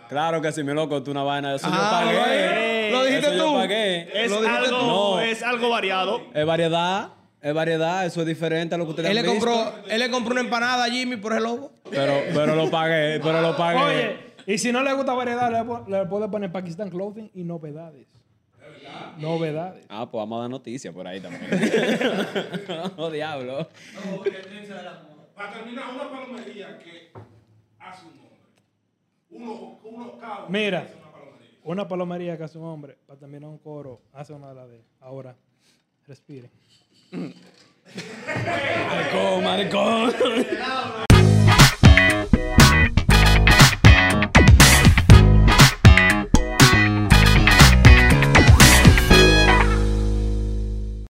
Claro 0.10 0.42
que 0.42 0.52
sí, 0.52 0.64
mi 0.64 0.74
loco, 0.74 1.02
tú 1.04 1.12
una 1.12 1.24
vaina. 1.24 1.56
Eso 1.56 1.68
yo 1.68 1.74
Ah, 1.76 2.02
pagué. 2.06 2.92
lo 2.92 3.04
dijiste 3.06 3.28
Eso 3.28 3.38
yo 3.38 3.46
tú. 3.48 3.54
pagué. 3.56 4.24
Es 4.26 4.32
Lo 4.32 4.42
dijiste 4.42 4.66
algo, 4.68 4.80
tú. 4.80 4.86
No. 4.86 5.20
es 5.20 5.44
algo 5.44 5.70
variado. 5.70 6.22
Es 6.34 6.46
variedad, 6.46 7.10
es 7.42 7.54
variedad, 7.54 8.06
eso 8.06 8.22
es 8.22 8.28
diferente 8.28 8.76
a 8.76 8.78
lo 8.78 8.86
que 8.86 8.92
ustedes 8.92 9.10
Él 9.10 9.18
han 9.18 9.26
le 9.26 9.32
visto. 9.34 9.46
compró, 9.52 9.74
él 9.90 10.00
le 10.00 10.10
compró 10.12 10.32
una 10.34 10.42
empanada 10.42 10.86
a 10.86 10.90
Jimmy 10.90 11.18
por 11.18 11.34
el 11.34 11.44
lobo. 11.44 11.72
Pero, 11.90 12.14
pero 12.34 12.56
lo 12.56 12.70
pagué, 12.70 13.20
pero 13.22 13.42
lo 13.42 13.58
pagué. 13.58 13.80
oye, 13.80 14.18
y 14.46 14.58
si 14.60 14.72
no 14.72 14.84
le 14.84 14.94
gusta 14.94 15.14
variedad, 15.14 15.52
le, 15.52 15.98
le 15.98 16.06
puede 16.06 16.30
poner 16.30 16.52
Pakistán 16.52 16.90
Clothing 16.90 17.32
y 17.34 17.44
novedades. 17.44 18.06
Novedades. 19.18 19.86
Ah, 19.90 20.08
pues 20.10 20.22
vamos 20.22 20.38
a 20.38 20.42
dar 20.42 20.50
noticias 20.52 20.94
por 20.94 21.08
ahí 21.08 21.20
también. 21.20 21.50
oh, 22.98 23.10
diablo. 23.10 23.68
Para 25.36 25.52
terminar, 25.52 25.94
una 25.94 26.10
palomería 26.10 26.80
que 26.80 27.12
hace 27.80 28.06
un 28.06 28.14
hombre. 28.20 28.40
Uno, 29.30 29.80
uno 29.84 30.18
cabos. 30.18 30.50
Mira, 30.50 30.80
hace 30.80 30.96
una 30.96 31.12
palomería. 31.12 31.60
una 31.64 31.88
palomería 31.88 32.38
que 32.38 32.44
hace 32.44 32.58
un 32.58 32.66
hombre 32.66 32.98
para 33.06 33.20
terminar 33.20 33.50
un 33.50 33.58
coro, 33.58 34.02
hace 34.14 34.32
una 34.34 34.50
de 34.50 34.56
las 34.56 34.70
de 34.70 34.82
ahora. 35.02 35.36
Respire. 36.08 36.50
Maricón, 38.90 39.44
maricón. 39.44 40.14